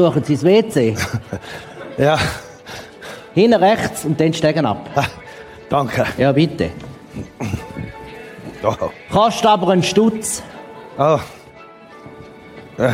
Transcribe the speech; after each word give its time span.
Suchen 0.00 0.24
Sie 0.24 0.34
das 0.34 0.44
WC. 0.44 0.96
Ja, 1.98 2.18
Hinten 3.34 3.62
rechts 3.62 4.06
und 4.06 4.18
dann 4.18 4.32
steigen 4.32 4.64
ab. 4.64 4.88
danke. 5.68 6.06
Ja, 6.16 6.32
bitte. 6.32 6.70
Oh. 8.62 8.74
Kostet 9.12 9.44
aber 9.46 9.68
einen 9.72 9.82
Stutz. 9.82 10.42
Oh. 10.98 11.18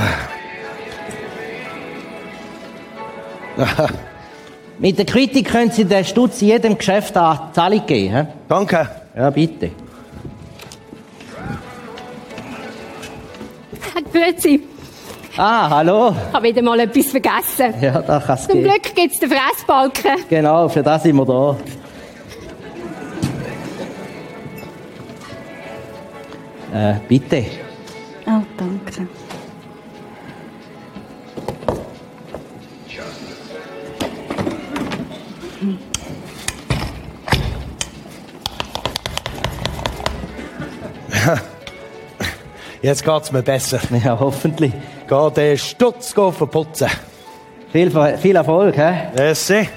Mit 4.80 4.98
der 4.98 5.04
Kritik 5.06 5.48
können 5.48 5.70
Sie 5.70 5.84
den 5.84 6.04
Stutz 6.04 6.42
in 6.42 6.48
jedem 6.48 6.76
Geschäft 6.76 7.16
an 7.16 7.38
Zahlung 7.52 7.86
geben. 7.86 8.12
hä? 8.14 8.26
Danke. 8.48 8.88
Ja, 9.14 9.30
bitte. 9.30 9.70
Grüezi. 14.12 14.75
Ah, 15.38 15.68
hallo. 15.68 16.14
Ich 16.28 16.34
habe 16.34 16.46
wieder 16.46 16.62
mal 16.62 16.80
etwas 16.80 17.08
vergessen. 17.08 17.74
Ja, 17.82 18.00
da 18.00 18.20
kann 18.20 18.36
es 18.36 18.46
Zum 18.46 18.54
gehen. 18.54 18.64
Glück 18.64 18.94
gibt 18.94 19.12
es 19.12 19.20
den 19.20 19.30
Fressbalken. 19.30 20.12
Genau, 20.30 20.66
für 20.68 20.82
das 20.82 21.02
sind 21.02 21.14
wir 21.16 21.26
da. 21.26 21.56
Äh, 26.72 26.94
bitte. 27.06 27.44
Oh, 28.26 28.40
danke. 28.56 29.06
Jetzt 42.82 43.04
geht's 43.04 43.32
mir 43.32 43.42
besser. 43.42 43.80
Ja, 44.02 44.18
hoffentlich. 44.18 44.72
Geh 45.08 45.30
den 45.30 45.56
Stutz 45.56 46.12
verputzen. 46.14 46.90
Viel, 47.72 47.90
viel 48.18 48.36
Erfolg, 48.36 48.76
hä? 48.76 49.10
Merci. 49.16 49.68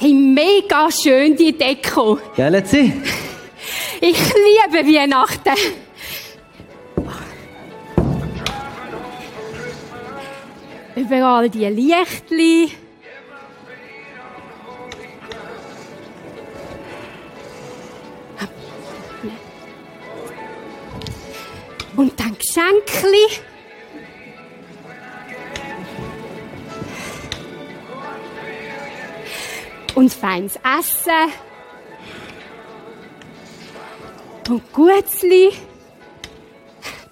Hey, 0.00 0.14
mega 0.14 0.90
schön 0.90 1.36
die 1.36 1.56
Deko. 1.56 2.18
Gell, 2.36 2.64
Sie? 2.64 2.92
Ich 4.00 4.18
liebe 4.34 4.86
Weihnachten. 4.86 5.54
Überall 10.96 11.50
die 11.50 11.66
Lichtli. 11.66 12.83
Geschenkli. 22.84 23.40
Und 29.94 30.12
feines 30.12 30.56
Essen. 30.56 31.32
Und 34.48 34.72
Gutzli. 34.72 35.52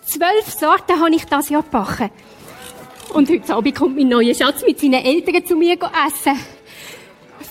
Zwölf 0.04 0.46
Sorten 0.46 1.00
habe 1.00 1.14
ich 1.14 1.24
das 1.24 1.48
Jahr 1.48 1.62
gebacken. 1.62 2.10
Und 3.14 3.30
heute 3.30 3.54
Abend 3.54 3.74
kommt 3.74 3.96
mein 3.96 4.08
neuer 4.08 4.34
Schatz 4.34 4.62
mit 4.66 4.80
seinen 4.80 5.04
Eltern 5.04 5.44
zu 5.44 5.56
mir 5.56 5.78
essen. 6.06 6.38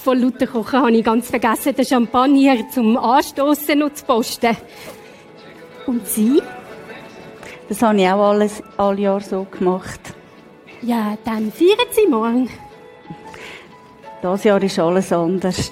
Von 0.03 0.19
lauter 0.19 0.47
Kochen 0.47 0.79
habe 0.79 0.91
ich 0.91 1.03
ganz 1.03 1.29
vergessen, 1.29 1.75
den 1.75 1.85
Champagner 1.85 2.69
zum 2.69 2.97
Anstoßen 2.97 3.77
noch 3.77 3.93
zu 3.93 4.05
posten. 4.05 4.57
Und 5.85 6.07
Sie? 6.07 6.41
Das 7.71 7.81
habe 7.81 8.01
ich 8.01 8.05
auch 8.09 8.31
alles, 8.31 8.61
alle 8.75 8.99
Jahre 8.99 9.21
so 9.21 9.45
gemacht. 9.45 10.01
Ja, 10.81 11.17
dann 11.23 11.53
feiern 11.53 11.87
Sie 11.91 12.05
morgen. 12.05 12.49
Das 14.21 14.43
Jahr 14.43 14.61
ist 14.61 14.77
alles 14.77 15.13
anders. 15.13 15.71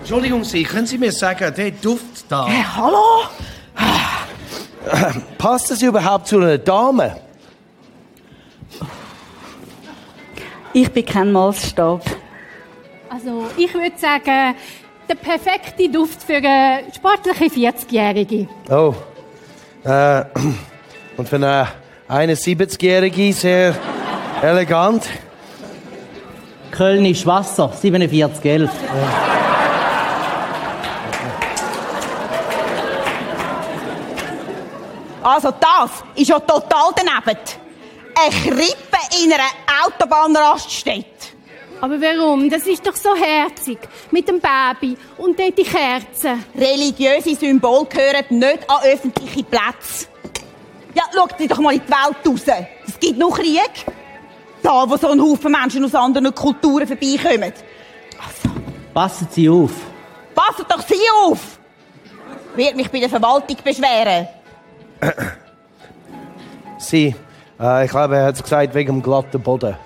Entschuldigung 0.00 0.42
Sie, 0.42 0.64
können 0.64 0.88
Sie 0.88 0.98
mir 0.98 1.12
sagen, 1.12 1.54
der 1.56 1.70
Duft 1.70 2.24
da? 2.28 2.48
Hallo? 2.74 3.28
Passt 5.38 5.70
das 5.70 5.80
überhaupt 5.82 6.26
zu 6.26 6.38
einer 6.38 6.58
Dame? 6.58 7.16
Ich 10.72 10.90
bin 10.90 11.06
kein 11.06 11.30
Maßstab. 11.30 12.02
Also, 13.08 13.46
ich 13.56 13.72
würde 13.72 13.96
sagen, 13.96 14.56
der 15.08 15.14
perfekte 15.14 15.88
Duft 15.88 16.22
für 16.22 16.36
eine 16.36 16.84
sportliche 16.94 17.44
40-Jährige. 17.44 18.48
Oh. 18.70 18.94
Äh, 19.84 20.24
und 21.16 21.28
für 21.28 21.36
eine 21.36 21.68
71-Jährige 22.08 23.32
sehr 23.32 23.74
elegant. 24.42 25.04
Kölnisch 26.70 27.24
Wasser, 27.26 27.70
4711. 27.70 28.70
Also 35.22 35.50
das 35.50 35.90
ist 36.14 36.28
ja 36.28 36.38
total 36.38 36.92
daneben. 36.96 37.40
Eine 38.14 38.30
Krippe 38.30 38.98
in 39.22 39.32
einer 39.32 39.44
Autobahnraststätte. 39.84 41.17
Aber 41.80 42.00
warum? 42.00 42.50
Das 42.50 42.66
ist 42.66 42.86
doch 42.86 42.96
so 42.96 43.14
herzig. 43.14 43.78
Mit 44.10 44.28
dem 44.28 44.40
Baby 44.40 44.96
und 45.16 45.38
dort 45.38 45.56
die 45.56 45.62
Kerzen. 45.62 46.44
Religiöse 46.56 47.36
Symbole 47.36 47.86
gehören 47.86 48.24
nicht 48.30 48.68
an 48.68 48.78
öffentliche 48.82 49.44
Plätze. 49.44 50.06
Ja, 50.94 51.04
schaut 51.14 51.38
dir 51.38 51.46
doch 51.46 51.60
mal 51.60 51.74
in 51.74 51.80
die 51.80 51.88
Welt 51.88 52.26
raus. 52.26 52.66
Es 52.86 52.98
gibt 52.98 53.18
noch 53.18 53.36
Krieg. 53.36 53.86
Da, 54.62 54.88
wo 54.88 54.96
so 54.96 55.08
ein 55.08 55.20
Haufen 55.22 55.52
Menschen 55.52 55.84
aus 55.84 55.94
anderen 55.94 56.34
Kulturen 56.34 56.86
vorbeikommen. 56.86 57.52
Passen 58.92 59.28
Sie 59.30 59.48
auf. 59.48 59.70
Passt 60.34 60.64
doch 60.68 60.82
Sie 60.86 60.96
auf! 61.22 61.58
Wird 62.56 62.74
mich 62.74 62.90
bei 62.90 62.98
der 62.98 63.08
Verwaltung 63.08 63.56
beschweren. 63.62 64.26
Sie, 66.78 67.14
äh, 67.60 67.84
ich 67.84 67.90
glaube, 67.90 68.16
er 68.16 68.26
hat 68.26 68.34
es 68.34 68.42
gesagt 68.42 68.74
wegen 68.74 68.94
dem 68.94 69.02
glatten 69.02 69.40
Boden. 69.40 69.76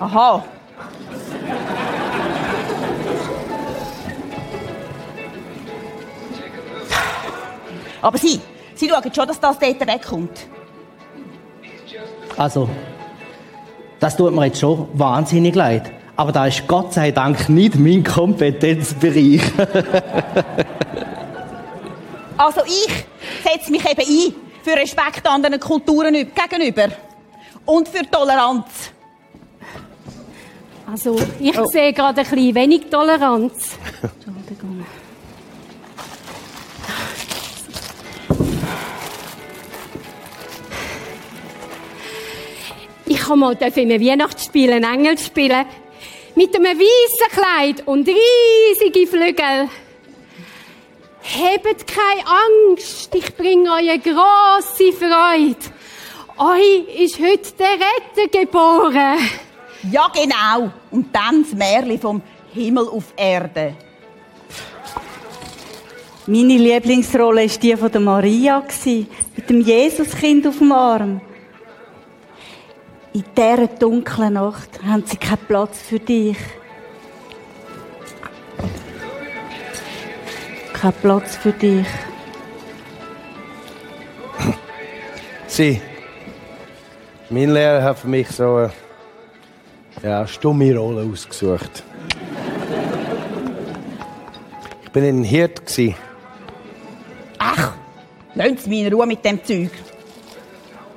Aha. 0.00 0.42
Aber 8.02 8.18
Sie, 8.18 8.40
Sie 8.74 8.88
schauen 8.88 9.12
schon, 9.14 9.26
dass 9.26 9.40
das 9.40 9.58
dort 9.58 9.80
wegkommt. 9.86 10.46
Also, 12.36 12.68
das 13.98 14.16
tut 14.16 14.34
mir 14.34 14.46
jetzt 14.46 14.60
schon 14.60 14.88
wahnsinnig 14.92 15.54
leid. 15.54 15.90
Aber 16.16 16.32
da 16.32 16.46
ist 16.46 16.66
Gott 16.66 16.92
sei 16.94 17.10
Dank 17.10 17.48
nicht 17.48 17.76
mein 17.76 18.02
Kompetenzbereich. 18.04 19.40
Also 22.38 22.60
ich 22.66 23.06
setze 23.50 23.70
mich 23.70 23.82
eben 23.90 23.98
ein 23.98 24.34
für 24.62 24.78
Respekt 24.78 25.26
anderen 25.26 25.58
Kulturen 25.58 26.14
üb- 26.14 26.28
gegenüber. 26.34 26.88
Und 27.64 27.88
für 27.88 28.02
Toleranz. 28.10 28.92
Also, 30.88 31.16
ich 31.40 31.58
sehe 31.72 31.92
gerade 31.92 32.20
ein 32.20 32.28
bisschen 32.28 32.54
wenig 32.54 32.82
Toleranz. 32.90 33.76
Entschuldigung. 34.02 34.86
Ich 43.04 43.18
kann 43.18 43.38
mal 43.40 43.52
in 43.54 43.92
einem 43.92 44.00
Weihnachtsspiel 44.00 44.72
einen 44.72 44.84
Engel 44.84 45.18
spielen. 45.18 45.66
Mit 46.36 46.54
einem 46.54 46.78
weißen 46.78 47.28
Kleid 47.32 47.86
und 47.86 48.06
riesigen 48.08 49.06
Flügel. 49.08 49.68
Habt 51.22 51.86
keine 51.88 52.22
Angst, 52.70 53.12
ich 53.14 53.34
bringe 53.36 53.72
euch 53.72 53.90
eine 53.90 53.98
grosse 53.98 54.92
Freude. 54.92 55.56
Euch 56.38 57.02
ist 57.02 57.18
heute 57.18 57.52
der 57.58 57.72
Retter 57.72 58.40
geboren. 58.40 59.18
Ja, 59.90 60.08
genau. 60.12 60.70
Und 60.90 61.14
dann 61.14 61.42
das 61.42 61.52
Märchen 61.52 62.00
vom 62.00 62.22
Himmel 62.52 62.88
auf 62.88 63.12
Erde. 63.16 63.74
Meine 66.26 66.56
Lieblingsrolle 66.58 67.48
war 67.48 67.58
die 67.58 67.76
von 67.76 67.92
der 67.92 68.00
Maria, 68.00 68.60
gsi, 68.60 69.06
mit 69.36 69.48
dem 69.48 69.60
Jesuskind 69.60 70.46
auf 70.46 70.58
dem 70.58 70.72
Arm. 70.72 71.20
In 73.12 73.24
dieser 73.36 73.66
dunklen 73.68 74.32
Nacht 74.32 74.82
haben 74.84 75.04
sie 75.06 75.16
keinen 75.16 75.46
Platz 75.46 75.80
für 75.82 76.00
dich. 76.00 76.36
Kein 80.72 80.92
Platz 80.94 81.36
für 81.36 81.52
dich. 81.52 81.86
Sie. 85.46 85.80
Mein 87.30 87.52
Lehrer 87.52 87.82
hat 87.82 87.98
für 88.00 88.08
mich 88.08 88.28
so 88.28 88.56
eine 88.56 88.72
ja, 90.06 90.26
stumme 90.26 90.76
Rolle 90.76 91.08
ausgesucht. 91.10 91.82
Ich 94.84 94.90
bin 94.92 95.04
ein 95.04 95.24
Hirt. 95.24 95.60
Ach, 97.38 97.72
lasst 98.34 98.60
Sie 98.60 98.70
mich 98.70 98.84
in 98.84 98.94
Ruhe 98.94 99.06
mit 99.06 99.24
dem 99.24 99.44
Zeug. 99.44 99.70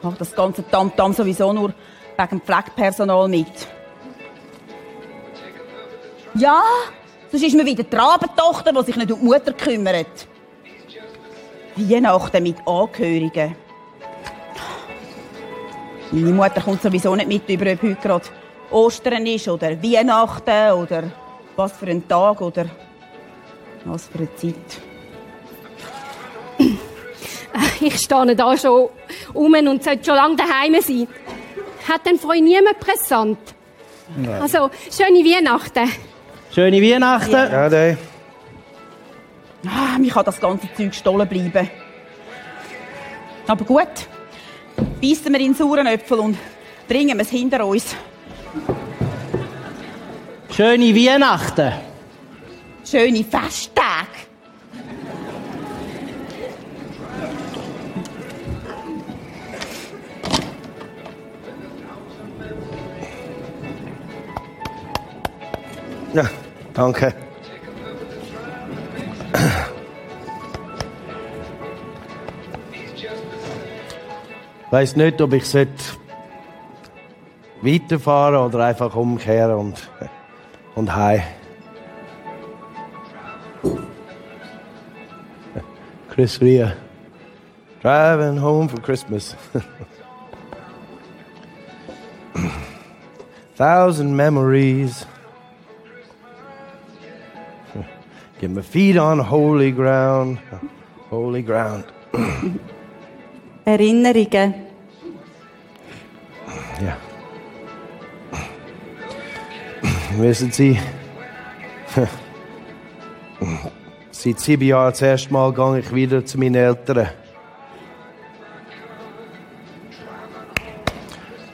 Mache 0.01 0.15
das 0.19 0.33
ganze 0.33 0.63
Tamtam 0.69 1.13
sowieso 1.13 1.51
nur 1.51 1.73
wegen 2.17 2.41
Pflegepersonal 2.41 3.27
mit. 3.27 3.67
Ja, 6.35 6.61
sonst 7.31 7.43
ist 7.43 7.55
mir 7.55 7.65
wieder 7.65 7.83
die 7.83 7.95
Rabentochter, 7.95 8.71
die 8.71 8.83
sich 8.83 8.95
nicht 8.95 9.11
um 9.11 9.19
die 9.19 9.25
Mutter 9.25 9.53
kümmert. 9.53 10.27
Weihnachten 11.75 12.43
mit 12.43 12.57
Angehörigen. 12.65 13.55
Meine 16.11 16.31
Mutter 16.31 16.61
kommt 16.61 16.81
sowieso 16.81 17.15
nicht 17.15 17.27
mit 17.27 17.49
über, 17.49 17.65
heute 17.65 17.95
gerade 17.95 18.25
Ostern 18.71 19.25
ist 19.25 19.47
oder 19.47 19.81
Weihnachten 19.81 20.73
oder 20.73 21.03
was 21.55 21.73
für 21.73 21.87
ein 21.87 22.07
Tag 22.07 22.41
oder 22.41 22.65
was 23.85 24.07
für 24.07 24.19
eine 24.19 24.35
Zeit. 24.35 24.55
Ich 27.81 27.97
stehe 27.97 28.35
da 28.35 28.57
schon 28.57 28.89
um 29.33 29.53
und 29.53 29.83
sollte 29.83 30.03
schon 30.03 30.15
lange 30.15 30.35
daheim 30.35 30.75
sein. 30.81 31.07
Hat 31.87 32.05
denn 32.05 32.19
euch 32.29 32.41
niemand 32.41 32.77
Präsent? 32.79 33.37
Also, 34.41 34.69
schöne 34.91 35.19
Weihnachten. 35.19 35.89
Schöne 36.53 36.81
Weihnachten. 36.81 37.31
Ja, 37.31 37.69
der. 37.69 37.97
Ah, 39.65 39.97
mir 39.97 40.11
kann 40.11 40.25
das 40.25 40.39
ganze 40.39 40.67
Zeug 40.73 40.89
gestohlen 40.89 41.27
bleiben. 41.27 41.69
Aber 43.47 43.65
gut, 43.65 43.87
beißen 45.01 45.31
wir 45.33 45.39
in 45.39 45.47
den 45.47 45.53
sauren 45.53 45.87
Äpfel 45.87 46.19
und 46.19 46.37
bringen 46.87 47.17
wir 47.17 47.23
es 47.23 47.29
hinter 47.29 47.65
uns. 47.65 47.95
Schöne 50.55 50.95
Weihnachten. 50.95 51.71
Schöne 52.83 53.23
Festtage. 53.23 54.07
Ja, 66.13 66.29
danke. 66.73 67.13
Weiss 74.71 74.95
nicht, 74.95 75.21
ob 75.21 75.33
ich 75.33 75.45
sollte 75.45 75.88
weiterfahren 77.61 78.35
oder 78.35 78.65
einfach 78.65 78.95
umkehren 78.95 79.55
und, 79.55 79.89
und 80.75 80.95
heim. 80.95 81.21
Chris 86.09 86.41
Ria. 86.41 86.73
Driving 87.81 88.37
home 88.41 88.67
for 88.67 88.81
Christmas. 88.81 89.35
Thousand 93.55 94.15
memories. 94.15 95.05
Get 98.39 98.51
my 98.51 98.61
feet 98.61 98.97
on 98.97 99.19
holy 99.19 99.71
ground. 99.71 100.39
Holy 101.09 101.41
ground. 101.41 101.85
Erinnerungen. 103.65 104.68
Wissen 110.21 110.51
Sie, 110.51 110.77
seit 114.11 114.37
sieben 114.37 114.67
Jahren 114.67 114.91
das 114.91 115.01
erste 115.01 115.31
Mal 115.31 115.53
gehe 115.53 115.79
ich 115.79 115.95
wieder 115.95 116.25
zu 116.25 116.37
meinen 116.37 116.55
Eltern. 116.55 117.07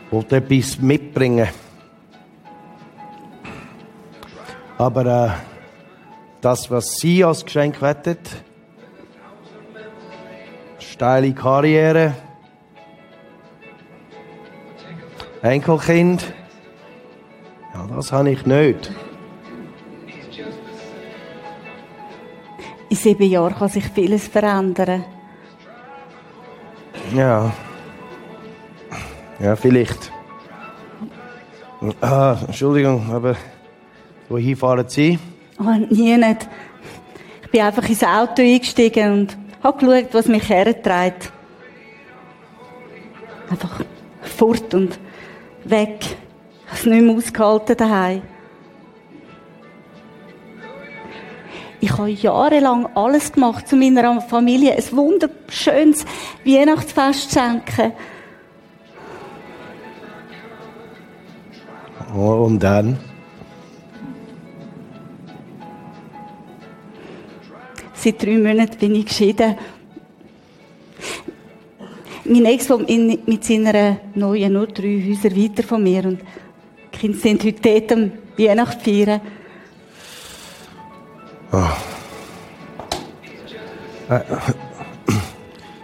Wollte 0.09 0.37
etwas 0.37 0.79
mitbringen. 0.79 1.47
Aber 4.79 5.05
äh, 5.05 5.29
das, 6.41 6.71
was 6.71 6.95
Sie 6.95 7.23
als 7.23 7.45
Geschenk 7.45 7.79
wettet, 7.83 8.27
steile 10.79 11.31
Karriere, 11.35 12.15
Enkelkind, 15.43 16.33
das 17.95 18.11
habe 18.11 18.29
ich 18.29 18.45
nicht. 18.45 18.91
In 22.89 22.97
sieben 22.97 23.29
Jahren 23.29 23.55
kann 23.55 23.69
sich 23.69 23.85
vieles 23.89 24.27
verändern. 24.27 25.05
Ja. 27.13 27.51
Ja, 29.39 29.55
vielleicht. 29.55 30.11
Ah, 32.01 32.37
Entschuldigung, 32.47 33.11
aber 33.11 33.35
wohin 34.29 34.55
fahren 34.55 34.87
Sie? 34.87 35.19
Oh, 35.59 35.93
nie 35.93 36.17
nicht. 36.17 36.47
Ich 37.43 37.51
bin 37.51 37.61
einfach 37.61 37.87
ins 37.87 38.03
Auto 38.03 38.41
eingestiegen 38.41 39.11
und 39.11 39.37
habe 39.63 39.85
geschaut, 39.85 40.13
was 40.13 40.27
mich 40.27 40.49
hertreibt. 40.49 41.31
Einfach 43.49 43.81
fort 44.21 44.73
und 44.73 44.97
weg. 45.63 45.99
Ich 46.75 46.81
habe 46.81 46.89
es 46.89 46.97
nicht 46.97 47.05
mehr 47.07 47.15
ausgehalten 47.15 47.77
daheim. 47.77 48.21
Ich 51.79 51.91
habe 51.91 52.09
jahrelang 52.09 52.87
alles 52.95 53.31
gemacht, 53.31 53.65
zu 53.69 53.77
meiner 53.77 54.19
Familie 54.19 54.73
ein 54.73 54.83
wunderschönes 54.91 56.05
Weihnachtsfest 56.43 57.31
zu 57.31 57.39
schenken. 57.39 57.93
Oh, 62.13 62.45
und 62.45 62.59
dann? 62.59 62.97
Seit 67.93 68.21
drei 68.21 68.37
Monaten 68.37 68.77
bin 68.77 68.95
ich 68.95 69.05
geschieden. 69.05 69.55
Mein 72.25 72.45
Ex 72.45 72.69
wohnt 72.69 72.89
in- 72.89 73.19
mit 73.25 73.45
seiner 73.45 73.97
neuen 74.13 74.51
nur 74.51 74.67
drei 74.67 75.01
Häuser 75.07 75.35
weiter 75.35 75.63
von 75.63 75.81
mir 75.81 76.03
und 76.05 76.19
Kinder 77.05 77.19
sind 77.19 77.43
heute 77.43 77.61
dort 77.61 77.91
am 77.91 78.11
Weihnachten. 78.35 79.21
Oh. 81.51 81.57
Ah. 84.09 84.17
Äh. 84.17 84.21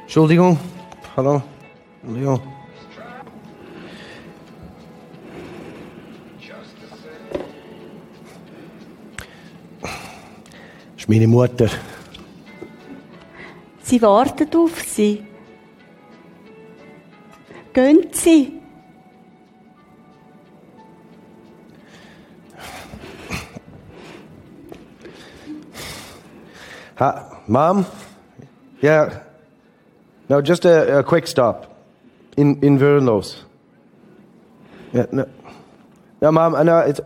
Entschuldigung. 0.01 0.57
Hallo. 1.15 1.43
Leon. 2.07 2.41
Das 9.79 9.91
ist 10.97 11.09
meine 11.09 11.27
Mutter. 11.27 11.69
Sie 13.83 14.01
wartet 14.01 14.55
auf 14.55 14.81
Sie. 14.81 15.23
Gönnt 17.73 18.15
Sie. 18.15 18.60
Ha, 27.01 27.41
Mom? 27.47 27.83
Yeah. 28.79 29.23
No, 30.29 30.39
just 30.39 30.65
a, 30.65 30.99
a 30.99 31.03
quick 31.03 31.25
stop. 31.25 31.75
In, 32.37 32.59
in 32.61 32.77
Verlos. 32.77 33.37
Yeah, 34.93 35.07
no. 35.11 35.27
No, 36.21 36.31
Mom, 36.31 36.53
I 36.53 36.61
know 36.61 36.77
it's, 36.77 36.99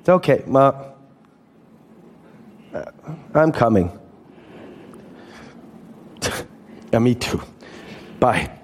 it's 0.00 0.08
okay, 0.08 0.44
Mom. 0.46 0.74
Uh, 2.72 2.84
I'm 3.34 3.52
coming. 3.52 3.92
yeah, 6.90 6.98
me 6.98 7.14
too. 7.14 7.42
Bye. 8.18 8.55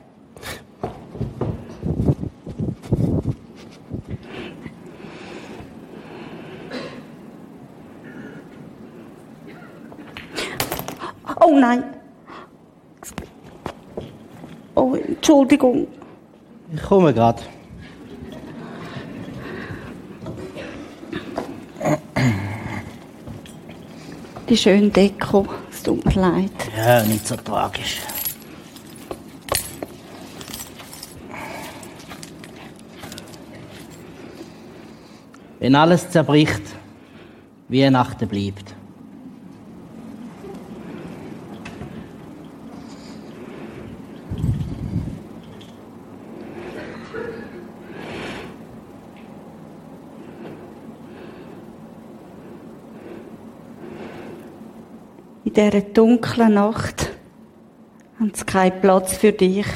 Entschuldigung. 15.22 15.86
Ich 16.74 16.82
komme 16.82 17.14
gerade. 17.14 17.40
Die 24.48 24.56
schöne 24.56 24.88
Deko. 24.88 25.46
Es 25.70 25.84
tut 25.84 26.04
mir 26.06 26.20
leid. 26.20 26.50
Ja, 26.76 27.04
nicht 27.04 27.24
so 27.24 27.36
tragisch. 27.36 28.00
Wenn 35.60 35.76
alles 35.76 36.10
zerbricht, 36.10 36.62
Weihnachten 37.68 38.26
bleibt. 38.26 38.71
In 55.54 55.70
dieser 55.70 55.82
dunklen 55.82 56.54
Nacht 56.54 57.10
haben 58.18 58.32
sie 58.32 58.44
keinen 58.46 58.80
Platz 58.80 59.12
für 59.12 59.32
dich. 59.32 59.66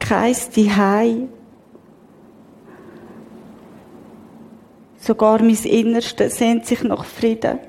Kein 0.00 0.34
Zuhause. 0.34 1.28
Sogar 4.96 5.40
mein 5.42 5.54
Innerste 5.54 6.28
sehnt 6.28 6.66
sich 6.66 6.82
nach 6.82 7.04
Frieden, 7.04 7.60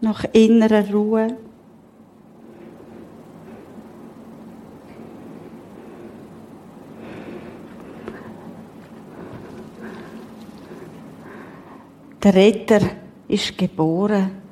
nach 0.00 0.24
innerer 0.32 0.90
Ruhe. 0.90 1.36
Der 12.22 12.34
Retter 12.34 12.80
ist 13.28 13.56
geboren. 13.58 14.42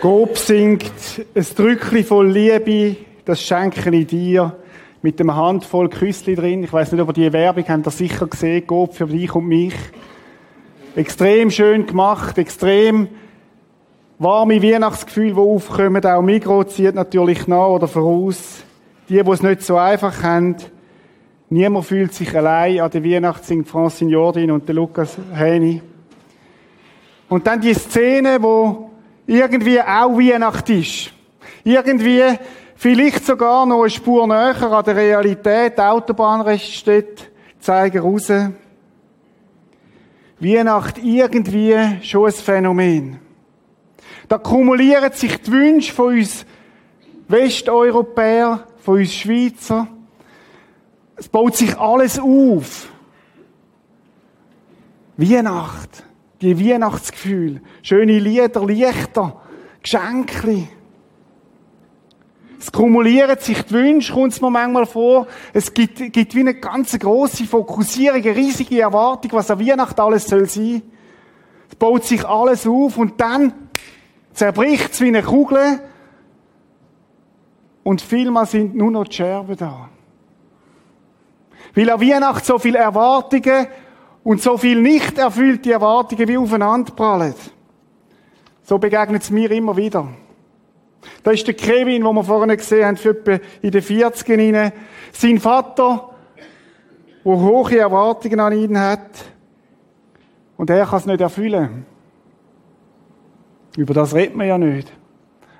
Gob 0.00 0.38
singt 0.38 1.05
ein 1.18 1.46
Drückli 1.56 2.02
voll 2.02 2.30
Liebe, 2.30 2.96
das 3.24 3.40
schenke 3.40 3.90
ich 3.90 4.06
dir, 4.06 4.56
mit 5.02 5.20
einem 5.20 5.34
Handvoll 5.34 5.88
Küssli 5.88 6.34
drin. 6.34 6.64
Ich 6.64 6.72
weiß 6.72 6.92
nicht, 6.92 7.00
ob 7.00 7.08
ihr 7.08 7.30
die 7.30 7.32
Werbung 7.32 7.64
habt 7.68 7.86
ihr 7.86 7.90
sicher 7.90 8.26
gesehen, 8.26 8.66
Gob 8.66 8.94
für 8.94 9.06
dich 9.06 9.34
und 9.34 9.46
mich. 9.46 9.74
Extrem 10.94 11.50
schön 11.50 11.86
gemacht, 11.86 12.38
extrem 12.38 13.08
warme 14.18 14.62
Weihnachtsgefühle, 14.62 15.34
die 15.34 15.40
aufkommen. 15.40 16.04
Auch 16.04 16.22
Migro 16.22 16.64
zieht 16.64 16.94
natürlich 16.94 17.46
nach 17.46 17.68
oder 17.68 17.88
voraus. 17.88 18.64
Die, 19.08 19.22
die 19.22 19.30
es 19.30 19.42
nicht 19.42 19.62
so 19.62 19.76
einfach 19.76 20.22
haben, 20.22 20.56
niemand 21.50 21.84
fühlt 21.84 22.12
sich 22.12 22.36
allein 22.36 22.80
an 22.80 22.90
der 22.90 23.04
Weihnacht, 23.04 23.44
singt 23.44 23.68
Francine 23.68 24.10
Jordin 24.10 24.50
und 24.50 24.66
der 24.66 24.74
Lukas 24.74 25.16
Häni. 25.32 25.82
Und 27.28 27.46
dann 27.46 27.60
die 27.60 27.74
Szene, 27.74 28.38
wo 28.40 28.90
irgendwie 29.26 29.80
auch 29.80 30.16
Weihnacht 30.16 30.70
ist. 30.70 31.12
Irgendwie 31.64 32.22
vielleicht 32.76 33.26
sogar 33.26 33.66
noch 33.66 33.80
eine 33.80 33.90
Spur 33.90 34.26
näher 34.26 34.62
an 34.62 34.84
der 34.84 34.96
Realität. 34.96 35.76
Die 35.76 35.82
Autobahnraststätte 35.82 37.24
zeigen 37.58 37.98
raus. 37.98 38.30
Weihnacht 40.38 40.98
irgendwie 40.98 41.98
schon 42.02 42.26
ein 42.26 42.32
Phänomen. 42.32 43.18
Da 44.28 44.38
kumulieren 44.38 45.12
sich 45.12 45.40
die 45.42 45.52
Wünsche 45.52 45.92
von 45.92 46.14
uns 46.14 46.44
Westeuropäer, 47.28 48.66
von 48.78 48.98
uns 48.98 49.14
Schweizer. 49.14 49.88
Es 51.16 51.28
baut 51.28 51.56
sich 51.56 51.76
alles 51.78 52.18
auf. 52.18 52.88
Weihnacht 55.16 56.05
die 56.40 56.58
Weihnachtsgefühle, 56.58 57.60
schöne 57.82 58.18
Lieder, 58.18 58.64
Lichter, 58.64 59.40
Geschenke. 59.82 60.68
Es 62.58 62.72
kumulieren 62.72 63.38
sich 63.38 63.62
die 63.62 63.74
Wünsche, 63.74 64.12
kommt 64.12 64.32
es 64.32 64.40
mir 64.40 64.50
manchmal 64.50 64.86
vor. 64.86 65.26
Es 65.52 65.72
gibt, 65.72 66.12
gibt 66.12 66.34
wie 66.34 66.40
eine 66.40 66.54
ganz 66.54 66.98
grosse 66.98 67.44
Fokussierung, 67.44 68.22
eine 68.22 68.36
riesige 68.36 68.80
Erwartung, 68.80 69.32
was 69.32 69.50
an 69.50 69.60
Weihnachten 69.60 70.00
alles 70.00 70.26
soll 70.26 70.48
sein. 70.48 70.82
Es 71.68 71.76
baut 71.76 72.04
sich 72.04 72.24
alles 72.26 72.66
auf 72.66 72.96
und 72.98 73.20
dann 73.20 73.52
zerbricht 74.32 74.92
es 74.92 75.00
wie 75.00 75.08
eine 75.08 75.22
Kugel 75.22 75.80
und 77.82 78.02
vielmal 78.02 78.46
sind 78.46 78.74
nur 78.74 78.90
noch 78.90 79.04
die 79.04 79.14
Scherben 79.14 79.56
da. 79.56 79.88
Weil 81.74 81.90
an 81.90 82.00
Weihnachten 82.00 82.44
so 82.44 82.58
viele 82.58 82.78
Erwartungen 82.78 83.68
und 84.26 84.42
so 84.42 84.56
viel 84.56 84.82
nicht 84.82 85.18
erfüllte 85.18 85.70
Erwartungen 85.70 86.26
wie 86.26 86.36
aufeinanderprallen. 86.36 87.32
So 88.64 88.76
begegnet 88.76 89.22
es 89.22 89.30
mir 89.30 89.48
immer 89.52 89.76
wieder. 89.76 90.08
Da 91.22 91.30
ist 91.30 91.46
der 91.46 91.54
Kevin, 91.54 92.02
wo 92.02 92.12
wir 92.12 92.24
vorhin 92.24 92.56
gesehen 92.56 92.86
haben, 92.86 92.96
für 92.96 93.10
etwa 93.10 93.38
in 93.62 93.70
den 93.70 93.82
40 93.82 94.26
hinein. 94.26 94.72
Sein 95.12 95.38
Vater, 95.38 96.10
der 97.24 97.32
hohe 97.32 97.78
Erwartungen 97.78 98.40
an 98.40 98.52
ihn 98.52 98.76
hat. 98.76 99.10
Und 100.56 100.70
er 100.70 100.86
kann 100.86 100.98
es 100.98 101.06
nicht 101.06 101.20
erfüllen. 101.20 101.86
Über 103.76 103.94
das 103.94 104.12
redet 104.12 104.34
man 104.34 104.48
ja 104.48 104.58
nicht. 104.58 104.92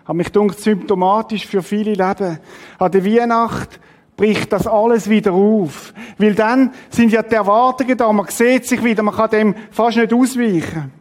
Hat 0.04 0.16
mich 0.16 0.32
dunkt 0.32 0.58
symptomatisch 0.58 1.46
für 1.46 1.62
viele 1.62 1.92
Leben. 1.92 2.40
An 2.80 2.90
der 2.90 3.04
Weihnacht 3.04 3.78
bricht 4.16 4.52
das 4.52 4.66
alles 4.66 5.08
wieder 5.08 5.32
auf. 5.32 5.92
Weil 6.18 6.34
dann 6.34 6.72
sind 6.90 7.12
ja 7.12 7.22
die 7.22 7.34
Erwartungen 7.34 7.96
da, 7.96 8.10
man 8.12 8.26
sieht 8.28 8.64
sich 8.64 8.82
wieder, 8.82 9.02
man 9.02 9.14
kann 9.14 9.30
dem 9.30 9.54
fast 9.70 9.98
nicht 9.98 10.12
ausweichen. 10.12 10.92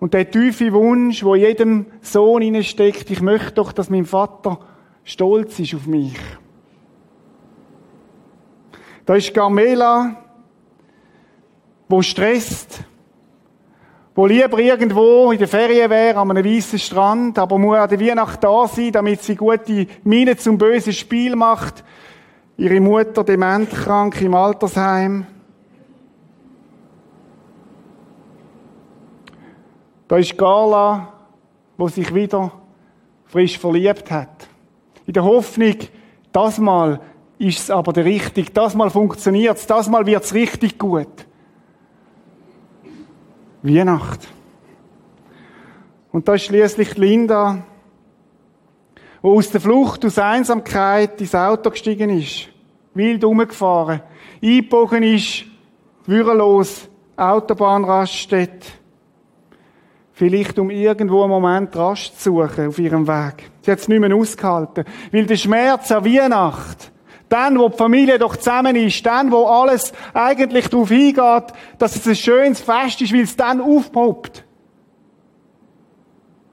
Und 0.00 0.14
der 0.14 0.30
tiefe 0.30 0.72
Wunsch, 0.72 1.24
wo 1.24 1.34
jedem 1.34 1.86
Sohn 2.00 2.62
steckt, 2.62 3.10
ich 3.10 3.20
möchte 3.20 3.52
doch, 3.52 3.72
dass 3.72 3.90
mein 3.90 4.04
Vater 4.04 4.60
stolz 5.02 5.58
ist 5.58 5.74
auf 5.74 5.86
mich. 5.86 6.18
Da 9.06 9.14
ist 9.14 9.34
Carmela, 9.34 10.22
wo 11.88 12.02
stresst, 12.02 12.84
wo 14.18 14.26
lieber 14.26 14.58
irgendwo 14.58 15.30
in 15.30 15.38
der 15.38 15.46
Ferien 15.46 15.88
wäre, 15.88 16.18
an 16.18 16.28
einem 16.28 16.44
weißen 16.44 16.80
Strand, 16.80 17.38
aber 17.38 17.56
muss 17.56 17.76
an 17.76 17.88
der 17.88 18.00
Weihnacht 18.00 18.42
da 18.42 18.66
sein, 18.66 18.90
damit 18.90 19.22
sie 19.22 19.36
gute 19.36 19.86
Miene 20.02 20.36
zum 20.36 20.58
bösen 20.58 20.92
Spiel 20.92 21.36
macht. 21.36 21.84
Ihre 22.56 22.80
Mutter 22.80 23.22
dementkrank 23.22 24.20
im 24.20 24.34
Altersheim. 24.34 25.24
Da 30.08 30.16
ist 30.16 30.36
Carla, 30.36 31.12
wo 31.76 31.86
sich 31.86 32.12
wieder 32.12 32.50
frisch 33.26 33.56
verliebt 33.56 34.10
hat. 34.10 34.48
In 35.06 35.12
der 35.12 35.22
Hoffnung, 35.22 35.76
das 36.32 36.58
Mal 36.58 37.00
ist 37.38 37.60
es 37.60 37.70
aber 37.70 37.92
der 37.92 38.04
richtig, 38.04 38.52
das 38.52 38.74
Mal 38.74 38.90
funktioniert 38.90 39.58
es, 39.58 39.68
das 39.68 39.88
Mal 39.88 40.04
wird 40.06 40.24
es 40.24 40.34
richtig 40.34 40.76
gut. 40.76 41.27
Weihnacht. 43.62 44.28
Und 46.12 46.26
da 46.26 46.34
ist 46.34 46.44
schließlich 46.44 46.96
Linda, 46.96 47.62
wo 49.20 49.36
aus 49.36 49.50
der 49.50 49.60
Flucht 49.60 50.04
aus 50.04 50.18
Einsamkeit 50.18 51.20
ins 51.20 51.34
Auto 51.34 51.70
gestiegen 51.70 52.10
ist, 52.10 52.48
wild 52.94 53.24
umgefahren, 53.24 54.00
eingebogen 54.42 55.02
ist, 55.02 55.44
würdelos, 56.06 56.88
Autobahnraststätte, 57.16 58.68
vielleicht 60.12 60.58
um 60.58 60.70
irgendwo 60.70 61.22
einen 61.22 61.30
Moment 61.30 61.76
Rast 61.76 62.20
zu 62.20 62.32
suchen 62.32 62.68
auf 62.68 62.78
ihrem 62.78 63.06
Weg. 63.06 63.50
Sie 63.62 63.70
hat 63.70 63.80
es 63.80 63.88
nicht 63.88 64.00
mehr 64.00 64.14
ausgehalten, 64.14 64.84
weil 65.12 65.26
der 65.26 65.36
Schmerz 65.36 65.90
an 65.92 66.04
Weihnacht, 66.04 66.92
dann, 67.28 67.58
wo 67.58 67.68
die 67.68 67.76
Familie 67.76 68.18
doch 68.18 68.36
zusammen 68.36 68.76
ist, 68.76 69.04
dann, 69.04 69.30
wo 69.30 69.46
alles 69.46 69.92
eigentlich 70.14 70.68
darauf 70.68 70.88
hingeht, 70.88 71.52
dass 71.78 71.96
es 71.96 72.06
ein 72.06 72.16
schönes 72.16 72.60
Fest 72.60 73.00
ist, 73.02 73.12
weil 73.12 73.22
es 73.22 73.36
dann 73.36 73.60
aufpoppt. 73.60 74.44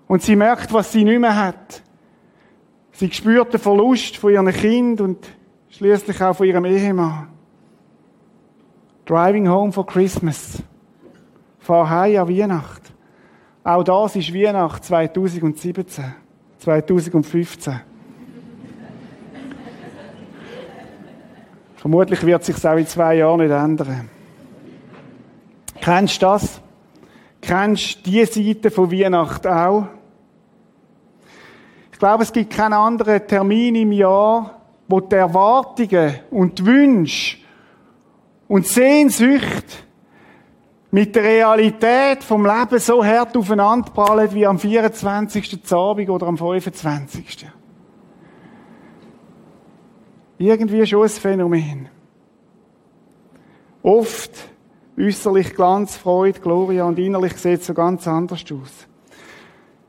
Und 0.07 0.21
sie 0.21 0.35
merkt, 0.35 0.71
was 0.73 0.91
sie 0.91 1.03
nicht 1.03 1.19
mehr 1.19 1.35
hat. 1.35 1.81
Sie 2.91 3.11
spürt 3.11 3.53
den 3.53 3.59
Verlust 3.59 4.17
von 4.17 4.31
ihrem 4.31 4.51
Kind 4.51 5.01
und 5.01 5.27
schließlich 5.69 6.21
auch 6.21 6.35
von 6.35 6.47
ihrem 6.47 6.65
Ehemann. 6.65 7.29
Driving 9.05 9.47
home 9.47 9.71
for 9.71 9.85
Christmas. 9.85 10.63
Fahr 11.59 11.89
heim 11.89 12.21
an 12.21 12.29
Weihnacht. 12.29 12.81
Auch 13.63 13.83
das 13.83 14.15
ist 14.15 14.33
Weihnacht 14.33 14.83
2017. 14.85 16.13
2015. 16.59 17.81
Vermutlich 21.85 22.25
wird 22.25 22.43
sich 22.43 22.65
auch 22.65 22.77
in 22.77 22.87
zwei 22.87 23.17
Jahren 23.17 23.41
nicht 23.41 23.51
ändern. 23.51 24.09
Kennst 25.79 26.19
du 26.19 26.25
das? 26.25 26.59
Kennst 27.39 27.97
du 27.99 28.09
diese 28.09 28.43
Seite 28.43 28.71
von 28.71 28.91
Weihnachten 28.91 29.47
auch? 29.47 29.85
Ich 31.91 31.99
glaube, 31.99 32.23
es 32.23 32.33
gibt 32.33 32.51
keinen 32.51 32.73
anderen 32.73 33.27
Termin 33.27 33.75
im 33.75 33.91
Jahr, 33.91 34.61
wo 34.87 34.99
die 34.99 35.13
Erwartungen 35.13 36.21
und 36.31 36.57
die 36.57 36.65
Wünsche 36.65 37.37
und 38.47 38.65
Sehnsucht 38.65 39.85
mit 40.89 41.15
der 41.15 41.23
Realität 41.23 42.23
vom 42.23 42.47
Leben 42.47 42.79
so 42.79 43.05
hart 43.05 43.37
aufeinanderprallen 43.37 44.33
wie 44.33 44.47
am 44.47 44.57
24. 44.57 45.71
Abend 45.71 46.09
oder 46.09 46.25
am 46.25 46.35
25. 46.35 47.45
Irgendwie 50.37 50.85
schon 50.85 51.03
ein 51.03 51.09
Phänomen. 51.09 51.89
Oft 53.81 54.31
äußerlich 54.99 55.53
Glanz, 55.55 55.95
Freude, 55.95 56.39
Gloria 56.39 56.85
und 56.85 56.99
innerlich 56.99 57.33
sieht 57.33 57.61
es 57.61 57.67
so 57.67 57.73
ganz 57.73 58.07
anders 58.07 58.43
aus. 58.51 58.87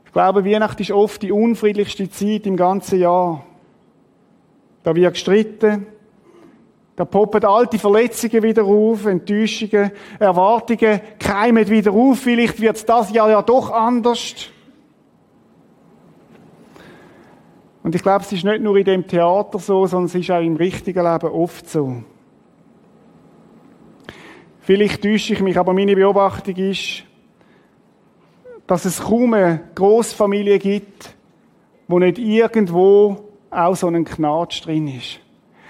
Ich 0.05 0.11
glaube, 0.11 0.45
Weihnachten 0.45 0.81
ist 0.81 0.91
oft 0.91 1.21
die 1.21 1.31
unfriedlichste 1.31 2.09
Zeit 2.09 2.45
im 2.45 2.55
ganzen 2.55 2.99
Jahr. 2.99 3.43
Da 4.83 4.95
wird 4.95 5.13
gestritten, 5.13 5.87
da 6.95 7.05
poppen 7.05 7.43
alte 7.45 7.77
Verletzungen 7.77 8.41
wieder 8.41 8.63
auf, 8.63 9.05
Enttäuschungen, 9.05 9.91
Erwartungen 10.17 11.01
keimen 11.19 11.67
wieder 11.69 11.91
auf. 11.91 12.19
Vielleicht 12.19 12.59
wird 12.59 12.87
das 12.87 13.11
Jahr 13.11 13.29
ja 13.29 13.41
doch 13.41 13.69
anders. 13.69 14.49
Und 17.87 17.95
ich 17.95 18.03
glaube, 18.03 18.25
es 18.25 18.33
ist 18.33 18.43
nicht 18.43 18.61
nur 18.61 18.75
in 18.75 18.83
dem 18.83 19.07
Theater 19.07 19.59
so, 19.59 19.87
sondern 19.87 20.07
es 20.07 20.15
ist 20.15 20.29
auch 20.29 20.41
im 20.41 20.57
richtigen 20.57 21.05
Leben 21.05 21.31
oft 21.31 21.69
so. 21.69 22.03
Vielleicht 24.59 25.01
täusche 25.01 25.31
ich 25.31 25.39
mich, 25.39 25.57
aber 25.57 25.71
meine 25.71 25.95
Beobachtung 25.95 26.57
ist, 26.57 27.05
dass 28.67 28.83
es 28.83 28.99
kaum 28.99 29.35
eine 29.35 29.69
Großfamilie 29.73 30.59
gibt, 30.59 31.15
wo 31.87 31.97
nicht 31.97 32.17
irgendwo 32.17 33.29
auch 33.49 33.75
so 33.77 33.87
ein 33.87 34.03
Knatsch 34.03 34.65
drin 34.65 34.89
ist. 34.89 35.21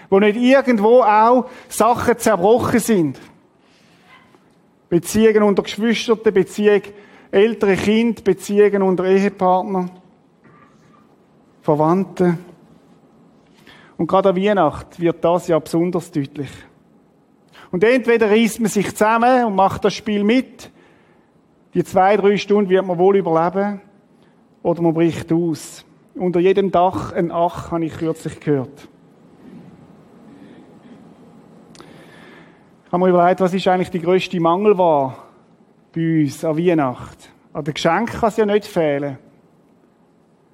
Wo 0.09 0.19
nicht 0.19 0.37
irgendwo 0.37 1.03
auch 1.03 1.47
Sachen 1.69 2.17
zerbrochen 2.17 2.79
sind. 2.79 3.19
Beziehungen 4.89 5.43
unter 5.43 5.61
Geschwistern, 5.61 6.17
Beziehungen 6.23 6.81
ältere 7.29 7.75
Kind, 7.75 8.23
Beziehungen 8.23 8.81
unter 8.81 9.05
Ehepartner. 9.05 9.91
Verwandten. 11.67 12.37
Und 13.97 14.07
gerade 14.07 14.29
an 14.29 14.37
Weihnacht 14.37 15.01
wird 15.01 15.21
das 15.21 15.49
ja 15.49 15.59
besonders 15.59 16.09
deutlich. 16.09 16.49
Und 17.71 17.83
entweder 17.83 18.29
reißt 18.29 18.61
man 18.61 18.69
sich 18.69 18.91
zusammen 18.91 19.43
und 19.43 19.55
macht 19.55 19.83
das 19.83 19.93
Spiel 19.93 20.23
mit. 20.23 20.71
Die 21.73 21.83
zwei, 21.83 22.15
drei 22.15 22.37
Stunden 22.37 22.69
wird 22.69 22.85
man 22.85 22.97
wohl 22.97 23.17
überleben. 23.17 23.81
Oder 24.63 24.81
man 24.81 24.93
bricht 24.93 25.29
aus. 25.33 25.83
Unter 26.15 26.39
jedem 26.39 26.71
Dach 26.71 27.11
ein 27.11 27.33
Ach, 27.33 27.69
habe 27.69 27.83
ich 27.83 27.97
kürzlich 27.97 28.39
gehört. 28.39 28.87
Ich 32.85 32.91
habe 32.93 33.03
mir 33.03 33.09
überlegt, 33.09 33.41
was 33.41 33.53
ist 33.53 33.67
eigentlich 33.67 33.91
die 33.91 33.99
grösste 33.99 34.39
Mangelware 34.39 35.17
bei 35.93 36.21
uns 36.21 36.45
an 36.45 36.57
Weihnacht? 36.57 37.29
An 37.51 37.65
den 37.65 37.73
Geschenken 37.73 38.21
kann 38.21 38.29
es 38.29 38.37
ja 38.37 38.45
nicht 38.45 38.65
fehlen. 38.67 39.17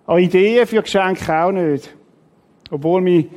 An 0.06 0.20
Ideen 0.20 0.68
für 0.68 0.82
Geschenke 0.82 1.34
auch 1.34 1.52
nicht. 1.52 1.96
Obwohl 2.70 3.02
mich 3.02 3.28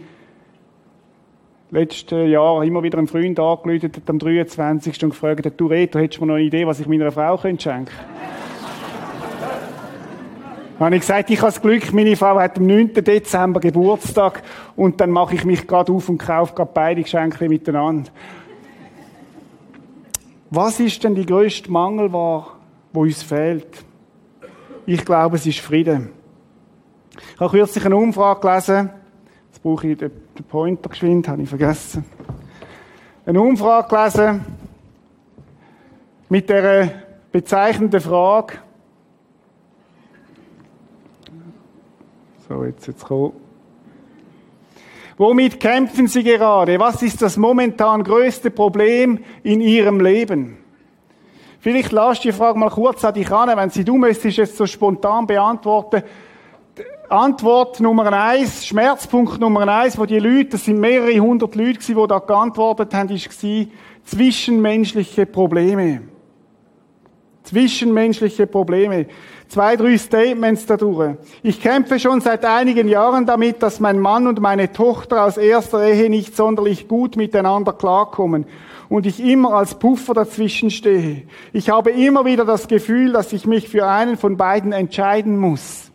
letztes 1.70 2.28
Jahr 2.28 2.64
immer 2.64 2.82
wieder 2.82 2.98
ein 2.98 3.06
Freund 3.06 3.38
angerufen 3.38 3.82
hat, 3.82 4.10
am 4.10 4.18
23. 4.18 5.04
und 5.04 5.10
gefragt 5.10 5.46
hat, 5.46 5.60
du 5.60 5.66
Reto, 5.66 5.98
hättest 5.98 6.20
du 6.20 6.24
mir 6.24 6.32
noch 6.32 6.36
eine 6.36 6.44
Idee, 6.44 6.66
was 6.66 6.80
ich 6.80 6.88
meiner 6.88 7.12
Frau 7.12 7.36
könnte 7.36 7.62
schenken 7.62 7.90
habe 10.80 10.94
ich 10.94 11.02
gesagt, 11.02 11.30
ich 11.30 11.38
habe 11.38 11.52
das 11.52 11.62
Glück, 11.62 11.92
meine 11.92 12.16
Frau 12.16 12.40
hat 12.40 12.58
am 12.58 12.66
9. 12.66 12.94
Dezember 12.94 13.60
Geburtstag 13.60 14.42
und 14.74 15.00
dann 15.00 15.10
mache 15.10 15.36
ich 15.36 15.44
mich 15.44 15.66
gerade 15.66 15.92
auf 15.92 16.08
und 16.08 16.18
kaufe 16.18 16.54
gerade 16.54 16.70
beide 16.74 17.02
Geschenke 17.02 17.48
miteinander. 17.48 18.10
Was 20.50 20.80
ist 20.80 21.04
denn 21.04 21.14
die 21.14 21.26
grösste 21.26 21.70
Mangelware, 21.70 22.46
wo 22.92 23.02
uns 23.02 23.22
fehlt? 23.22 23.84
Ich 24.84 25.04
glaube, 25.04 25.36
es 25.36 25.46
ist 25.46 25.60
Frieden. 25.60 26.10
Ich 27.36 27.40
habe 27.40 27.58
kürzlich 27.58 27.84
eine 27.84 27.96
Umfrage 27.96 28.40
gelesen. 28.40 28.90
Jetzt 29.48 29.62
brauche 29.62 29.88
ich 29.88 29.98
den 29.98 30.10
Pointer 30.48 30.88
geschwind, 30.88 31.28
habe 31.28 31.42
ich 31.42 31.48
vergessen. 31.50 32.02
Eine 33.26 33.42
Umfrage 33.42 33.88
gelesen 33.88 34.40
mit 36.30 36.48
der 36.48 36.92
bezeichnenden 37.30 38.00
Frage. 38.00 38.54
So, 42.48 42.64
jetzt 42.64 42.86
jetzt 42.86 43.04
kommen. 43.04 43.34
Womit 45.18 45.60
kämpfen 45.60 46.08
Sie 46.08 46.22
gerade? 46.22 46.80
Was 46.80 47.02
ist 47.02 47.20
das 47.20 47.36
momentan 47.36 48.02
größte 48.02 48.50
Problem 48.50 49.18
in 49.42 49.60
Ihrem 49.60 50.00
Leben? 50.00 50.56
Vielleicht 51.60 51.92
lasst 51.92 52.24
die 52.24 52.32
Frage 52.32 52.58
mal 52.58 52.70
kurz 52.70 53.04
an 53.04 53.12
dich 53.12 53.30
an, 53.30 53.54
wenn 53.54 53.68
sie 53.68 53.84
du 53.84 53.98
müsstest 53.98 54.38
jetzt 54.38 54.56
so 54.56 54.64
spontan 54.64 55.26
beantworten. 55.26 56.02
Antwort 57.08 57.80
Nummer 57.80 58.12
eins, 58.12 58.66
Schmerzpunkt 58.66 59.40
Nummer 59.40 59.66
eins, 59.68 59.98
wo 59.98 60.04
die 60.04 60.18
Leute, 60.18 60.50
das 60.50 60.64
sind 60.64 60.78
mehrere 60.78 61.18
hundert 61.20 61.54
Leute 61.54 61.78
die 61.78 61.94
da 61.94 62.18
geantwortet 62.18 62.92
haben, 62.92 63.10
war 63.10 63.66
zwischenmenschliche 64.04 65.26
Probleme. 65.26 66.02
Zwischenmenschliche 67.44 68.46
Probleme. 68.46 69.06
Zwei, 69.48 69.76
drei 69.76 69.96
Statements 69.96 70.66
dadurch. 70.66 71.16
Ich 71.44 71.62
kämpfe 71.62 72.00
schon 72.00 72.20
seit 72.20 72.44
einigen 72.44 72.88
Jahren 72.88 73.24
damit, 73.24 73.62
dass 73.62 73.78
mein 73.78 74.00
Mann 74.00 74.26
und 74.26 74.40
meine 74.40 74.72
Tochter 74.72 75.24
aus 75.24 75.36
erster 75.36 75.86
Ehe 75.86 76.10
nicht 76.10 76.34
sonderlich 76.34 76.88
gut 76.88 77.16
miteinander 77.16 77.72
klarkommen 77.72 78.46
und 78.88 79.06
ich 79.06 79.24
immer 79.24 79.54
als 79.54 79.78
Puffer 79.78 80.14
dazwischen 80.14 80.70
stehe. 80.70 81.22
Ich 81.52 81.70
habe 81.70 81.90
immer 81.90 82.24
wieder 82.24 82.44
das 82.44 82.66
Gefühl, 82.66 83.12
dass 83.12 83.32
ich 83.32 83.46
mich 83.46 83.68
für 83.68 83.86
einen 83.86 84.16
von 84.16 84.36
beiden 84.36 84.72
entscheiden 84.72 85.38
muss. 85.38 85.85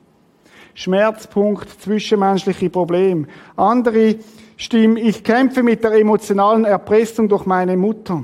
Schmerzpunkt, 0.73 1.69
zwischenmenschliche 1.81 2.69
Problem. 2.69 3.27
Andere 3.55 4.15
Stimmen, 4.57 4.97
ich 4.97 5.23
kämpfe 5.23 5.63
mit 5.63 5.83
der 5.83 5.93
emotionalen 5.93 6.65
Erpressung 6.65 7.27
durch 7.27 7.45
meine 7.45 7.75
Mutter. 7.77 8.23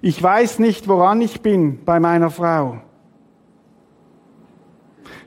Ich 0.00 0.20
weiß 0.22 0.58
nicht, 0.58 0.88
woran 0.88 1.20
ich 1.20 1.40
bin 1.40 1.84
bei 1.84 2.00
meiner 2.00 2.30
Frau. 2.30 2.80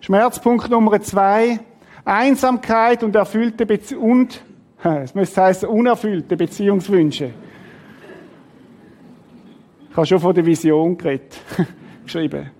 Schmerzpunkt 0.02 0.70
Nummer 0.70 1.02
zwei, 1.02 1.60
Einsamkeit 2.04 3.04
und 3.04 3.16
erfüllte 3.16 3.66
Bezie 3.66 3.96
und, 3.96 4.44
es 4.84 5.16
müsste 5.16 5.42
heißen, 5.44 5.68
unerfüllte 5.68 6.38
Beziehungswünsche. 6.38 7.32
Ich 9.90 9.98
habe 9.98 10.06
schon 10.06 10.20
von 10.20 10.36
der 10.36 10.46
Vision 10.46 10.98
geredet, 10.98 11.40
geschrieben. 12.04 12.52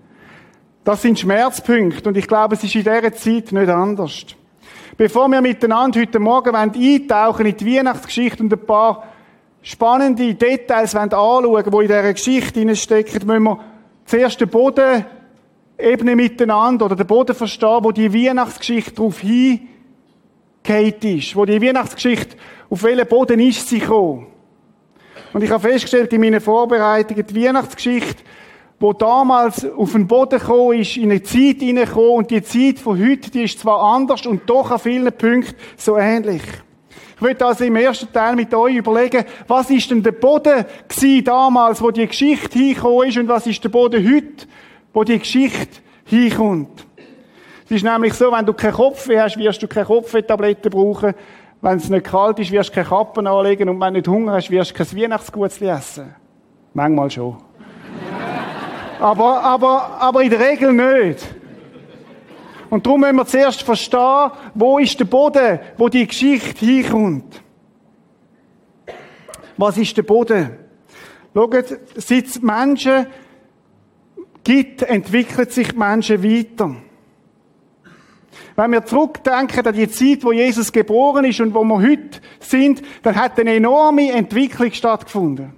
Das 0.86 1.02
sind 1.02 1.18
Schmerzpunkte 1.18 2.08
und 2.08 2.16
ich 2.16 2.28
glaube, 2.28 2.54
es 2.54 2.62
ist 2.62 2.76
in 2.76 2.84
dieser 2.84 3.12
Zeit 3.12 3.50
nicht 3.50 3.68
anders. 3.68 4.24
Bevor 4.96 5.26
wir 5.26 5.40
miteinander 5.40 5.98
heute 5.98 6.20
Morgen 6.20 6.54
eintauchen 6.54 7.44
in 7.44 7.56
die 7.56 7.76
Weihnachtsgeschichte 7.76 8.40
und 8.40 8.52
ein 8.52 8.64
paar 8.64 9.02
spannende 9.62 10.32
Details 10.32 10.94
anschauen 10.94 11.64
die 11.64 11.76
in 11.76 11.88
dieser 11.88 12.12
Geschichte 12.12 12.76
stecken, 12.76 13.26
müssen 13.26 13.42
wir 13.42 13.58
zuerst 14.04 14.40
den 14.40 14.48
Boden 14.48 15.04
ebnen 15.76 16.14
miteinander 16.14 16.84
oder 16.84 16.94
den 16.94 17.08
Boden 17.08 17.34
verstehen, 17.34 17.80
wo 17.82 17.90
die 17.90 18.14
Weihnachtsgeschichte 18.14 18.92
darauf 18.92 19.18
hingeht 19.18 21.04
ist, 21.04 21.34
wo 21.34 21.44
die 21.44 21.60
Weihnachtsgeschichte, 21.60 22.36
auf 22.70 22.84
welchen 22.84 23.08
Boden 23.08 23.40
ist 23.40 23.68
sie 23.68 23.80
gekommen. 23.80 24.28
Und 25.32 25.42
ich 25.42 25.50
habe 25.50 25.68
festgestellt 25.68 26.12
in 26.12 26.20
meinen 26.20 26.40
Vorbereitungen, 26.40 27.26
die 27.26 27.44
Weihnachtsgeschichte, 27.44 28.22
wo 28.78 28.92
damals 28.92 29.66
auf 29.72 29.92
den 29.92 30.06
Boden 30.06 30.38
gekommen 30.38 30.80
ist, 30.80 30.96
in 30.96 31.10
eine 31.10 31.22
Zeit 31.22 31.58
hineingekommen 31.60 32.10
und 32.10 32.30
die 32.30 32.42
Zeit 32.42 32.78
von 32.78 32.98
heute, 32.98 33.30
die 33.30 33.44
ist 33.44 33.58
zwar 33.58 33.80
anders 33.82 34.26
und 34.26 34.48
doch 34.48 34.70
an 34.70 34.78
vielen 34.78 35.12
Punkten 35.12 35.54
so 35.76 35.96
ähnlich. 35.96 36.42
Ich 37.16 37.22
möchte 37.22 37.46
also 37.46 37.64
im 37.64 37.76
ersten 37.76 38.12
Teil 38.12 38.36
mit 38.36 38.52
euch 38.52 38.76
überlegen, 38.76 39.24
was 39.48 39.70
ist 39.70 39.90
denn 39.90 40.02
der 40.02 40.12
Boden 40.12 40.66
gewesen 40.86 41.24
damals, 41.24 41.80
wo 41.80 41.90
die 41.90 42.06
Geschichte 42.06 42.58
hingekommen 42.58 43.08
ist 43.08 43.16
und 43.16 43.28
was 43.28 43.46
ist 43.46 43.64
der 43.64 43.70
Boden 43.70 44.06
heute, 44.06 44.46
wo 44.92 45.02
die 45.02 45.18
Geschichte 45.18 45.80
hinkommt. 46.04 46.86
Es 47.64 47.70
ist 47.70 47.84
nämlich 47.84 48.12
so, 48.12 48.30
wenn 48.30 48.44
du 48.44 48.52
keinen 48.52 48.74
Kopf 48.74 49.08
hast, 49.08 49.38
wirst 49.38 49.62
du 49.62 49.66
keine 49.66 49.86
Kopftabletten 49.86 50.70
brauchen. 50.70 51.14
Wenn 51.62 51.78
es 51.78 51.88
nicht 51.88 52.04
kalt 52.04 52.38
ist, 52.38 52.52
wirst 52.52 52.68
du 52.68 52.74
keine 52.74 52.88
Kappen 52.88 53.26
anlegen 53.26 53.70
und 53.70 53.80
wenn 53.80 53.94
du 53.94 54.00
nicht 54.00 54.08
Hunger 54.08 54.34
hast, 54.34 54.50
wirst 54.50 54.72
du 54.72 54.74
kein 54.84 55.02
Weihnachtsgutzli 55.02 55.68
essen. 55.68 56.14
Manchmal 56.74 57.10
schon. 57.10 57.38
Aber, 59.00 59.42
aber, 59.42 60.00
aber 60.00 60.22
in 60.22 60.30
der 60.30 60.40
Regel 60.40 60.72
nicht. 60.72 61.26
Und 62.68 62.84
darum 62.84 63.00
müssen 63.00 63.16
wir 63.16 63.26
zuerst 63.26 63.62
verstehen, 63.62 64.30
wo 64.54 64.78
ist 64.78 64.98
der 64.98 65.04
Boden, 65.04 65.60
wo 65.76 65.88
die 65.88 66.06
Geschichte 66.06 66.64
hinkommt. 66.64 67.42
Was 69.56 69.78
ist 69.78 69.96
der 69.96 70.02
Boden? 70.02 70.50
Schaut, 71.32 71.66
seit 71.96 72.26
es 72.26 72.42
Menschen 72.42 73.06
gibt, 74.42 74.82
entwickelt 74.82 75.52
sich 75.52 75.74
Menschen 75.74 76.22
weiter. 76.22 76.76
Wenn 78.54 78.72
wir 78.72 78.84
zurückdenken 78.84 79.66
an 79.66 79.74
die 79.74 79.88
Zeit, 79.88 80.24
wo 80.24 80.32
Jesus 80.32 80.72
geboren 80.72 81.26
ist 81.26 81.40
und 81.40 81.54
wo 81.54 81.62
wir 81.62 81.80
heute 81.80 82.20
sind, 82.40 82.82
dann 83.02 83.16
hat 83.16 83.38
eine 83.38 83.54
enorme 83.54 84.10
Entwicklung 84.12 84.72
stattgefunden. 84.72 85.52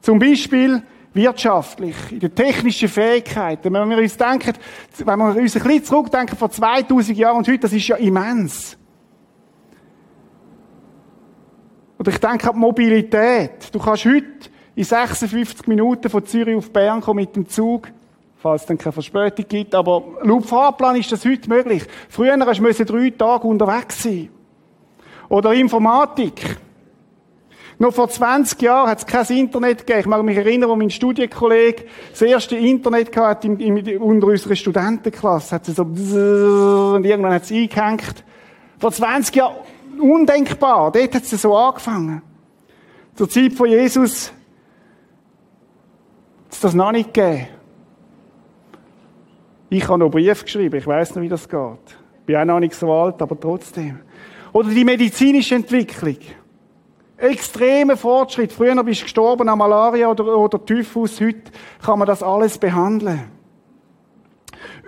Zum 0.00 0.20
Beispiel 0.20 0.82
wirtschaftlich, 1.18 1.96
in 2.10 2.20
den 2.20 2.34
technischen 2.34 2.88
Fähigkeiten. 2.88 3.72
Wenn 3.72 3.90
wir 3.90 3.98
uns 3.98 4.16
denken, 4.16 4.52
wenn 4.98 5.18
wir 5.18 5.26
uns 5.26 5.56
ein 5.56 5.62
bisschen 5.62 5.84
zurückdenken 5.84 6.38
vor 6.38 6.50
2000 6.50 7.18
Jahren 7.18 7.38
und 7.38 7.48
heute, 7.48 7.58
das 7.58 7.72
ist 7.72 7.88
ja 7.88 7.96
immens. 7.96 8.76
Oder 11.98 12.12
ich 12.12 12.18
denke 12.18 12.48
an 12.48 12.54
die 12.54 12.60
Mobilität. 12.60 13.68
Du 13.72 13.80
kannst 13.80 14.04
heute 14.04 14.48
in 14.76 14.84
56 14.84 15.66
Minuten 15.66 16.08
von 16.08 16.24
Zürich 16.24 16.56
auf 16.56 16.72
Bern 16.72 17.00
kommen 17.00 17.20
mit 17.20 17.34
dem 17.34 17.48
Zug, 17.48 17.88
falls 18.36 18.62
es 18.62 18.68
dann 18.68 18.78
keine 18.78 18.92
Verspätung 18.92 19.46
gibt. 19.48 19.74
Aber 19.74 20.04
laut 20.22 20.46
Fahrplan 20.46 20.94
ist 20.94 21.10
das 21.10 21.24
heute 21.24 21.48
möglich. 21.48 21.82
Früher 22.08 22.36
musst 22.36 22.78
du 22.80 22.84
drei 22.84 23.10
Tage 23.10 23.48
unterwegs 23.48 24.04
sein. 24.04 24.28
Oder 25.28 25.52
Informatik. 25.52 26.58
Noch 27.80 27.94
vor 27.94 28.08
20 28.08 28.60
Jahren 28.60 28.90
hat 28.90 28.98
es 28.98 29.06
kein 29.06 29.24
Internet 29.38 29.86
gegeben. 29.86 30.00
Ich 30.00 30.06
mag 30.06 30.22
mich 30.24 30.36
erinnern, 30.36 30.68
wo 30.68 30.74
mein 30.74 30.90
Studienkollege 30.90 31.84
das 32.10 32.22
erste 32.22 32.56
Internet 32.56 33.16
hatte 33.16 33.46
in, 33.46 33.58
in, 33.60 33.98
unter 33.98 34.26
unserer 34.26 34.56
Studentenklasse. 34.56 35.54
Hat 35.54 35.66
sie 35.66 35.72
so 35.72 35.82
und 35.82 37.04
irgendwann 37.04 37.34
hat 37.34 37.44
es 37.44 37.52
eingehängt. 37.52 38.24
Vor 38.78 38.90
20 38.90 39.36
Jahren 39.36 39.56
undenkbar. 40.00 40.90
Dort 40.90 41.14
hat 41.14 41.22
es 41.22 41.30
so 41.30 41.56
angefangen. 41.56 42.22
Zur 43.14 43.28
Zeit 43.28 43.52
von 43.52 43.68
Jesus 43.68 44.32
hat 46.46 46.52
es 46.52 46.60
das 46.60 46.74
noch 46.74 46.90
nicht 46.90 47.14
gegeben. 47.14 47.46
Ich 49.70 49.86
habe 49.86 49.98
noch 49.98 50.10
Brief 50.10 50.44
geschrieben. 50.44 50.76
Ich 50.76 50.86
weiß 50.86 51.14
noch, 51.14 51.22
wie 51.22 51.28
das 51.28 51.48
geht. 51.48 51.96
Ich 52.20 52.26
bin 52.26 52.36
auch 52.36 52.44
noch 52.44 52.60
nicht 52.60 52.74
so 52.74 52.92
alt, 52.92 53.22
aber 53.22 53.38
trotzdem. 53.38 54.00
Oder 54.52 54.70
die 54.70 54.84
medizinische 54.84 55.54
Entwicklung. 55.54 56.16
Extremer 57.18 57.96
Fortschritt. 57.96 58.52
Früher 58.52 58.82
bist 58.84 59.00
du 59.00 59.04
gestorben 59.04 59.48
an 59.48 59.58
Malaria 59.58 60.08
oder, 60.08 60.36
oder 60.36 60.64
Typhus. 60.64 61.20
Heute 61.20 61.50
kann 61.84 61.98
man 61.98 62.06
das 62.06 62.22
alles 62.22 62.58
behandeln. 62.58 63.30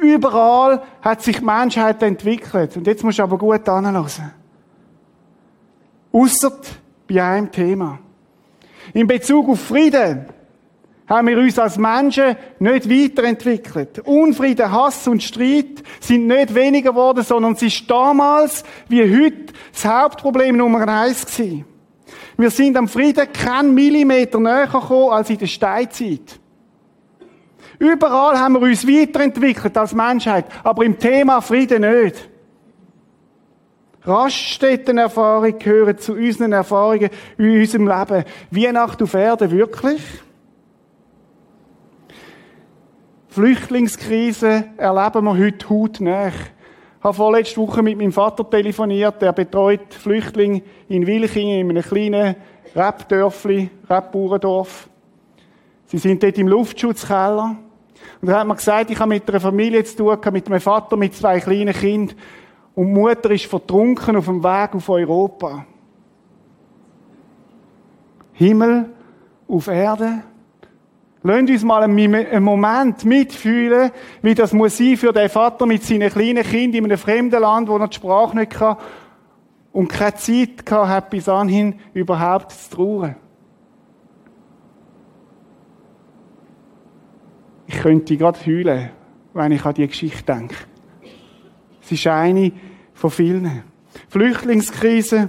Überall 0.01 0.83
hat 1.03 1.23
sich 1.23 1.38
die 1.38 1.45
Menschheit 1.45 2.03
entwickelt. 2.03 2.77
Und 2.77 2.87
jetzt 2.87 3.05
musst 3.05 3.19
du 3.19 3.23
aber 3.25 3.37
gut 3.37 3.69
anhören. 3.69 4.33
Ausser 6.12 6.53
bei 7.09 7.23
einem 7.23 7.51
Thema. 7.51 7.99
In 8.95 9.07
Bezug 9.07 9.49
auf 9.49 9.61
Frieden 9.61 10.27
haben 11.09 11.27
wir 11.27 11.38
uns 11.38 11.59
als 11.59 11.77
Menschen 11.77 12.37
nicht 12.61 12.88
weiterentwickelt. 12.88 13.99
Unfrieden, 14.01 14.71
Hass 14.71 15.09
und 15.09 15.23
Streit 15.23 15.83
sind 15.99 16.29
nicht 16.29 16.55
weniger 16.55 16.90
geworden, 16.90 17.25
sondern 17.25 17.53
es 17.53 17.62
ist 17.62 17.90
damals 17.90 18.62
wie 18.88 19.03
heute 19.03 19.53
das 19.73 19.85
Hauptproblem 19.85 20.57
Nummer 20.57 20.87
eins 20.87 21.27
gewesen. 21.27 21.64
Wir 22.37 22.51
sind 22.51 22.77
am 22.77 22.88
Frieden 22.88 23.33
keinen 23.33 23.75
Millimeter 23.75 24.40
näher 24.40 24.66
gekommen 24.66 25.11
als 25.12 25.31
in 25.31 25.38
der 25.38 25.46
Steinzeit. 25.46 26.40
Überall 27.79 28.38
haben 28.38 28.55
wir 28.55 28.62
uns 28.62 28.87
weiterentwickelt 28.87 29.77
als 29.77 29.94
Menschheit, 29.94 30.46
aber 30.62 30.85
im 30.85 30.99
Thema 30.99 31.40
Frieden 31.40 31.83
nicht. 31.83 32.29
Raststättenerfahrung 34.03 35.59
gehören 35.59 35.99
zu 35.99 36.14
unseren 36.14 36.53
Erfahrungen 36.53 37.11
in 37.37 37.61
unserem 37.61 37.88
Leben. 37.88 38.25
Weihnacht 38.51 39.03
auf 39.03 39.14
Erde 39.14 39.51
wirklich? 39.51 40.03
Flüchtlingskrise 43.29 44.64
erleben 44.77 45.25
wir 45.25 45.38
heute 45.38 45.68
hautnah. 45.68 46.33
Habe 47.02 47.14
vorletzte 47.14 47.60
Woche 47.60 47.82
mit 47.82 47.96
meinem 47.96 48.12
Vater 48.12 48.48
telefoniert, 48.48 49.22
der 49.22 49.32
betreut 49.32 49.94
Flüchtlinge 49.94 50.62
in 50.88 51.06
Wilchingen, 51.06 51.60
in 51.60 51.70
einem 51.70 51.82
kleinen 51.82 52.36
Rappdörfli, 52.74 53.70
Rappbauerndorf. 53.88 54.88
Sie 55.86 55.98
sind 55.98 56.22
dort 56.22 56.36
im 56.36 56.48
Luftschutzkeller. 56.48 57.56
Und 58.20 58.28
da 58.28 58.40
hat 58.40 58.46
man 58.46 58.56
gesagt, 58.56 58.90
ich 58.90 58.98
habe 58.98 59.08
mit 59.08 59.28
einer 59.28 59.40
Familie 59.40 59.82
zu 59.82 59.96
tun, 59.96 60.18
mit 60.32 60.48
meinem 60.48 60.60
Vater, 60.60 60.96
mit 60.96 61.14
zwei 61.14 61.40
kleinen 61.40 61.72
Kindern. 61.72 62.16
Und 62.74 62.86
die 62.86 62.92
Mutter 62.92 63.30
ist 63.30 63.46
vertrunken 63.46 64.16
auf 64.16 64.26
dem 64.26 64.44
Weg 64.44 64.74
auf 64.74 64.88
Europa. 64.88 65.64
Himmel 68.34 68.90
auf 69.48 69.66
Erde. 69.68 70.22
Lasst 71.22 71.50
uns 71.50 71.64
mal 71.64 71.83
einen 71.83 72.42
Moment 72.42 73.04
mitfühlen, 73.04 73.90
wie 74.22 74.35
das 74.35 74.54
muss 74.54 74.78
sein 74.78 74.96
für 74.96 75.12
den 75.12 75.28
Vater 75.28 75.66
mit 75.66 75.85
seinen 75.85 76.11
kleinen 76.11 76.42
Kindern 76.42 76.78
in 76.78 76.85
einem 76.87 76.98
fremden 76.98 77.40
Land, 77.40 77.68
wo 77.68 77.76
er 77.76 77.88
die 77.88 77.96
Sprache 77.96 78.37
nicht 78.37 78.52
kann 78.52 78.78
und 79.72 79.88
keine 79.88 80.14
Zeit 80.14 80.64
gehabt 80.64 80.88
hat, 80.88 81.11
bis 81.11 81.28
anhin 81.28 81.78
überhaupt 81.92 82.52
zu 82.52 82.76
trauern. 82.76 83.16
Ich 87.66 87.78
könnte 87.78 88.16
gerade 88.16 88.38
fühlen, 88.38 88.90
wenn 89.35 89.52
ich 89.52 89.64
an 89.64 89.74
die 89.74 89.87
Geschichte 89.87 90.24
denke. 90.24 90.56
Es 91.83 91.92
ist 91.92 92.06
eine 92.06 92.52
von 92.94 93.11
vielen. 93.11 93.62
Flüchtlingskrise, 94.09 95.28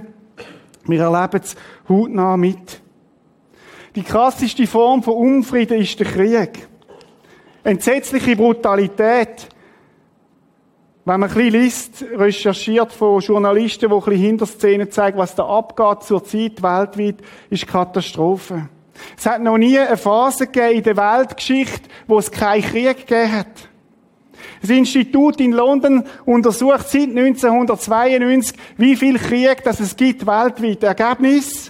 wir 0.86 1.00
erleben 1.00 1.40
es 1.42 1.54
hautnah 1.88 2.36
mit. 2.36 2.82
Die 3.94 4.02
krasseste 4.02 4.66
Form 4.66 5.02
von 5.02 5.14
Unfrieden 5.14 5.78
ist 5.78 6.00
der 6.00 6.06
Krieg. 6.06 6.66
Entsetzliche 7.62 8.34
Brutalität. 8.36 9.48
Wenn 11.04 11.20
man 11.20 11.28
ein 11.28 11.34
bisschen 11.34 11.60
liest, 11.60 12.04
recherchiert 12.16 12.90
von 12.90 13.20
Journalisten, 13.20 13.90
die 13.90 13.94
ein 13.94 14.00
bisschen 14.00 14.20
Hinterszenen 14.20 14.90
zeigen, 14.90 15.18
was 15.18 15.34
da 15.34 15.44
abgeht 15.44 16.04
zur 16.04 16.24
Zeit 16.24 16.62
weltweit, 16.62 17.16
ist 17.50 17.66
Katastrophe. 17.66 18.68
Es 19.18 19.26
hat 19.26 19.42
noch 19.42 19.58
nie 19.58 19.78
eine 19.78 19.98
Phase 19.98 20.46
gegeben 20.46 20.76
in 20.76 20.82
der 20.84 20.96
Weltgeschichte, 20.96 21.90
wo 22.06 22.18
es 22.18 22.30
keinen 22.30 22.62
Krieg 22.62 23.06
gegeben 23.06 23.32
hat. 23.32 23.68
Das 24.62 24.70
Institut 24.70 25.38
in 25.40 25.52
London 25.52 26.04
untersucht 26.24 26.88
seit 26.88 27.10
1992, 27.10 28.56
wie 28.78 28.96
viel 28.96 29.18
Krieg 29.18 29.62
das 29.64 29.80
es 29.80 29.94
gibt 29.94 30.26
weltweit. 30.26 30.82
Ergebnis? 30.82 31.61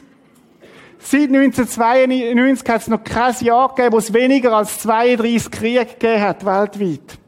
Seit 1.04 1.28
1992 1.30 2.68
hat 2.68 2.82
es 2.82 2.88
noch 2.88 3.02
kein 3.02 3.34
Jahr 3.40 3.68
gegeben, 3.70 3.92
wo 3.92 3.98
es 3.98 4.12
weniger 4.12 4.52
als 4.52 4.78
32 4.80 5.50
Kriege 5.50 5.84
gegeben 5.84 6.22
hat, 6.22 6.46
weltweit. 6.46 7.18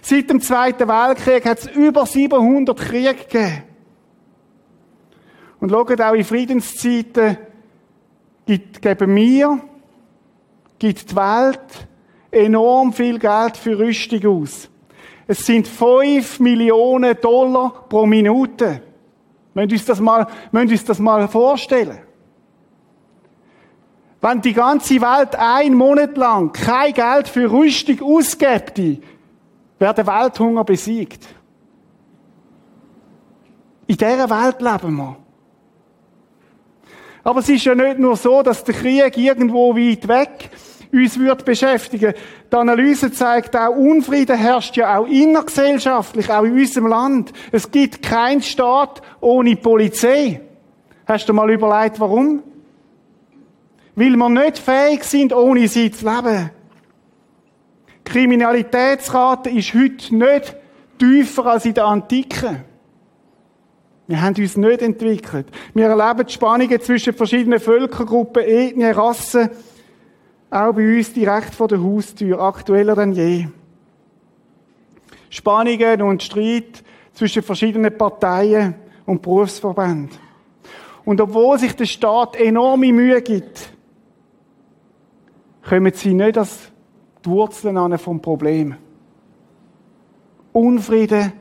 Seit 0.00 0.30
dem 0.30 0.40
Zweiten 0.40 0.88
Weltkrieg 0.88 1.44
hat 1.44 1.58
es 1.58 1.66
über 1.66 2.06
700 2.06 2.78
Kriege 2.78 3.14
gegeben. 3.14 3.62
Und 5.60 5.70
schaut 5.70 6.00
auch 6.00 6.14
in 6.14 6.24
Friedenszeiten 6.24 7.36
gibt, 8.46 8.80
geben 8.80 9.14
wir, 9.14 9.60
gibt 10.78 11.10
die 11.10 11.16
Welt 11.16 11.88
enorm 12.30 12.92
viel 12.92 13.18
Geld 13.18 13.56
für 13.58 13.78
Rüstung 13.78 14.26
aus. 14.26 14.70
Es 15.26 15.44
sind 15.44 15.68
5 15.68 16.40
Millionen 16.40 17.20
Dollar 17.20 17.84
pro 17.88 18.06
Minute. 18.06 18.82
Müssen 19.54 19.72
uns 19.72 19.84
das 19.84 20.00
mal, 20.00 20.26
müssen 20.50 20.70
uns 20.70 20.84
das 20.84 20.98
mal 20.98 21.28
vorstellen. 21.28 21.98
Wenn 24.22 24.40
die 24.40 24.52
ganze 24.52 25.00
Welt 25.00 25.34
ein 25.36 25.74
Monat 25.74 26.16
lang 26.16 26.52
kein 26.52 26.94
Geld 26.94 27.26
für 27.26 27.50
Rüstung 27.50 28.00
ausgibt, 28.02 28.78
wäre 29.80 29.94
der 29.94 30.06
Welthunger 30.06 30.62
besiegt. 30.62 31.26
In 33.88 33.96
dieser 33.96 34.30
Welt 34.30 34.62
leben 34.62 34.96
wir. 34.96 35.16
Aber 37.24 37.40
es 37.40 37.48
ist 37.48 37.64
ja 37.64 37.74
nicht 37.74 37.98
nur 37.98 38.16
so, 38.16 38.42
dass 38.42 38.62
der 38.62 38.74
Krieg 38.74 39.18
irgendwo 39.18 39.74
weit 39.76 40.06
weg 40.06 40.50
uns 40.92 41.18
wird 41.18 41.44
beschäftigen. 41.44 42.14
Die 42.50 42.56
Analyse 42.56 43.10
zeigt 43.10 43.56
auch, 43.56 43.74
Unfrieden 43.74 44.36
herrscht 44.36 44.76
ja 44.76 44.98
auch 44.98 45.06
innergesellschaftlich, 45.06 46.30
auch 46.30 46.44
in 46.44 46.52
unserem 46.52 46.86
Land. 46.86 47.32
Es 47.50 47.70
gibt 47.70 48.02
keinen 48.02 48.42
Staat 48.42 49.02
ohne 49.20 49.56
Polizei. 49.56 50.42
Hast 51.06 51.28
du 51.28 51.32
mal 51.32 51.50
überlegt, 51.50 51.98
warum? 51.98 52.42
Weil 53.94 54.16
wir 54.16 54.28
nicht 54.28 54.58
fähig 54.58 55.04
sind, 55.04 55.32
ohne 55.32 55.68
sie 55.68 55.90
zu 55.90 56.04
leben. 56.06 56.50
Die 58.06 58.10
Kriminalitätsrate 58.10 59.50
ist 59.50 59.74
heute 59.74 60.14
nicht 60.14 60.56
tiefer 60.98 61.46
als 61.46 61.64
in 61.66 61.74
der 61.74 61.86
Antike. 61.86 62.64
Wir 64.06 64.20
haben 64.20 64.34
uns 64.36 64.56
nicht 64.56 64.82
entwickelt. 64.82 65.46
Wir 65.74 65.86
erleben 65.86 66.26
die 66.26 66.32
Spannungen 66.32 66.80
zwischen 66.80 67.14
verschiedenen 67.14 67.60
Völkergruppen, 67.60 68.42
Ethnien, 68.42 68.92
Rassen, 68.92 69.50
auch 70.50 70.74
bei 70.74 70.98
uns 70.98 71.12
direkt 71.12 71.54
vor 71.54 71.68
der 71.68 71.82
Haustür, 71.82 72.40
aktueller 72.40 72.94
denn 72.94 73.12
je. 73.12 73.46
Spannungen 75.30 76.02
und 76.02 76.22
Streit 76.22 76.82
zwischen 77.14 77.42
verschiedenen 77.42 77.96
Parteien 77.96 78.74
und 79.06 79.22
Berufsverbänden. 79.22 80.10
Und 81.04 81.20
obwohl 81.20 81.58
sich 81.58 81.74
der 81.74 81.86
Staat 81.86 82.36
enorme 82.36 82.92
Mühe 82.92 83.22
gibt, 83.22 83.71
kommen 85.62 85.92
sie 85.94 86.14
nicht 86.14 86.38
als 86.38 86.70
die 87.24 87.30
Wurzeln 87.30 87.76
an 87.76 87.96
vom 87.98 88.20
Problem. 88.20 88.74
Unfrieden, 90.52 91.32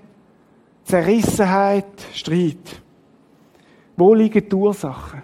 Zerrissenheit, 0.83 2.07
Streit. 2.13 2.81
Wo 3.97 4.13
liegen 4.13 4.47
die 4.47 4.55
Ursachen? 4.55 5.21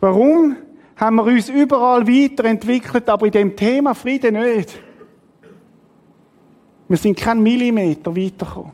Warum 0.00 0.56
haben 0.96 1.16
wir 1.16 1.24
uns 1.24 1.48
überall 1.48 2.06
weiterentwickelt, 2.06 3.08
aber 3.08 3.26
in 3.26 3.32
dem 3.32 3.56
Thema 3.56 3.94
Frieden 3.94 4.34
nicht? 4.34 4.78
Wir 6.86 6.98
sind 6.98 7.16
kein 7.16 7.42
Millimeter 7.42 8.14
weitergekommen. 8.14 8.72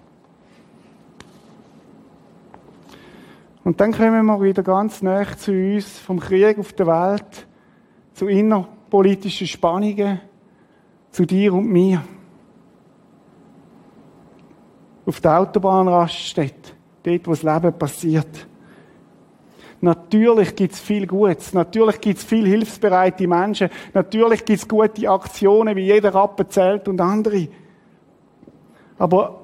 Und 3.63 3.81
dann 3.81 3.93
kommen 3.93 4.27
wir 4.27 4.43
wieder 4.43 4.63
ganz 4.63 5.01
nah 5.03 5.25
zu 5.37 5.53
uns, 5.53 5.99
vom 6.01 6.19
Krieg 6.19 6.59
auf 6.59 6.73
der 6.73 6.87
Welt, 6.87 7.30
zu 8.21 8.29
innerpolitischen 8.29 9.47
Spannungen, 9.47 10.21
zu 11.11 11.25
dir 11.25 11.55
und 11.55 11.67
mir. 11.67 12.05
Auf 15.07 15.23
der 15.23 15.41
Autobahnraststätte, 15.41 16.73
dort, 17.03 17.27
wo 17.27 17.31
das 17.31 17.43
Leben 17.43 17.79
passiert. 17.79 18.47
Natürlich 19.81 20.55
gibt's 20.55 20.81
viel 20.81 21.07
Gutes. 21.07 21.55
Natürlich 21.55 21.99
gibt's 21.99 22.23
viel 22.23 22.47
hilfsbereite 22.47 23.27
Menschen. 23.27 23.71
Natürlich 23.95 24.45
gibt's 24.45 24.69
gute 24.69 25.09
Aktionen, 25.09 25.75
wie 25.75 25.87
jeder 25.87 26.15
Rappen 26.15 26.51
zählt 26.51 26.89
und 26.89 27.01
andere. 27.01 27.49
Aber 28.99 29.41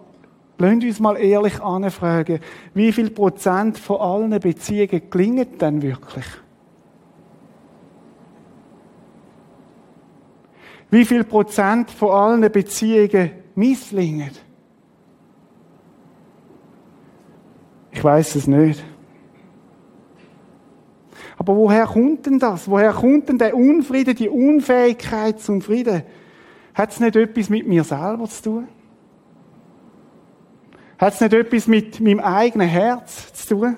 lasst 0.58 0.84
uns 0.84 1.00
mal 1.00 1.16
ehrlich 1.16 1.62
anfragen, 1.62 2.40
wie 2.74 2.92
viel 2.92 3.08
Prozent 3.08 3.78
von 3.78 4.02
allen 4.02 4.38
Beziehungen 4.38 5.08
gelingen 5.08 5.56
denn 5.58 5.80
wirklich? 5.80 6.26
Wie 10.90 11.04
viel 11.04 11.24
Prozent 11.24 11.90
von 11.90 12.10
allen 12.10 12.52
Beziehungen 12.52 13.30
misslingen? 13.54 14.30
Ich 17.90 18.04
weiß 18.04 18.36
es 18.36 18.46
nicht. 18.46 18.84
Aber 21.38 21.56
woher 21.56 21.86
kommt 21.86 22.26
denn 22.26 22.38
das? 22.38 22.68
Woher 22.68 22.92
kommt 22.92 23.28
denn 23.28 23.38
der 23.38 23.56
Unfrieden, 23.56 24.14
die 24.14 24.28
Unfähigkeit 24.28 25.40
zum 25.40 25.60
Frieden? 25.60 26.02
Hat 26.74 26.92
es 26.92 27.00
nicht 27.00 27.16
etwas 27.16 27.48
mit 27.48 27.66
mir 27.66 27.84
selber 27.84 28.28
zu 28.28 28.42
tun? 28.42 28.68
Hat 30.98 31.14
es 31.14 31.20
nicht 31.20 31.32
etwas 31.34 31.66
mit 31.66 32.00
meinem 32.00 32.20
eigenen 32.20 32.68
Herz 32.68 33.32
zu 33.32 33.54
tun? 33.54 33.76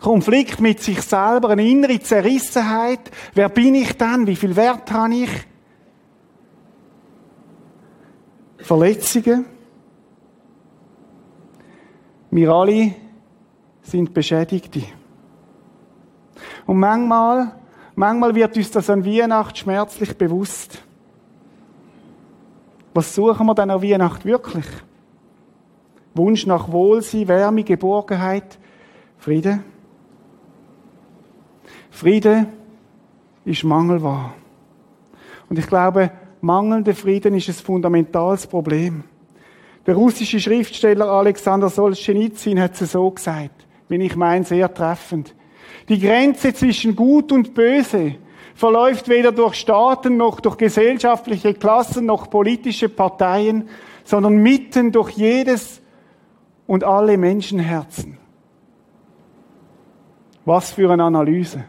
Konflikt 0.00 0.60
mit 0.60 0.80
sich 0.80 1.02
selber, 1.02 1.50
eine 1.50 1.68
innere 1.68 2.00
Zerrissenheit. 2.00 3.10
Wer 3.34 3.50
bin 3.50 3.74
ich 3.74 3.96
dann? 3.98 4.26
Wie 4.26 4.36
viel 4.36 4.56
Wert 4.56 4.90
habe 4.90 5.14
ich? 5.14 5.30
Verletzungen. 8.58 9.44
Wir 12.30 12.50
alle 12.50 12.94
sind 13.82 14.14
Beschädigte. 14.14 14.84
Und 16.64 16.78
manchmal, 16.78 17.52
manchmal 17.94 18.34
wird 18.34 18.56
uns 18.56 18.70
das 18.70 18.88
an 18.88 19.04
Weihnachten 19.04 19.56
schmerzlich 19.56 20.16
bewusst. 20.16 20.82
Was 22.94 23.14
suchen 23.14 23.46
wir 23.46 23.54
dann 23.54 23.70
an 23.70 23.82
Weihnachten 23.82 24.28
wirklich? 24.28 24.66
Wunsch 26.14 26.46
nach 26.46 26.70
Wohlsein, 26.70 27.28
Wärme, 27.28 27.64
Geborgenheit, 27.64 28.58
Friede? 29.18 29.62
Friede 31.90 32.46
ist 33.44 33.64
mangelbar. 33.64 34.34
Und 35.48 35.58
ich 35.58 35.66
glaube, 35.66 36.10
mangelnder 36.40 36.94
Frieden 36.94 37.34
ist 37.34 37.48
ein 37.48 37.54
fundamentales 37.54 38.46
Problem. 38.46 39.04
Der 39.86 39.94
russische 39.94 40.40
Schriftsteller 40.40 41.08
Alexander 41.08 41.68
Solzhenitsyn 41.68 42.60
hat 42.60 42.80
es 42.80 42.92
so 42.92 43.10
gesagt, 43.10 43.66
wie 43.88 43.96
ich 43.96 44.14
meine, 44.14 44.44
sehr 44.44 44.72
treffend. 44.72 45.34
Die 45.88 45.98
Grenze 45.98 46.54
zwischen 46.54 46.94
Gut 46.94 47.32
und 47.32 47.54
Böse 47.54 48.16
verläuft 48.54 49.08
weder 49.08 49.32
durch 49.32 49.54
Staaten 49.54 50.16
noch 50.16 50.40
durch 50.40 50.56
gesellschaftliche 50.56 51.54
Klassen 51.54 52.06
noch 52.06 52.30
politische 52.30 52.88
Parteien, 52.88 53.68
sondern 54.04 54.36
mitten 54.36 54.92
durch 54.92 55.10
jedes 55.10 55.80
und 56.66 56.84
alle 56.84 57.16
Menschenherzen. 57.16 58.18
Was 60.44 60.72
für 60.72 60.90
eine 60.90 61.04
Analyse. 61.04 61.64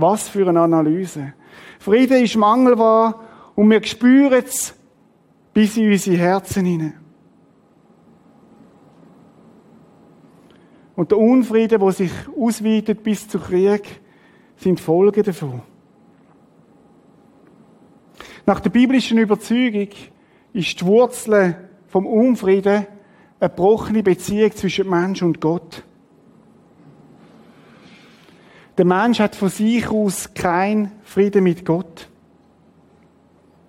Was 0.00 0.28
für 0.28 0.48
eine 0.48 0.60
Analyse. 0.60 1.34
Friede 1.78 2.18
ist 2.20 2.36
mangelbar 2.36 3.20
und 3.54 3.70
wir 3.70 3.82
spüren 3.84 4.42
es 4.44 4.74
bis 5.52 5.76
in 5.76 5.90
unsere 5.90 6.16
Herzen 6.16 6.64
hinein. 6.64 6.94
Und 10.96 11.10
der 11.10 11.18
Unfrieden, 11.18 11.80
der 11.80 11.92
sich 11.92 12.12
ausweitet 12.38 13.02
bis 13.02 13.26
zu 13.26 13.38
Krieg, 13.38 14.00
sind 14.56 14.80
Folgen 14.80 15.22
davon. 15.22 15.62
Nach 18.46 18.60
der 18.60 18.70
biblischen 18.70 19.18
Überzeugung 19.18 19.88
ist 20.52 20.80
die 20.80 20.84
Wurzel 20.84 21.56
vom 21.86 22.06
Unfrieden 22.06 22.86
eine 23.38 23.48
gebrochene 23.48 24.02
Beziehung 24.02 24.52
zwischen 24.52 24.88
Mensch 24.88 25.22
und 25.22 25.40
Gott. 25.40 25.82
Der 28.80 28.86
Mensch 28.86 29.20
hat 29.20 29.36
von 29.36 29.50
sich 29.50 29.86
aus 29.90 30.32
keinen 30.32 30.90
Frieden 31.04 31.44
mit 31.44 31.66
Gott. 31.66 32.08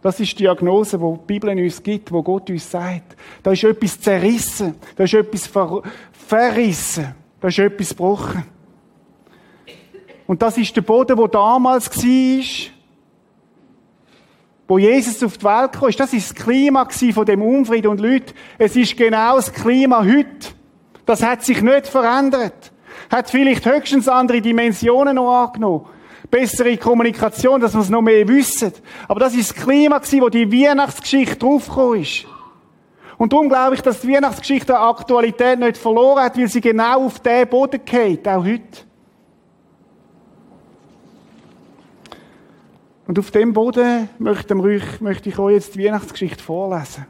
Das 0.01 0.17
ist 0.21 0.31
die 0.31 0.43
Diagnose, 0.43 1.01
wo 1.01 1.17
die 1.17 1.33
Bibel 1.33 1.49
uns 1.49 1.83
gibt, 1.83 2.13
wo 2.13 2.23
Gott 2.23 2.49
uns 2.49 2.71
sagt. 2.71 3.17
Da 3.43 3.51
ist 3.51 3.65
etwas 3.65 3.99
zerrissen, 3.99 4.75
da 4.95 5.03
ist 5.03 5.13
etwas 5.13 5.47
ver 5.47 5.83
verrissen, 6.13 7.13
da 7.41 7.49
ist 7.49 7.59
etwas 7.59 7.89
gebrochen. 7.89 8.45
Und 10.27 10.41
das 10.41 10.57
ist 10.57 10.73
der 10.77 10.81
Boden, 10.81 11.17
wo 11.17 11.27
damals 11.27 11.89
war, 11.89 12.71
wo 14.69 14.77
Jesus 14.77 15.21
auf 15.23 15.37
die 15.37 15.43
Welt 15.43 15.73
kam. 15.73 15.91
Das 15.91 16.13
ist 16.13 16.29
das 16.29 16.35
Klima 16.35 16.87
von 16.89 17.25
dem 17.25 17.41
Unfrieden. 17.41 17.89
Und 17.89 17.99
Leute, 17.99 18.33
es 18.57 18.77
ist 18.77 18.95
genau 18.95 19.35
das 19.35 19.51
Klima 19.51 20.05
heute. 20.05 20.53
Das 21.05 21.21
hat 21.21 21.43
sich 21.43 21.61
nicht 21.61 21.87
verändert. 21.87 22.70
Hat 23.11 23.29
vielleicht 23.29 23.65
höchstens 23.65 24.07
andere 24.07 24.41
Dimensionen 24.41 25.15
noch 25.15 25.43
angenommen 25.43 25.85
bessere 26.31 26.77
Kommunikation, 26.77 27.59
dass 27.59 27.73
wir 27.73 27.81
es 27.81 27.89
noch 27.89 28.01
mehr 28.01 28.27
wissen. 28.27 28.71
Aber 29.07 29.19
das 29.19 29.35
ist 29.35 29.51
das 29.51 29.63
Klima 29.63 30.01
wo 30.01 30.29
die 30.29 30.49
Weihnachtsgeschichte 30.51 31.35
draufgekommen 31.35 32.01
ist. 32.01 32.25
Und 33.17 33.33
darum 33.33 33.49
glaube 33.49 33.75
ich, 33.75 33.81
dass 33.81 34.01
die 34.01 34.13
Weihnachtsgeschichte 34.13 34.75
an 34.75 34.89
Aktualität 34.89 35.59
nicht 35.59 35.77
verloren 35.77 36.23
hat, 36.23 36.37
weil 36.37 36.47
sie 36.47 36.61
genau 36.61 37.05
auf 37.05 37.19
den 37.19 37.47
Boden 37.47 37.81
geht, 37.85 38.27
auch 38.27 38.43
heute. 38.43 38.63
Und 43.05 43.19
auf 43.19 43.29
dem 43.29 43.53
Boden 43.53 44.09
möchte 44.17 44.55
ich 45.25 45.37
euch 45.37 45.53
jetzt 45.53 45.75
die 45.75 45.85
Weihnachtsgeschichte 45.85 46.41
vorlesen. 46.41 47.05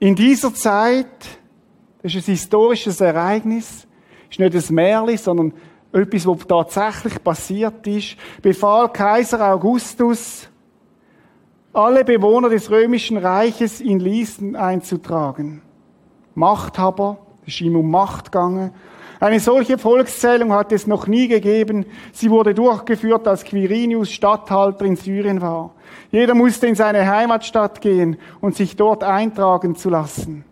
In 0.00 0.16
dieser 0.16 0.52
Zeit, 0.52 1.06
das 2.06 2.14
ist 2.14 2.28
ein 2.28 2.34
historisches 2.34 3.00
Ereignis, 3.00 3.84
ist 4.30 4.38
nicht 4.38 4.54
ein 4.54 4.74
Märchen, 4.74 5.18
sondern 5.18 5.52
etwas, 5.92 6.24
was 6.24 6.46
tatsächlich 6.46 7.22
passiert 7.22 7.84
ist, 7.86 8.16
befahl 8.40 8.92
Kaiser 8.92 9.52
Augustus, 9.52 10.48
alle 11.72 12.04
Bewohner 12.04 12.48
des 12.48 12.70
römischen 12.70 13.16
Reiches 13.16 13.80
in 13.80 13.98
Listen 13.98 14.54
einzutragen. 14.54 15.62
Machthaber, 16.36 17.18
es 17.42 17.54
ist 17.54 17.62
ihm 17.62 17.74
um 17.74 17.90
Macht 17.90 18.30
gegangen. 18.30 18.70
Eine 19.18 19.40
solche 19.40 19.76
Volkszählung 19.76 20.52
hat 20.52 20.70
es 20.70 20.86
noch 20.86 21.08
nie 21.08 21.26
gegeben. 21.26 21.86
Sie 22.12 22.30
wurde 22.30 22.54
durchgeführt, 22.54 23.26
als 23.26 23.42
Quirinius 23.42 24.12
Statthalter 24.12 24.84
in 24.84 24.94
Syrien 24.94 25.40
war. 25.40 25.74
Jeder 26.12 26.34
musste 26.34 26.68
in 26.68 26.76
seine 26.76 27.04
Heimatstadt 27.04 27.80
gehen 27.80 28.16
und 28.40 28.54
sich 28.54 28.76
dort 28.76 29.02
eintragen 29.02 29.74
zu 29.74 29.90
lassen. 29.90 30.44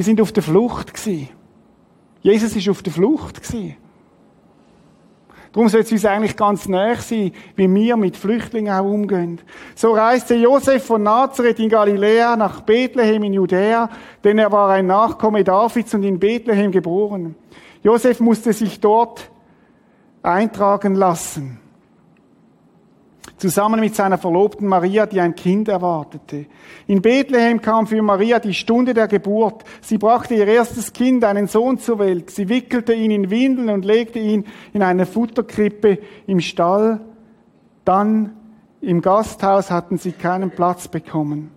Die 0.00 0.04
sind 0.04 0.18
auf 0.22 0.32
der 0.32 0.42
Flucht 0.42 0.94
gewesen. 0.94 1.28
Jesus 2.22 2.56
ist 2.56 2.70
auf 2.70 2.82
der 2.82 2.90
Flucht 2.90 3.42
gewesen. 3.42 3.76
Darum 5.52 5.68
sollte 5.68 5.88
es 5.88 5.92
uns 5.92 6.06
eigentlich 6.06 6.38
ganz 6.38 6.66
näher 6.66 6.96
sein, 6.96 7.32
wie 7.54 7.74
wir 7.74 7.98
mit 7.98 8.16
Flüchtlingen 8.16 8.72
auch 8.72 8.86
umgehen. 8.86 9.42
So 9.74 9.92
reiste 9.92 10.36
Josef 10.36 10.86
von 10.86 11.02
Nazareth 11.02 11.58
in 11.58 11.68
Galiläa 11.68 12.34
nach 12.34 12.62
Bethlehem 12.62 13.24
in 13.24 13.34
Judäa, 13.34 13.90
denn 14.24 14.38
er 14.38 14.50
war 14.50 14.70
ein 14.70 14.86
Nachkomme 14.86 15.44
Davids 15.44 15.92
und 15.92 16.02
in 16.02 16.18
Bethlehem 16.18 16.72
geboren. 16.72 17.34
Josef 17.82 18.20
musste 18.20 18.54
sich 18.54 18.80
dort 18.80 19.30
eintragen 20.22 20.94
lassen 20.94 21.60
zusammen 23.40 23.80
mit 23.80 23.96
seiner 23.96 24.18
Verlobten 24.18 24.68
Maria, 24.68 25.06
die 25.06 25.20
ein 25.20 25.34
Kind 25.34 25.68
erwartete. 25.68 26.46
In 26.86 27.02
Bethlehem 27.02 27.60
kam 27.60 27.86
für 27.86 28.00
Maria 28.02 28.38
die 28.38 28.54
Stunde 28.54 28.94
der 28.94 29.08
Geburt. 29.08 29.64
Sie 29.80 29.98
brachte 29.98 30.34
ihr 30.34 30.46
erstes 30.46 30.92
Kind, 30.92 31.24
einen 31.24 31.46
Sohn 31.46 31.78
zur 31.78 31.98
Welt. 31.98 32.30
Sie 32.30 32.48
wickelte 32.48 32.92
ihn 32.92 33.10
in 33.10 33.30
Windeln 33.30 33.70
und 33.70 33.84
legte 33.84 34.18
ihn 34.18 34.44
in 34.72 34.82
eine 34.82 35.06
Futterkrippe 35.06 35.98
im 36.26 36.40
Stall. 36.40 37.00
Dann 37.84 38.36
im 38.82 39.00
Gasthaus 39.00 39.70
hatten 39.70 39.98
sie 39.98 40.12
keinen 40.12 40.50
Platz 40.50 40.88
bekommen. 40.88 41.50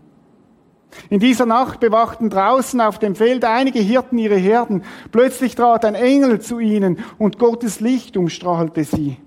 In 1.09 1.19
dieser 1.19 1.45
Nacht 1.45 1.79
bewachten 1.79 2.29
draußen 2.29 2.79
auf 2.79 2.99
dem 2.99 3.15
Feld 3.15 3.43
einige 3.45 3.79
Hirten 3.79 4.17
ihre 4.17 4.35
Herden. 4.35 4.83
Plötzlich 5.11 5.55
trat 5.55 5.85
ein 5.85 5.95
Engel 5.95 6.39
zu 6.39 6.59
ihnen 6.59 6.99
und 7.17 7.39
Gottes 7.39 7.79
Licht 7.79 8.15
umstrahlte 8.15 8.83
sie. 8.83 9.17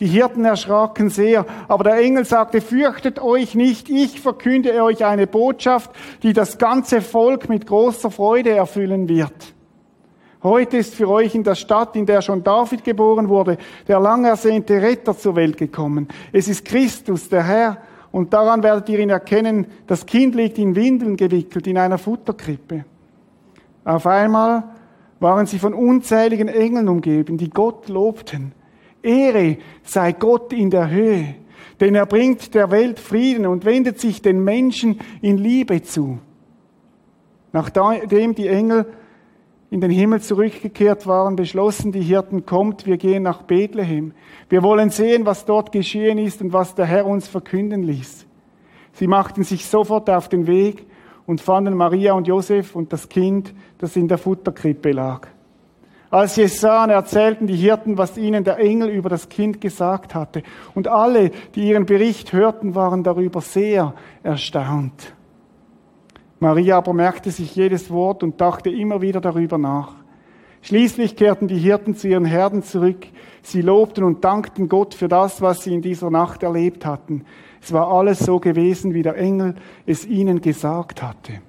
Die 0.00 0.06
Hirten 0.06 0.44
erschraken 0.44 1.10
sehr, 1.10 1.44
aber 1.66 1.84
der 1.84 1.98
Engel 1.98 2.24
sagte, 2.24 2.60
fürchtet 2.60 3.20
euch 3.20 3.56
nicht, 3.56 3.90
ich 3.90 4.20
verkünde 4.20 4.82
euch 4.82 5.04
eine 5.04 5.26
Botschaft, 5.26 5.90
die 6.22 6.32
das 6.32 6.58
ganze 6.58 7.00
Volk 7.00 7.48
mit 7.48 7.66
großer 7.66 8.10
Freude 8.10 8.50
erfüllen 8.50 9.08
wird. 9.08 9.54
Heute 10.40 10.76
ist 10.76 10.94
für 10.94 11.08
euch 11.08 11.34
in 11.34 11.42
der 11.42 11.56
Stadt, 11.56 11.96
in 11.96 12.06
der 12.06 12.22
schon 12.22 12.44
David 12.44 12.84
geboren 12.84 13.28
wurde, 13.28 13.58
der 13.88 13.98
lang 13.98 14.24
ersehnte 14.24 14.80
Retter 14.80 15.18
zur 15.18 15.34
Welt 15.34 15.56
gekommen. 15.56 16.06
Es 16.32 16.46
ist 16.46 16.64
Christus, 16.64 17.28
der 17.28 17.42
Herr, 17.42 17.78
und 18.12 18.32
daran 18.32 18.62
werdet 18.62 18.88
ihr 18.88 19.00
ihn 19.00 19.10
erkennen, 19.10 19.66
das 19.88 20.06
Kind 20.06 20.36
liegt 20.36 20.58
in 20.58 20.76
Windeln 20.76 21.16
gewickelt, 21.16 21.66
in 21.66 21.76
einer 21.76 21.98
Futterkrippe. 21.98 22.84
Auf 23.84 24.06
einmal 24.06 24.62
waren 25.18 25.46
sie 25.46 25.58
von 25.58 25.74
unzähligen 25.74 26.46
Engeln 26.46 26.88
umgeben, 26.88 27.36
die 27.36 27.50
Gott 27.50 27.88
lobten. 27.88 28.52
Ehre 29.02 29.58
sei 29.82 30.12
Gott 30.12 30.52
in 30.52 30.70
der 30.70 30.90
Höhe, 30.90 31.34
denn 31.80 31.94
er 31.94 32.06
bringt 32.06 32.54
der 32.54 32.70
Welt 32.70 32.98
Frieden 32.98 33.46
und 33.46 33.64
wendet 33.64 34.00
sich 34.00 34.22
den 34.22 34.42
Menschen 34.42 35.00
in 35.22 35.38
Liebe 35.38 35.82
zu. 35.82 36.18
Nachdem 37.52 38.34
die 38.34 38.48
Engel 38.48 38.86
in 39.70 39.80
den 39.80 39.90
Himmel 39.90 40.20
zurückgekehrt 40.20 41.06
waren, 41.06 41.36
beschlossen 41.36 41.92
die 41.92 42.00
Hirten, 42.00 42.46
kommt, 42.46 42.86
wir 42.86 42.96
gehen 42.96 43.22
nach 43.22 43.42
Bethlehem. 43.42 44.12
Wir 44.48 44.62
wollen 44.62 44.90
sehen, 44.90 45.26
was 45.26 45.44
dort 45.44 45.72
geschehen 45.72 46.18
ist 46.18 46.40
und 46.40 46.52
was 46.52 46.74
der 46.74 46.86
Herr 46.86 47.06
uns 47.06 47.28
verkünden 47.28 47.82
ließ. 47.82 48.26
Sie 48.92 49.06
machten 49.06 49.44
sich 49.44 49.66
sofort 49.66 50.08
auf 50.10 50.28
den 50.28 50.46
Weg 50.46 50.86
und 51.26 51.40
fanden 51.40 51.74
Maria 51.74 52.14
und 52.14 52.26
Josef 52.26 52.74
und 52.74 52.92
das 52.92 53.08
Kind, 53.08 53.54
das 53.76 53.96
in 53.96 54.08
der 54.08 54.18
Futterkrippe 54.18 54.92
lag. 54.92 55.28
Als 56.10 56.36
sie 56.36 56.42
es 56.42 56.60
sahen, 56.60 56.88
erzählten 56.88 57.46
die 57.46 57.56
Hirten, 57.56 57.98
was 57.98 58.16
ihnen 58.16 58.42
der 58.42 58.58
Engel 58.58 58.88
über 58.88 59.10
das 59.10 59.28
Kind 59.28 59.60
gesagt 59.60 60.14
hatte. 60.14 60.42
Und 60.74 60.88
alle, 60.88 61.30
die 61.54 61.68
ihren 61.68 61.84
Bericht 61.84 62.32
hörten, 62.32 62.74
waren 62.74 63.02
darüber 63.02 63.42
sehr 63.42 63.94
erstaunt. 64.22 65.12
Maria 66.40 66.78
aber 66.78 66.94
merkte 66.94 67.30
sich 67.30 67.54
jedes 67.54 67.90
Wort 67.90 68.22
und 68.22 68.40
dachte 68.40 68.70
immer 68.70 69.02
wieder 69.02 69.20
darüber 69.20 69.58
nach. 69.58 69.92
Schließlich 70.62 71.16
kehrten 71.16 71.46
die 71.46 71.58
Hirten 71.58 71.94
zu 71.94 72.08
ihren 72.08 72.24
Herden 72.24 72.62
zurück. 72.62 73.06
Sie 73.42 73.60
lobten 73.60 74.04
und 74.04 74.24
dankten 74.24 74.68
Gott 74.68 74.94
für 74.94 75.08
das, 75.08 75.42
was 75.42 75.62
sie 75.62 75.74
in 75.74 75.82
dieser 75.82 76.10
Nacht 76.10 76.42
erlebt 76.42 76.86
hatten. 76.86 77.24
Es 77.60 77.72
war 77.72 77.90
alles 77.90 78.20
so 78.20 78.40
gewesen, 78.40 78.94
wie 78.94 79.02
der 79.02 79.16
Engel 79.16 79.56
es 79.84 80.06
ihnen 80.06 80.40
gesagt 80.40 81.02
hatte. 81.02 81.40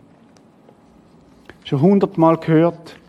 Schon 1.64 1.82
hundertmal 1.82 2.38
gehört, 2.38 3.00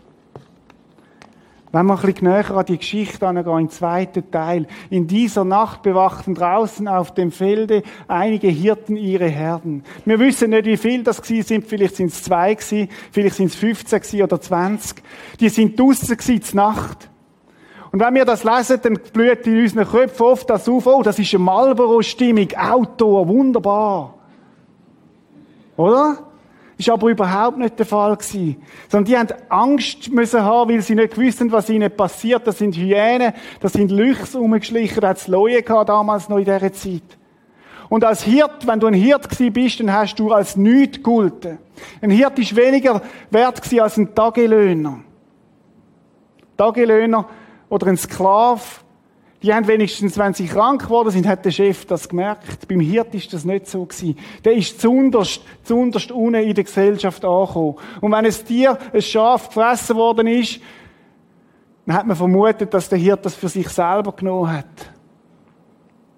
wenn 1.71 1.85
wir 1.85 1.95
ein 1.95 2.01
bisschen 2.01 2.27
näher 2.27 2.51
an 2.51 2.65
die 2.65 2.77
Geschichte 2.77 3.27
angehen, 3.27 3.59
im 3.59 3.69
zweiten 3.69 4.29
Teil. 4.29 4.67
In 4.89 5.07
dieser 5.07 5.45
Nacht 5.45 5.83
bewachten 5.83 6.35
draußen 6.35 6.87
auf 6.87 7.13
dem 7.13 7.31
Felde 7.31 7.83
einige 8.07 8.47
Hirten 8.47 8.97
ihre 8.97 9.27
Herden. 9.27 9.83
Wir 10.05 10.19
wissen 10.19 10.49
nicht, 10.49 10.65
wie 10.65 10.77
viel 10.77 11.03
das 11.03 11.21
gewesen 11.21 11.47
sind. 11.47 11.67
Vielleicht 11.67 11.95
sind 11.95 12.11
es 12.11 12.23
zwei 12.23 12.55
gewesen, 12.55 12.89
vielleicht 13.11 13.35
sind 13.35 13.47
es 13.47 13.55
15 13.55 13.99
gewesen 13.99 14.23
oder 14.23 14.41
20. 14.41 15.01
Die 15.39 15.49
sind 15.49 15.79
draussen 15.79 16.17
gewesen, 16.17 16.41
zur 16.41 16.55
Nacht. 16.55 17.09
Und 17.91 17.99
wenn 17.99 18.15
wir 18.15 18.25
das 18.25 18.43
lesen, 18.43 18.79
dann 18.81 18.99
blüht 19.11 19.45
in 19.47 19.61
unseren 19.61 19.85
Köpfen 19.85 20.25
oft 20.25 20.49
das 20.49 20.67
auf, 20.67 20.87
oh, 20.87 21.03
das 21.03 21.19
ist 21.19 21.33
eine 21.33 21.43
Marlboro-Stimmung, 21.43 22.47
Outdoor, 22.57 23.27
wunderbar. 23.27 24.15
Oder? 25.75 26.30
Ist 26.81 26.89
aber 26.89 27.09
überhaupt 27.09 27.59
nicht 27.59 27.77
der 27.77 27.85
Fall 27.85 28.17
gewesen. 28.17 28.59
Sondern 28.89 29.05
die 29.05 29.15
haben 29.15 29.27
Angst 29.49 30.11
müssen 30.11 30.41
haben, 30.41 30.71
weil 30.71 30.81
sie 30.81 30.95
nicht 30.95 31.15
wussten, 31.15 31.51
was 31.51 31.69
ihnen 31.69 31.95
passiert. 31.95 32.47
Das 32.47 32.57
sind 32.57 32.75
Hyänen, 32.75 33.33
das 33.59 33.73
sind 33.73 33.91
Lüchs 33.91 34.35
rumgeschlichen, 34.35 34.99
da 34.99 35.09
hat 35.09 35.17
es 35.17 35.27
Leute 35.27 35.61
gehabt, 35.61 35.89
damals 35.89 36.27
noch 36.27 36.39
in 36.39 36.45
dieser 36.45 36.73
Zeit. 36.73 37.03
Und 37.87 38.03
als 38.03 38.23
Hirt, 38.23 38.65
wenn 38.65 38.79
du 38.79 38.87
ein 38.87 38.95
Hirt 38.95 39.29
gewesen 39.29 39.53
bist, 39.53 39.79
dann 39.79 39.93
hast 39.93 40.15
du 40.15 40.31
als 40.31 40.55
nichts 40.55 40.97
gegolten. 40.97 41.59
Ein 42.01 42.09
Hirt 42.09 42.39
ist 42.39 42.55
weniger 42.55 42.99
wert 43.29 43.61
gewesen 43.61 43.79
als 43.81 43.97
ein 43.97 44.15
Tagelöhner. 44.15 45.01
Tagelöhner 46.57 47.29
oder 47.69 47.85
ein 47.85 47.97
Sklave 47.97 48.61
die 49.43 49.53
haben 49.53 49.67
wenigstens, 49.67 50.17
wenn 50.19 50.33
sie 50.33 50.45
krank 50.45 50.83
geworden 50.83 51.09
sind, 51.09 51.27
hat 51.27 51.43
der 51.43 51.51
Chef 51.51 51.85
das 51.85 52.07
gemerkt. 52.07 52.67
Beim 52.67 52.79
Hirt 52.79 53.15
ist 53.15 53.33
das 53.33 53.43
nicht 53.43 53.67
so 53.67 53.85
gewesen. 53.85 54.15
Der 54.45 54.53
ist 54.53 54.79
zunderst, 54.79 55.41
zunderst 55.63 56.11
unten 56.11 56.43
in 56.43 56.53
der 56.53 56.63
Gesellschaft 56.63 57.25
angekommen. 57.25 57.75
Und 58.01 58.11
wenn 58.11 58.25
ein 58.25 58.31
Tier, 58.31 58.77
ein 58.93 59.01
Schaf 59.01 59.47
gefressen 59.47 59.95
worden 59.95 60.27
ist, 60.27 60.59
dann 61.87 61.95
hat 61.95 62.05
man 62.05 62.15
vermutet, 62.15 62.71
dass 62.71 62.87
der 62.87 62.99
Hirt 62.99 63.25
das 63.25 63.33
für 63.33 63.49
sich 63.49 63.67
selber 63.67 64.11
genommen 64.11 64.51
hat. 64.51 64.91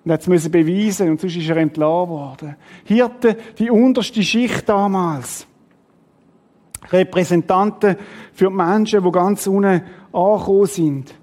Und 0.04 0.12
hat 0.12 0.28
es 0.28 0.50
beweisen 0.50 1.10
und 1.10 1.22
sonst 1.22 1.38
ist 1.38 1.50
er 1.50 1.58
entlassen 1.58 2.10
worden. 2.10 2.56
Hirte, 2.84 3.38
die 3.58 3.72
unterste 3.72 4.22
Schicht 4.22 4.68
damals. 4.68 5.48
Repräsentanten 6.92 7.96
für 8.34 8.50
die 8.50 8.54
Menschen, 8.54 9.02
die 9.02 9.12
ganz 9.12 9.48
unten 9.48 9.82
angekommen 10.12 10.66
sind. 10.66 11.23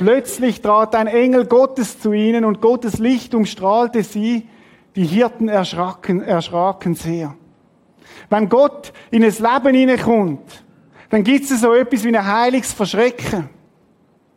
Plötzlich 0.00 0.62
trat 0.62 0.94
ein 0.94 1.08
Engel 1.08 1.44
Gottes 1.44 2.00
zu 2.00 2.14
ihnen 2.14 2.46
und 2.46 2.62
Gottes 2.62 2.96
Licht 2.96 3.34
umstrahlte 3.34 4.02
sie. 4.02 4.48
Die 4.96 5.04
Hirten 5.04 5.46
erschraken, 5.46 6.22
erschraken 6.22 6.94
sehr. 6.94 7.34
Wenn 8.30 8.48
Gott 8.48 8.94
in 9.10 9.22
ein 9.22 9.30
Leben 9.30 9.74
hineinkommt, 9.74 10.64
dann 11.10 11.22
gibt 11.22 11.50
es 11.50 11.60
so 11.60 11.74
etwas 11.74 12.02
wie 12.02 12.16
ein 12.16 12.26
heiliges 12.26 12.72
Verschrecken. 12.72 13.50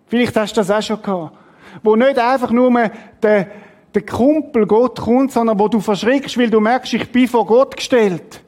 Vielleicht 0.08 0.36
hast 0.36 0.52
du 0.58 0.60
das 0.60 0.70
auch 0.70 0.82
schon 0.82 1.02
gehabt. 1.02 1.38
Wo 1.82 1.96
nicht 1.96 2.20
einfach 2.20 2.52
nur 2.52 2.92
der, 3.22 3.48
der 3.96 4.06
Kumpel 4.06 4.68
Gott 4.68 5.00
kommt, 5.00 5.32
sondern 5.32 5.58
wo 5.58 5.70
du 5.70 5.80
verschreckst, 5.80 6.38
weil 6.38 6.50
du 6.50 6.60
merkst, 6.60 6.94
ich 6.94 7.10
bin 7.10 7.30
vor 7.30 7.46
Gott 7.46 7.78
gestellt. 7.78 8.44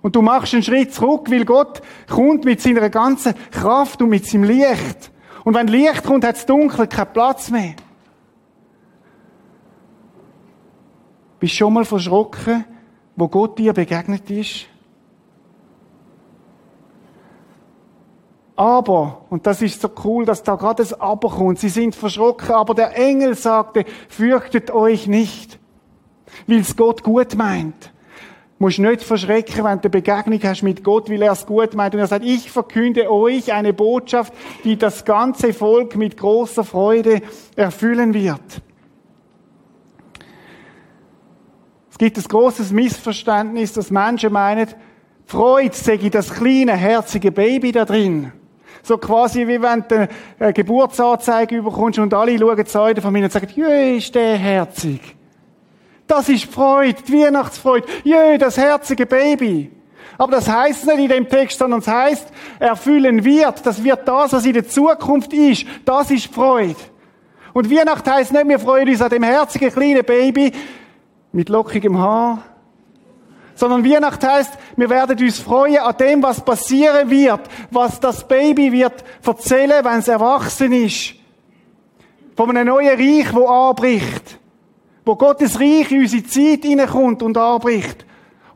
Und 0.00 0.16
du 0.16 0.22
machst 0.22 0.54
einen 0.54 0.62
Schritt 0.62 0.94
zurück, 0.94 1.30
weil 1.30 1.44
Gott 1.44 1.82
kommt 2.08 2.46
mit 2.46 2.62
seiner 2.62 2.88
ganzen 2.88 3.34
Kraft 3.50 4.00
und 4.00 4.08
mit 4.08 4.24
seinem 4.24 4.44
Licht. 4.44 5.12
Und 5.46 5.54
wenn 5.54 5.68
Licht 5.68 6.02
kommt, 6.02 6.24
hat 6.24 6.34
es 6.34 6.44
dunkel 6.44 6.88
keinen 6.88 7.12
Platz 7.12 7.52
mehr. 7.52 7.74
Bist 11.38 11.52
du 11.52 11.58
schon 11.58 11.72
mal 11.72 11.84
verschrocken, 11.84 12.64
wo 13.14 13.28
Gott 13.28 13.56
dir 13.56 13.72
begegnet 13.72 14.28
ist? 14.28 14.66
Aber, 18.56 19.24
und 19.30 19.46
das 19.46 19.62
ist 19.62 19.80
so 19.80 19.88
cool, 20.02 20.24
dass 20.24 20.42
da 20.42 20.56
gerade 20.56 20.82
das 20.82 21.00
Aber 21.00 21.28
kommt, 21.28 21.60
sie 21.60 21.68
sind 21.68 21.94
verschrocken, 21.94 22.50
aber 22.50 22.74
der 22.74 22.98
Engel 22.98 23.36
sagte, 23.36 23.84
fürchtet 24.08 24.72
euch 24.72 25.06
nicht, 25.06 25.60
weil 26.48 26.58
es 26.58 26.76
Gott 26.76 27.04
gut 27.04 27.36
meint. 27.36 27.92
Musst 28.58 28.78
nicht 28.78 29.02
verschrecken, 29.02 29.64
wenn 29.64 29.80
du 29.80 29.82
eine 29.82 29.90
Begegnung 29.90 30.40
hast 30.42 30.62
mit 30.62 30.82
Gott, 30.82 31.10
weil 31.10 31.20
er 31.20 31.32
es 31.32 31.44
gut 31.44 31.74
meint. 31.74 31.94
Und 31.94 32.00
er 32.00 32.06
sagt, 32.06 32.24
ich 32.24 32.50
verkünde 32.50 33.10
euch 33.10 33.52
eine 33.52 33.74
Botschaft, 33.74 34.32
die 34.64 34.78
das 34.78 35.04
ganze 35.04 35.52
Volk 35.52 35.94
mit 35.96 36.16
großer 36.16 36.64
Freude 36.64 37.20
erfüllen 37.54 38.14
wird. 38.14 38.62
Es 41.90 41.98
gibt 41.98 42.16
ein 42.16 42.24
großes 42.24 42.72
Missverständnis, 42.72 43.74
dass 43.74 43.90
Menschen 43.90 44.32
meinen, 44.32 44.68
Freude 45.26 45.74
sei 45.74 45.96
das 45.96 46.32
kleine, 46.32 46.74
herzige 46.76 47.32
Baby 47.32 47.72
da 47.72 47.84
drin. 47.84 48.32
So 48.82 48.96
quasi 48.96 49.48
wie 49.48 49.60
wenn 49.60 49.84
du 49.88 50.08
eine 50.38 50.52
Geburtsanzeige 50.52 51.56
überkommst 51.56 51.98
und 51.98 52.14
alle 52.14 52.38
schauen 52.38 52.56
die 52.56 52.70
Säulenfamilie 52.70 53.26
und 53.26 53.32
sagen, 53.32 53.48
jö, 53.54 53.96
ist 53.96 54.14
der 54.14 54.36
herzig. 54.36 55.15
Das 56.06 56.28
ist 56.28 56.44
Freude, 56.44 57.02
die 57.02 57.12
Weihnachtsfreude. 57.12 57.86
Jö, 58.04 58.38
das 58.38 58.56
herzige 58.56 59.06
Baby. 59.06 59.70
Aber 60.18 60.32
das 60.32 60.48
heißt 60.48 60.86
nicht 60.86 60.98
in 60.98 61.08
dem 61.08 61.28
Text, 61.28 61.58
sondern 61.58 61.80
es 61.80 61.88
heißt, 61.88 62.28
erfüllen 62.58 63.24
wird. 63.24 63.66
Das 63.66 63.82
wird 63.82 64.06
das, 64.06 64.32
was 64.32 64.46
in 64.46 64.54
der 64.54 64.66
Zukunft 64.66 65.32
ist. 65.32 65.66
Das 65.84 66.10
ist 66.10 66.32
Freude. 66.32 66.76
Und 67.52 67.70
Weihnacht 67.70 68.08
heißt 68.08 68.32
nicht, 68.32 68.48
wir 68.48 68.58
freuen 68.58 68.88
uns 68.88 69.02
an 69.02 69.10
dem 69.10 69.22
herzigen 69.22 69.72
kleinen 69.72 70.04
Baby 70.04 70.52
mit 71.32 71.48
lockigem 71.48 71.98
Haar, 71.98 72.42
sondern 73.54 73.84
Weihnacht 73.84 74.22
heißt, 74.22 74.58
wir 74.76 74.90
werden 74.90 75.18
uns 75.18 75.38
freuen 75.38 75.78
an 75.78 75.96
dem, 75.96 76.22
was 76.22 76.44
passieren 76.44 77.08
wird, 77.08 77.40
was 77.70 77.98
das 77.98 78.26
Baby 78.28 78.70
wird 78.72 79.02
erzählen, 79.24 79.84
wenn 79.84 79.98
es 79.98 80.08
erwachsen 80.08 80.72
ist. 80.72 81.14
Von 82.36 82.50
einem 82.50 82.66
neuen 82.66 82.98
Reich, 82.98 83.34
wo 83.34 83.46
anbricht. 83.46 84.38
Wo 85.06 85.16
Gottes 85.16 85.58
Reich 85.58 85.90
in 85.92 86.00
unsere 86.00 86.24
Zeit 86.24 86.64
hineinkommt 86.64 87.22
und 87.22 87.38
anbricht. 87.38 88.04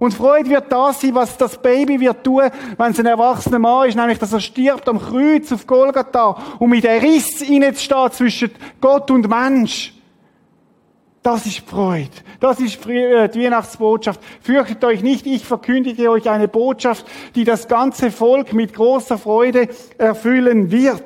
Und 0.01 0.15
Freude 0.15 0.51
wird 0.51 0.73
das 0.73 1.01
sein, 1.01 1.15
was 1.15 1.37
das 1.37 1.61
Baby 1.61 2.01
wird 2.01 2.25
tun, 2.25 2.51
wenn 2.77 2.91
es 2.91 2.99
ein 2.99 3.07
erwachsener 3.07 3.59
Mann 3.59 3.89
ist, 3.89 3.97
nämlich, 3.97 4.19
dass 4.19 4.33
er 4.33 4.41
stirbt 4.41 4.89
am 4.89 4.99
Kreuz 4.99 5.53
auf 5.53 5.67
Golgatha, 5.67 6.37
um 6.59 6.73
in 6.73 6.81
den 6.81 7.01
Riss 7.01 7.41
hineinzustehen 7.41 8.11
zwischen 8.11 8.51
Gott 8.81 9.11
und 9.11 9.29
Mensch. 9.29 9.95
Das 11.23 11.45
ist 11.45 11.61
Freude. 11.61 12.09
Das 12.41 12.59
ist 12.61 12.85
äh, 12.87 13.29
die 13.29 13.45
Weihnachtsbotschaft. 13.45 14.21
Fürchtet 14.41 14.83
euch 14.85 15.03
nicht, 15.03 15.27
ich 15.27 15.45
verkündige 15.45 16.11
euch 16.11 16.31
eine 16.31 16.49
Botschaft, 16.49 17.07
die 17.35 17.45
das 17.45 17.69
ganze 17.69 18.11
Volk 18.11 18.55
mit 18.55 18.73
großer 18.73 19.19
Freude 19.19 19.69
erfüllen 19.99 20.71
wird. 20.71 21.05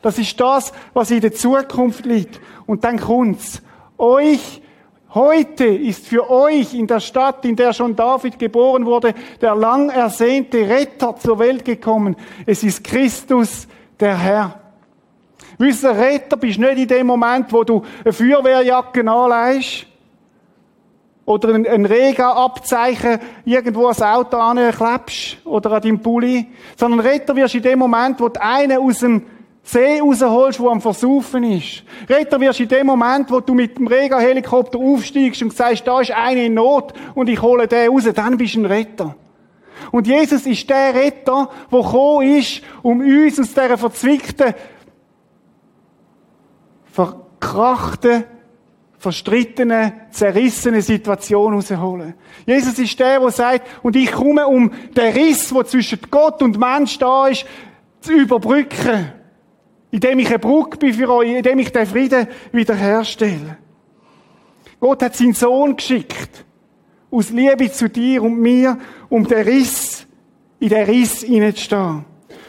Das 0.00 0.16
ist 0.16 0.40
das, 0.40 0.72
was 0.94 1.10
in 1.10 1.20
der 1.20 1.32
Zukunft 1.32 2.06
liegt. 2.06 2.40
Und 2.66 2.84
dann 2.84 3.00
kommt's. 3.00 3.62
Euch, 3.98 4.62
heute 5.12 5.64
ist 5.64 6.06
für 6.06 6.30
euch 6.30 6.72
in 6.72 6.86
der 6.86 7.00
Stadt, 7.00 7.44
in 7.44 7.56
der 7.56 7.72
schon 7.72 7.96
David 7.96 8.38
geboren 8.38 8.86
wurde, 8.86 9.12
der 9.40 9.56
lang 9.56 9.90
ersehnte 9.90 10.68
Retter 10.68 11.16
zur 11.16 11.40
Welt 11.40 11.64
gekommen. 11.64 12.14
Es 12.46 12.62
ist 12.62 12.84
Christus, 12.84 13.66
der 13.98 14.16
Herr. 14.16 14.60
Wisst 15.58 15.82
ihr, 15.82 15.96
Retter 15.96 16.36
bist 16.36 16.60
nicht 16.60 16.78
in 16.78 16.86
dem 16.86 17.08
Moment, 17.08 17.52
wo 17.52 17.64
du 17.64 17.82
eine 18.04 18.12
Feuerwehrjacke 18.12 19.00
anlegst 19.10 19.86
oder 21.24 21.52
ein, 21.52 21.66
ein 21.66 21.84
Rega-Abzeichen 21.84 23.18
irgendwo 23.44 23.86
ans 23.86 24.00
Auto 24.00 24.36
anklebst 24.36 25.38
oder 25.44 25.72
an 25.72 25.82
deinem 25.82 26.00
Pulli, 26.00 26.46
sondern 26.76 27.00
Retter 27.00 27.34
wirst 27.34 27.56
in 27.56 27.62
dem 27.62 27.80
Moment, 27.80 28.20
wo 28.20 28.28
du 28.28 28.40
einen 28.40 28.78
aus 28.78 29.00
dem 29.00 29.26
See 29.70 30.00
rausholst, 30.00 30.60
der 30.60 30.66
am 30.68 30.80
Versaufen 30.80 31.44
ist. 31.44 31.82
Retter 32.08 32.40
wirst 32.40 32.58
in 32.58 32.68
dem 32.68 32.86
Moment, 32.86 33.30
wo 33.30 33.40
du 33.40 33.52
mit 33.52 33.76
dem 33.76 33.86
Rega-Helikopter 33.86 34.78
aufsteigst 34.78 35.42
und 35.42 35.54
sagst, 35.54 35.86
da 35.86 36.00
ist 36.00 36.10
einer 36.10 36.40
in 36.40 36.54
Not 36.54 36.94
und 37.14 37.28
ich 37.28 37.42
hole 37.42 37.68
den 37.68 37.90
raus, 37.90 38.04
dann 38.14 38.38
bist 38.38 38.54
du 38.54 38.60
ein 38.60 38.64
Retter. 38.64 39.14
Und 39.90 40.06
Jesus 40.06 40.46
ist 40.46 40.70
der 40.70 40.94
Retter, 40.94 41.50
der 41.70 41.82
gekommen 41.82 42.38
ist, 42.38 42.62
um 42.80 43.00
uns 43.00 43.38
aus 43.38 43.52
dieser 43.52 43.76
verzwickten 43.76 44.54
verkrachten, 46.90 48.24
verstrittenen, 48.96 49.92
zerrissenen 50.10 50.80
Situation 50.80 51.52
rausholen. 51.52 52.14
Jesus 52.46 52.78
ist 52.78 52.98
der, 52.98 53.20
der 53.20 53.30
sagt, 53.32 53.68
und 53.82 53.96
ich 53.96 54.12
komme, 54.12 54.46
um 54.46 54.72
den 54.96 55.12
Riss, 55.12 55.50
der 55.50 55.66
zwischen 55.66 55.98
Gott 56.10 56.42
und 56.42 56.58
Mensch 56.58 56.98
da 56.98 57.26
ist, 57.28 57.44
zu 58.00 58.12
überbrücken. 58.12 59.17
Indem 59.90 60.18
ich 60.18 60.28
eine 60.28 60.38
Brücke 60.38 60.76
bin 60.78 60.92
für 60.92 61.10
euch, 61.10 61.30
indem 61.30 61.58
ich 61.60 61.72
den 61.72 61.86
Frieden 61.86 62.28
wiederherstelle. 62.52 63.56
Gott 64.80 65.02
hat 65.02 65.16
seinen 65.16 65.34
Sohn 65.34 65.76
geschickt. 65.76 66.44
Aus 67.10 67.30
Liebe 67.30 67.72
zu 67.72 67.88
dir 67.88 68.22
und 68.22 68.38
mir, 68.38 68.78
um 69.08 69.26
den 69.26 69.46
Riss, 69.46 70.06
in 70.60 70.68
den 70.68 70.84
Riss 70.84 71.22
hineinzustehen. 71.22 72.04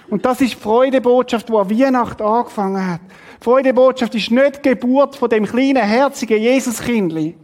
Und 0.10 0.26
das 0.26 0.42
ist 0.42 0.54
die 0.54 0.60
Freudebotschaft, 0.60 1.50
die 1.50 1.54
an 1.54 1.70
Weihnachten 1.70 2.24
angefangen 2.24 2.86
hat. 2.86 3.02
Freudebotschaft 3.40 4.16
ist 4.16 4.32
nicht 4.32 4.66
die 4.66 4.70
Geburt 4.70 5.16
von 5.16 5.30
dem 5.30 5.46
kleinen, 5.46 5.84
herzigen 5.84 6.42
Jesuskindli. 6.42 7.36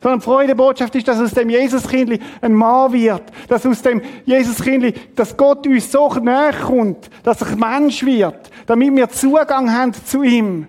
Sondern 0.00 0.20
die 0.20 0.24
Freudebotschaft 0.24 0.94
ist, 0.94 1.08
dass 1.08 1.20
aus 1.20 1.32
dem 1.32 1.48
Jesuskindli 1.48 2.20
ein 2.40 2.54
Mann 2.54 2.92
wird. 2.92 3.22
Dass 3.48 3.64
aus 3.66 3.82
dem 3.82 4.02
Jesuskindli, 4.24 4.92
dass 5.14 5.36
Gott 5.36 5.66
uns 5.66 5.90
so 5.90 6.08
näher 6.14 6.52
kommt, 6.52 7.10
dass 7.22 7.40
er 7.40 7.56
Mensch 7.56 8.04
wird. 8.04 8.50
Damit 8.66 8.94
wir 8.94 9.08
Zugang 9.08 9.72
haben 9.72 9.92
zu 9.92 10.22
ihm. 10.22 10.66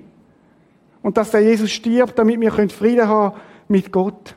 Und 1.01 1.17
dass 1.17 1.31
der 1.31 1.41
Jesus 1.41 1.71
stirbt, 1.71 2.17
damit 2.17 2.39
wir 2.39 2.51
Frieden 2.51 3.07
haben 3.07 3.37
mit 3.67 3.91
Gott. 3.91 4.35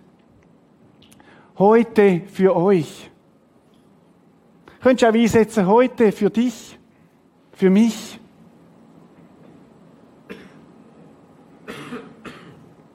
Heute 1.59 2.23
für 2.27 2.55
euch. 2.55 3.11
Könntest 4.83 5.03
du 5.03 5.09
auch 5.09 5.21
einsetzen, 5.21 5.67
heute 5.67 6.13
für 6.13 6.31
dich, 6.31 6.79
für 7.53 7.71
mich. 7.71 8.21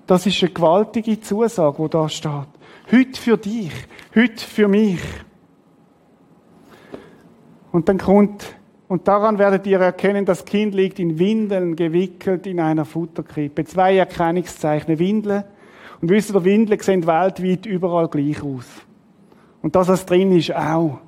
Das 0.06 0.26
ist 0.26 0.42
eine 0.44 0.52
gewaltige 0.52 1.20
Zusage, 1.20 1.84
die 1.84 1.90
da 1.90 2.10
steht. 2.10 2.48
Heute 2.92 3.22
für 3.22 3.38
dich, 3.38 3.72
heute 4.14 4.46
für 4.46 4.68
mich. 4.68 5.00
Und 7.72 7.88
dann 7.88 7.98
kommt, 7.98 8.56
und 8.92 9.08
daran 9.08 9.40
werdet 9.40 9.66
ihr 9.68 9.80
erkennen, 9.80 10.26
das 10.26 10.44
Kind 10.44 10.76
liegt 10.76 11.00
in 11.00 11.18
Windeln 11.18 11.78
gewickelt 11.78 12.46
in 12.46 12.60
einer 12.60 12.84
Futterkrippe. 12.84 13.64
Zwei 13.64 13.96
Erkennungszeichen. 13.96 15.00
Windeln. 15.00 15.46
Und 16.02 16.10
wisst 16.10 16.34
ihr, 16.34 16.44
Windeln 16.44 16.78
sehen 16.82 17.08
weltweit 17.08 17.66
überall 17.66 18.10
gleich 18.10 18.44
aus. 18.44 18.66
Und 19.62 19.78
das, 19.78 19.88
was 19.88 20.06
drin 20.06 20.34
ist, 20.34 20.54
auch. 20.54 21.00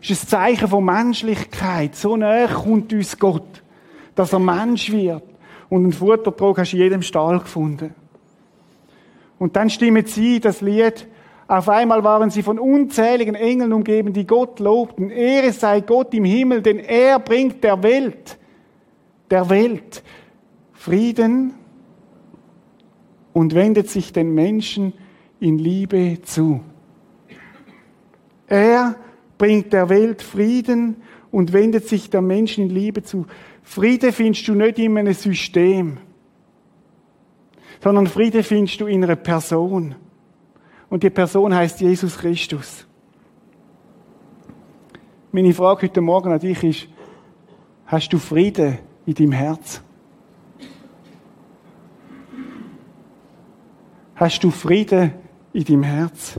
Das 0.00 0.10
ist 0.10 0.26
ein 0.26 0.28
Zeichen 0.28 0.68
von 0.68 0.84
Menschlichkeit. 0.84 1.96
So 1.96 2.16
näher 2.16 2.46
kommt 2.46 2.92
uns 2.92 3.18
Gott, 3.18 3.64
dass 4.14 4.32
er 4.32 4.38
Mensch 4.38 4.92
wird 4.92 5.24
und 5.70 5.82
einen 5.82 5.92
Futtertrog 5.92 6.58
hast 6.58 6.70
du 6.70 6.76
in 6.76 6.82
jedem 6.84 7.02
Stall 7.02 7.40
gefunden. 7.40 7.96
Und 9.40 9.56
dann 9.56 9.70
stimmen 9.70 10.06
sie 10.06 10.38
das 10.38 10.60
Lied. 10.60 11.08
Auf 11.46 11.68
einmal 11.68 12.02
waren 12.04 12.30
sie 12.30 12.42
von 12.42 12.58
unzähligen 12.58 13.34
Engeln 13.34 13.72
umgeben, 13.72 14.12
die 14.12 14.26
Gott 14.26 14.60
lobten. 14.60 15.10
Ehre 15.10 15.52
sei 15.52 15.80
Gott 15.80 16.14
im 16.14 16.24
Himmel, 16.24 16.62
denn 16.62 16.78
er 16.78 17.18
bringt 17.18 17.62
der 17.62 17.82
Welt, 17.82 18.38
der 19.30 19.50
Welt 19.50 20.02
Frieden 20.72 21.54
und 23.32 23.54
wendet 23.54 23.90
sich 23.90 24.12
den 24.12 24.34
Menschen 24.34 24.94
in 25.40 25.58
Liebe 25.58 26.18
zu. 26.22 26.60
Er 28.46 28.96
bringt 29.36 29.72
der 29.72 29.88
Welt 29.88 30.22
Frieden 30.22 30.96
und 31.30 31.52
wendet 31.52 31.88
sich 31.88 32.08
der 32.08 32.22
Menschen 32.22 32.64
in 32.64 32.70
Liebe 32.70 33.02
zu. 33.02 33.26
Friede 33.62 34.12
findest 34.12 34.46
du 34.48 34.54
nicht 34.54 34.78
in 34.78 34.96
einem 34.96 35.14
System, 35.14 35.98
sondern 37.82 38.06
Friede 38.06 38.42
findest 38.42 38.80
du 38.80 38.86
in 38.86 39.02
einer 39.02 39.16
Person. 39.16 39.96
Und 40.94 41.02
die 41.02 41.10
Person 41.10 41.52
heißt 41.52 41.80
Jesus 41.80 42.16
Christus. 42.16 42.86
Meine 45.32 45.52
Frage 45.52 45.88
heute 45.88 46.00
Morgen 46.00 46.30
an 46.30 46.38
dich 46.38 46.62
ist, 46.62 46.88
hast 47.84 48.12
du 48.12 48.18
Friede 48.18 48.78
in 49.04 49.14
deinem 49.14 49.32
Herz? 49.32 49.82
Hast 54.14 54.44
du 54.44 54.52
Friede 54.52 55.14
in 55.52 55.64
deinem 55.64 55.82
Herz? 55.82 56.38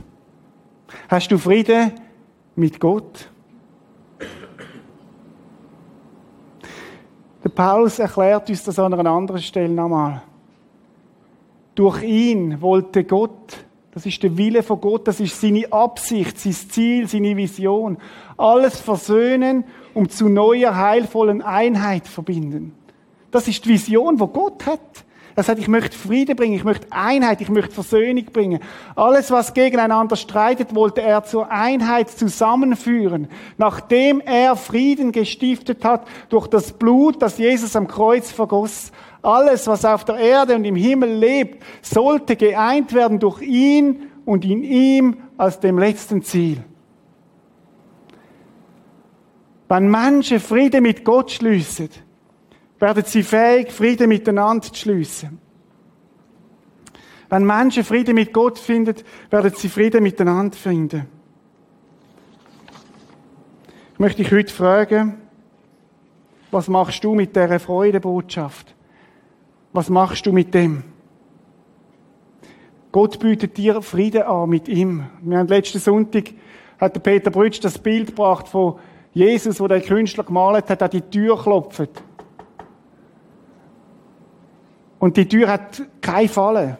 Hast 1.10 1.30
du 1.30 1.36
Friede 1.36 1.92
mit 2.54 2.80
Gott? 2.80 3.30
Der 7.44 7.50
Paulus 7.50 7.98
erklärt 7.98 8.48
uns 8.48 8.64
das 8.64 8.78
an 8.78 8.94
einer 8.94 9.10
anderen 9.10 9.42
Stelle 9.42 9.68
nochmal. 9.68 10.22
Durch 11.74 12.02
ihn 12.02 12.58
wollte 12.62 13.04
Gott, 13.04 13.65
Das 13.96 14.04
ist 14.04 14.22
der 14.22 14.36
Wille 14.36 14.62
von 14.62 14.78
Gott, 14.78 15.08
das 15.08 15.20
ist 15.20 15.40
seine 15.40 15.72
Absicht, 15.72 16.38
sein 16.38 16.52
Ziel, 16.52 17.08
seine 17.08 17.34
Vision. 17.34 17.96
Alles 18.36 18.78
versöhnen, 18.78 19.64
um 19.94 20.10
zu 20.10 20.28
neuer, 20.28 20.76
heilvollen 20.76 21.40
Einheit 21.40 22.06
verbinden. 22.06 22.74
Das 23.30 23.48
ist 23.48 23.64
die 23.64 23.70
Vision, 23.70 24.20
wo 24.20 24.26
Gott 24.26 24.66
hat. 24.66 24.82
Er 25.34 25.42
sagt, 25.44 25.60
ich 25.60 25.68
möchte 25.68 25.96
Frieden 25.96 26.36
bringen, 26.36 26.52
ich 26.52 26.64
möchte 26.64 26.88
Einheit, 26.90 27.40
ich 27.40 27.48
möchte 27.48 27.72
Versöhnung 27.72 28.26
bringen. 28.26 28.60
Alles, 28.96 29.30
was 29.30 29.54
gegeneinander 29.54 30.16
streitet, 30.16 30.74
wollte 30.74 31.00
er 31.00 31.24
zur 31.24 31.50
Einheit 31.50 32.10
zusammenführen. 32.10 33.28
Nachdem 33.56 34.20
er 34.20 34.56
Frieden 34.56 35.10
gestiftet 35.10 35.86
hat 35.86 36.06
durch 36.28 36.48
das 36.48 36.72
Blut, 36.72 37.22
das 37.22 37.38
Jesus 37.38 37.74
am 37.74 37.88
Kreuz 37.88 38.30
vergoss. 38.30 38.92
Alles, 39.26 39.66
was 39.66 39.84
auf 39.84 40.04
der 40.04 40.18
Erde 40.18 40.54
und 40.54 40.64
im 40.64 40.76
Himmel 40.76 41.10
lebt, 41.10 41.60
sollte 41.82 42.36
geeint 42.36 42.92
werden 42.92 43.18
durch 43.18 43.42
ihn 43.42 44.08
und 44.24 44.44
in 44.44 44.62
ihm 44.62 45.16
als 45.36 45.58
dem 45.58 45.80
letzten 45.80 46.22
Ziel. 46.22 46.62
Wenn 49.68 49.90
Menschen 49.90 50.38
Frieden 50.38 50.84
mit 50.84 51.04
Gott 51.04 51.32
schließen, 51.32 51.88
werden 52.78 53.02
sie 53.04 53.24
fähig, 53.24 53.72
Frieden 53.72 54.10
miteinander 54.10 54.68
zu 54.68 54.76
schliessen. 54.76 55.40
Wenn 57.28 57.44
Menschen 57.44 57.82
Frieden 57.82 58.14
mit 58.14 58.32
Gott 58.32 58.60
finden, 58.60 58.94
werden 59.28 59.52
sie 59.56 59.68
Frieden 59.68 60.04
miteinander 60.04 60.56
finden. 60.56 61.08
Ich 63.94 63.98
möchte 63.98 64.22
dich 64.22 64.30
heute 64.30 64.54
fragen, 64.54 65.16
was 66.52 66.68
machst 66.68 67.02
du 67.02 67.16
mit 67.16 67.34
dieser 67.34 67.58
Freudebotschaft? 67.58 68.75
Was 69.72 69.88
machst 69.88 70.26
du 70.26 70.32
mit 70.32 70.54
dem? 70.54 70.84
Gott 72.92 73.18
bietet 73.18 73.56
dir 73.56 73.82
Frieden 73.82 74.22
an 74.22 74.48
mit 74.48 74.68
ihm. 74.68 75.04
Wir 75.20 75.38
haben 75.38 75.48
letzten 75.48 75.78
Sonntag 75.78 76.32
hat 76.78 76.94
der 76.94 77.00
Peter 77.00 77.30
Brütsch 77.30 77.60
das 77.60 77.78
Bild 77.78 78.08
gebracht 78.08 78.48
von 78.48 78.78
Jesus, 79.12 79.60
wo 79.60 79.68
der 79.68 79.80
Künstler 79.80 80.24
gemalt 80.24 80.68
hat, 80.68 80.82
an 80.82 80.90
die 80.90 81.00
Tür 81.00 81.42
klopft. 81.42 81.90
Und 84.98 85.16
die 85.16 85.28
Tür 85.28 85.48
hat 85.48 85.82
keine 86.00 86.28
Falle, 86.28 86.78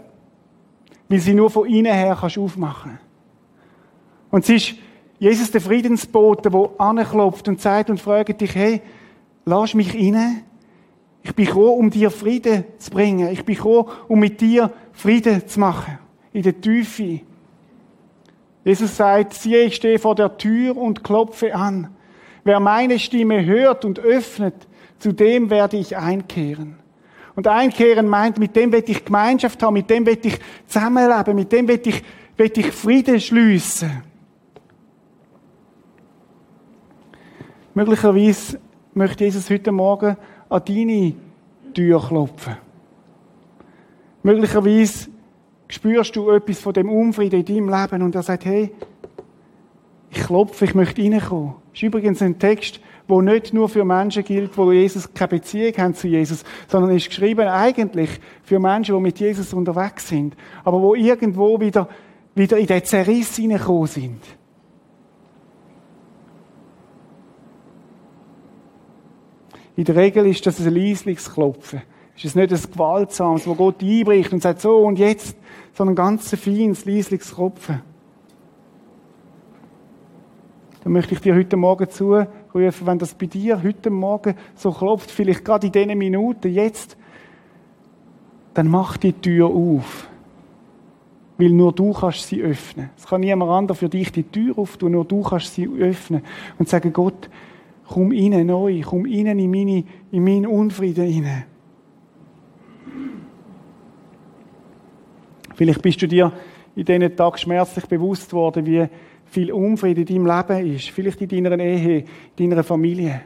weil 1.08 1.18
sie 1.18 1.34
nur 1.34 1.50
von 1.50 1.68
innen 1.68 1.92
her 1.92 2.16
kannst 2.18 2.38
aufmachen. 2.38 2.98
Und 4.30 4.44
es 4.44 4.50
ist 4.50 4.74
Jesus 5.18 5.50
der 5.50 5.60
Friedensbote, 5.60 6.50
der 6.50 6.70
anklopft 6.78 7.48
und 7.48 7.60
sagt 7.60 7.88
und 7.88 8.00
fragt 8.00 8.40
dich, 8.40 8.54
hey, 8.54 8.82
lass 9.44 9.74
mich 9.74 9.94
rein. 9.94 10.42
Ich 11.26 11.34
bin 11.34 11.46
gekommen, 11.46 11.78
um 11.78 11.90
dir 11.90 12.12
Frieden 12.12 12.64
zu 12.78 12.88
bringen. 12.88 13.28
Ich 13.32 13.44
bin 13.44 13.56
gekommen, 13.56 13.88
um 14.06 14.20
mit 14.20 14.40
dir 14.40 14.70
Frieden 14.92 15.44
zu 15.48 15.58
machen. 15.58 15.98
In 16.32 16.44
der 16.44 16.60
Tiefe. 16.60 17.20
Jesus 18.64 18.96
sagt, 18.96 19.34
siehe, 19.34 19.64
ich 19.64 19.74
stehe 19.74 19.98
vor 19.98 20.14
der 20.14 20.38
Tür 20.38 20.76
und 20.76 21.02
klopfe 21.02 21.52
an. 21.52 21.88
Wer 22.44 22.60
meine 22.60 23.00
Stimme 23.00 23.44
hört 23.44 23.84
und 23.84 23.98
öffnet, 23.98 24.54
zu 25.00 25.10
dem 25.10 25.50
werde 25.50 25.76
ich 25.76 25.96
einkehren. 25.96 26.76
Und 27.34 27.48
einkehren 27.48 28.06
meint, 28.06 28.38
mit 28.38 28.54
dem 28.54 28.70
will 28.70 28.84
ich 28.86 29.04
Gemeinschaft 29.04 29.60
haben, 29.64 29.74
mit 29.74 29.90
dem 29.90 30.06
will 30.06 30.18
ich 30.22 30.38
zusammenleben, 30.68 31.34
mit 31.34 31.50
dem 31.50 31.66
will 31.66 31.80
ich, 31.84 32.04
will 32.36 32.52
ich 32.54 32.70
Frieden 32.70 33.20
schliessen. 33.20 34.04
Möglicherweise 37.74 38.60
möchte 38.94 39.24
Jesus 39.24 39.50
heute 39.50 39.72
Morgen 39.72 40.16
an 40.48 40.62
deine 40.64 41.14
Tür 41.74 42.00
klopfen. 42.06 42.56
Möglicherweise 44.22 45.08
spürst 45.68 46.16
du 46.16 46.30
etwas 46.30 46.60
von 46.60 46.72
dem 46.72 46.88
Unfrieden 46.88 47.40
in 47.40 47.44
deinem 47.44 47.68
Leben 47.68 48.02
und 48.02 48.14
er 48.14 48.22
sagt, 48.22 48.44
hey, 48.44 48.72
ich 50.10 50.22
klopfe, 50.22 50.64
ich 50.64 50.74
möchte 50.74 51.02
reinkommen. 51.02 51.54
Das 51.72 51.74
ist 51.74 51.82
übrigens 51.82 52.22
ein 52.22 52.38
Text, 52.38 52.80
wo 53.08 53.20
nicht 53.20 53.52
nur 53.52 53.68
für 53.68 53.84
Menschen 53.84 54.24
gilt, 54.24 54.56
wo 54.56 54.72
Jesus 54.72 55.12
keine 55.12 55.28
Beziehung 55.28 55.76
haben 55.76 55.94
zu 55.94 56.08
Jesus, 56.08 56.44
sondern 56.68 56.96
ist 56.96 57.08
geschrieben 57.08 57.46
eigentlich 57.46 58.10
für 58.42 58.58
Menschen, 58.58 58.96
die 58.96 59.00
mit 59.00 59.18
Jesus 59.18 59.52
unterwegs 59.52 60.08
sind, 60.08 60.36
aber 60.64 60.80
wo 60.80 60.94
irgendwo 60.94 61.60
wieder, 61.60 61.88
wieder 62.34 62.56
in 62.58 62.66
den 62.66 62.84
Zerriss 62.84 63.36
hineingekommen 63.36 63.86
sind. 63.86 64.20
In 69.76 69.84
der 69.84 69.94
Regel 69.94 70.26
ist 70.26 70.46
das 70.46 70.58
ein 70.58 70.74
leisliches 70.74 71.32
Klopfen. 71.32 71.82
Es 72.16 72.24
ist 72.24 72.34
nicht 72.34 72.50
ein 72.50 72.72
gewaltsames, 72.72 73.46
wo 73.46 73.54
Gott 73.54 73.82
einbricht 73.82 74.32
und 74.32 74.42
sagt, 74.42 74.62
so 74.62 74.78
und 74.78 74.98
jetzt, 74.98 75.36
sondern 75.74 75.92
ein 75.92 75.96
ganz 75.96 76.34
feines, 76.34 76.86
leisliches 76.86 77.34
Klopfen. 77.34 77.82
Dann 80.82 80.92
möchte 80.92 81.14
ich 81.14 81.20
dir 81.20 81.34
heute 81.34 81.56
Morgen 81.56 81.90
zurufen, 81.90 82.86
wenn 82.86 82.98
das 82.98 83.12
bei 83.12 83.26
dir 83.26 83.62
heute 83.62 83.90
Morgen 83.90 84.34
so 84.54 84.70
klopft, 84.70 85.10
vielleicht 85.10 85.44
gerade 85.44 85.66
in 85.66 85.72
diesen 85.72 85.98
Minuten, 85.98 86.48
jetzt, 86.48 86.96
dann 88.54 88.68
mach 88.68 88.96
die 88.96 89.12
Tür 89.12 89.48
auf. 89.48 90.08
Weil 91.36 91.50
nur 91.50 91.72
du 91.72 91.92
kannst 91.92 92.28
sie 92.28 92.40
öffnen. 92.40 92.88
Es 92.96 93.06
kann 93.06 93.20
niemand 93.20 93.50
anderes 93.50 93.80
für 93.80 93.90
dich 93.90 94.10
die 94.10 94.22
Tür 94.22 94.58
auftun, 94.58 94.92
nur 94.92 95.04
du 95.04 95.20
kannst 95.20 95.52
sie 95.52 95.68
öffnen. 95.68 96.22
Und 96.58 96.68
sagen, 96.68 96.94
Gott, 96.94 97.28
komm 97.88 98.10
rein 98.10 98.46
neu, 98.46 98.80
komm 98.82 99.04
rein 99.04 99.38
in, 99.38 99.50
meine, 99.50 99.84
in 100.10 100.24
meinen 100.24 100.46
Unfrieden 100.46 101.04
rein. 101.04 101.44
Vielleicht 105.54 105.82
bist 105.82 106.02
du 106.02 106.08
dir 106.08 106.32
in 106.74 106.84
diesen 106.84 107.16
Tagen 107.16 107.38
schmerzlich 107.38 107.86
bewusst 107.86 108.32
worden, 108.32 108.66
wie 108.66 108.86
viel 109.24 109.52
Unfrieden 109.52 110.06
in 110.06 110.24
deinem 110.24 110.36
Leben 110.36 110.74
ist. 110.74 110.90
Vielleicht 110.90 111.20
in 111.22 111.44
deiner 111.44 111.58
Ehe, 111.58 112.04
in 112.36 112.50
deiner 112.50 112.62
Familie. 112.62 113.22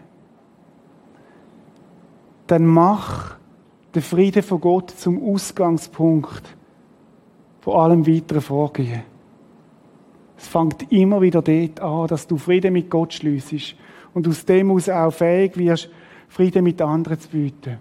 Dann 2.46 2.66
mach 2.66 3.36
den 3.94 4.02
Frieden 4.02 4.42
von 4.42 4.60
Gott 4.60 4.90
zum 4.90 5.22
Ausgangspunkt 5.22 6.56
von 7.60 7.74
allem 7.74 8.06
weiteren 8.06 8.40
Vorgehen. 8.40 9.02
Es 10.36 10.46
fängt 10.46 10.90
immer 10.90 11.20
wieder 11.20 11.42
dort 11.42 11.80
an, 11.80 12.06
dass 12.06 12.26
du 12.26 12.38
Frieden 12.38 12.72
mit 12.72 12.88
Gott 12.88 13.12
schliessest 13.12 13.74
und 14.14 14.26
aus 14.28 14.44
dem 14.44 14.70
aus 14.70 14.88
auch 14.88 15.10
fähig 15.10 15.56
wirst, 15.56 15.88
Frieden 16.28 16.64
mit 16.64 16.80
anderen 16.80 17.18
zu 17.18 17.28
bieten. 17.28 17.78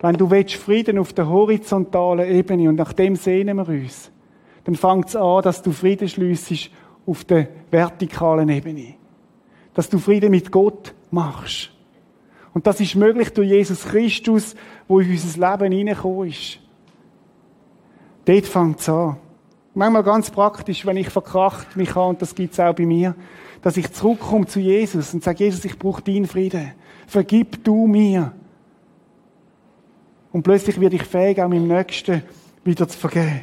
Wenn 0.00 0.16
du 0.16 0.30
willst, 0.30 0.54
Frieden 0.54 0.98
auf 0.98 1.12
der 1.12 1.28
horizontalen 1.28 2.30
Ebene 2.30 2.68
und 2.68 2.76
nach 2.76 2.92
dem 2.92 3.16
sehnen 3.16 3.56
wir 3.56 3.68
uns, 3.68 4.10
dann 4.64 4.74
fängt 4.74 5.08
es 5.08 5.16
an, 5.16 5.42
dass 5.42 5.62
du 5.62 5.72
Frieden 5.72 6.08
schliessest 6.08 6.70
auf 7.06 7.24
der 7.24 7.48
vertikalen 7.70 8.48
Ebene. 8.48 8.94
Dass 9.74 9.88
du 9.88 9.98
Frieden 9.98 10.30
mit 10.30 10.50
Gott 10.50 10.94
machst. 11.10 11.70
Und 12.52 12.66
das 12.66 12.80
ist 12.80 12.94
möglich 12.94 13.30
durch 13.30 13.48
Jesus 13.48 13.84
Christus, 13.84 14.54
wo 14.88 15.00
in 15.00 15.10
unser 15.10 15.50
Leben 15.50 15.72
hineingekommen 15.72 16.28
ist. 16.28 16.58
Dort 18.24 18.46
fängt 18.46 18.80
es 18.80 18.88
an. 18.88 19.16
Manchmal 19.74 20.02
ganz 20.02 20.30
praktisch, 20.30 20.84
wenn 20.84 20.96
ich 20.96 21.10
verkracht 21.10 21.76
mich 21.76 21.94
habe, 21.94 22.08
und 22.08 22.22
das 22.22 22.34
gibt 22.34 22.52
es 22.52 22.60
auch 22.60 22.74
bei 22.74 22.86
mir, 22.86 23.14
dass 23.62 23.76
ich 23.76 23.92
zurückkomme 23.92 24.46
zu 24.46 24.60
Jesus 24.60 25.12
und 25.12 25.22
sage, 25.22 25.44
Jesus, 25.44 25.64
ich 25.64 25.78
brauche 25.78 26.02
deinen 26.02 26.26
Frieden. 26.26 26.72
Vergib 27.06 27.62
du 27.64 27.86
mir. 27.86 28.32
Und 30.32 30.42
plötzlich 30.42 30.80
werde 30.80 30.96
ich 30.96 31.02
fähig, 31.02 31.40
auch 31.40 31.48
meinem 31.48 31.68
Nächsten 31.68 32.22
wieder 32.64 32.88
zu 32.88 32.98
vergeben. 32.98 33.42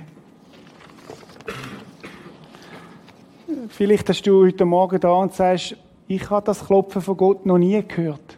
Vielleicht 3.70 4.09
hast 4.09 4.26
du 4.26 4.45
heute 4.45 4.65
Morgen 4.65 4.99
da 4.99 5.11
und 5.11 5.34
sagst, 5.34 5.76
ich 6.07 6.30
habe 6.30 6.45
das 6.45 6.65
Klopfen 6.65 7.01
von 7.01 7.18
Gott 7.18 7.45
noch 7.45 7.57
nie 7.57 7.84
gehört. 7.86 8.38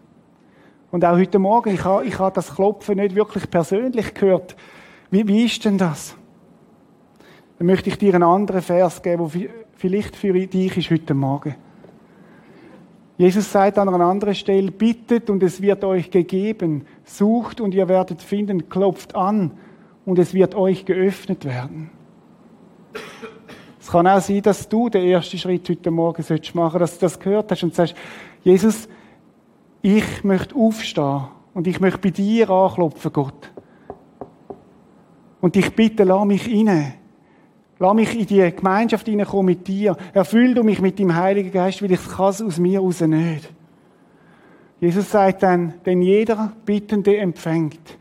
Und 0.92 1.06
auch 1.06 1.16
heute 1.16 1.38
Morgen, 1.38 1.74
ich 1.74 1.84
habe, 1.84 2.06
ich 2.06 2.18
habe 2.18 2.34
das 2.34 2.56
Klopfen 2.56 2.98
nicht 2.98 3.16
wirklich 3.16 3.50
persönlich 3.50 4.14
gehört. 4.16 4.56
Wie, 5.12 5.28
wie 5.28 5.46
ist 5.46 5.64
denn 5.64 5.78
das? 5.78 6.16
Dann 7.60 7.68
möchte 7.68 7.90
ich 7.90 7.98
dir 7.98 8.16
einen 8.16 8.24
anderen 8.24 8.62
Vers 8.62 9.02
geben, 9.02 9.30
der 9.32 9.50
vielleicht 9.76 10.16
für 10.16 10.34
dich 10.34 10.78
ist 10.78 10.90
heute 10.90 11.14
Morgen. 11.14 11.56
Jesus 13.20 13.52
sagt 13.52 13.78
an 13.78 13.90
einer 13.90 14.06
anderen 14.06 14.34
Stelle, 14.34 14.72
bittet 14.72 15.30
und 15.30 15.44
es 15.44 15.62
wird 15.62 15.84
euch 15.84 16.10
gegeben, 16.10 16.86
sucht 17.04 17.60
und 17.60 17.76
ihr 17.76 17.90
werdet 17.90 18.22
finden, 18.22 18.70
klopft 18.70 19.14
an 19.14 19.52
und 20.06 20.20
es 20.20 20.34
wird 20.34 20.56
euch 20.56 20.86
geöffnet 20.86 21.44
werden. 21.44 21.90
Es 23.78 23.88
kann 23.88 24.08
auch 24.08 24.22
sein, 24.22 24.42
dass 24.42 24.70
du 24.70 24.88
den 24.88 25.04
ersten 25.04 25.38
Schritt 25.38 25.68
heute 25.68 25.92
Morgen 25.92 26.22
machen 26.22 26.24
solltest, 26.24 26.80
dass 26.82 26.94
du 26.94 27.00
das 27.02 27.20
gehört 27.20 27.52
hast 27.52 27.62
und 27.62 27.76
sagst, 27.76 27.94
Jesus, 28.42 28.88
ich 29.82 30.24
möchte 30.24 30.56
aufstehen 30.56 31.24
und 31.54 31.68
ich 31.68 31.82
möchte 31.82 32.00
bei 32.00 32.12
dir 32.12 32.50
anklopfen, 32.50 33.12
Gott. 33.12 33.52
Und 35.42 35.58
ich 35.58 35.76
bitte, 35.76 36.06
lass 36.06 36.26
mich 36.26 36.48
rein. 36.48 36.94
Lass 37.80 37.96
mich 37.96 38.20
in 38.20 38.28
die 38.28 38.52
Gemeinschaft 38.56 39.08
hineinkommen 39.08 39.46
mit 39.46 39.68
dir. 39.68 39.96
Erfüll 40.14 40.54
du 40.54 40.64
mich 40.64 40.82
mit 40.82 41.00
dem 41.00 41.16
Heiligen 41.16 41.52
Geist, 41.52 41.82
weil 41.82 41.92
ich 41.92 42.06
kann 42.06 42.30
es 42.30 42.42
aus 42.42 42.60
mir 42.60 42.82
raus 42.82 43.00
nicht. 43.00 43.50
Jesus 44.82 45.10
sagt 45.12 45.44
dann, 45.44 45.74
denn 45.86 46.02
jeder 46.02 46.54
Bittende 46.66 47.18
empfängt 47.18 47.98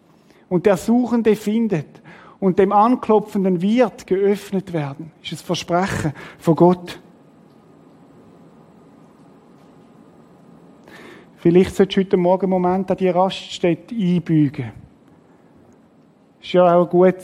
und 0.48 0.66
der 0.66 0.76
Suchende 0.76 1.34
findet 1.36 2.02
und 2.40 2.58
dem 2.58 2.72
Anklopfenden 2.72 3.60
wird 3.62 4.06
geöffnet 4.06 4.72
werden. 4.72 5.12
Das 5.22 5.32
ist 5.32 5.42
ein 5.42 5.46
Versprechen 5.46 6.12
von 6.38 6.56
Gott. 6.56 7.00
Vielleicht 11.36 11.76
solltest 11.76 11.96
du 11.96 12.00
heute 12.00 12.16
Morgen 12.16 12.44
einen 12.44 12.50
Moment 12.50 12.90
an 12.90 12.96
die 12.96 13.08
Raststätte 13.08 13.94
einbügen. 13.94 14.72
Ist 16.40 16.52
ja 16.52 16.64
auch 16.64 16.92
eine 16.92 17.14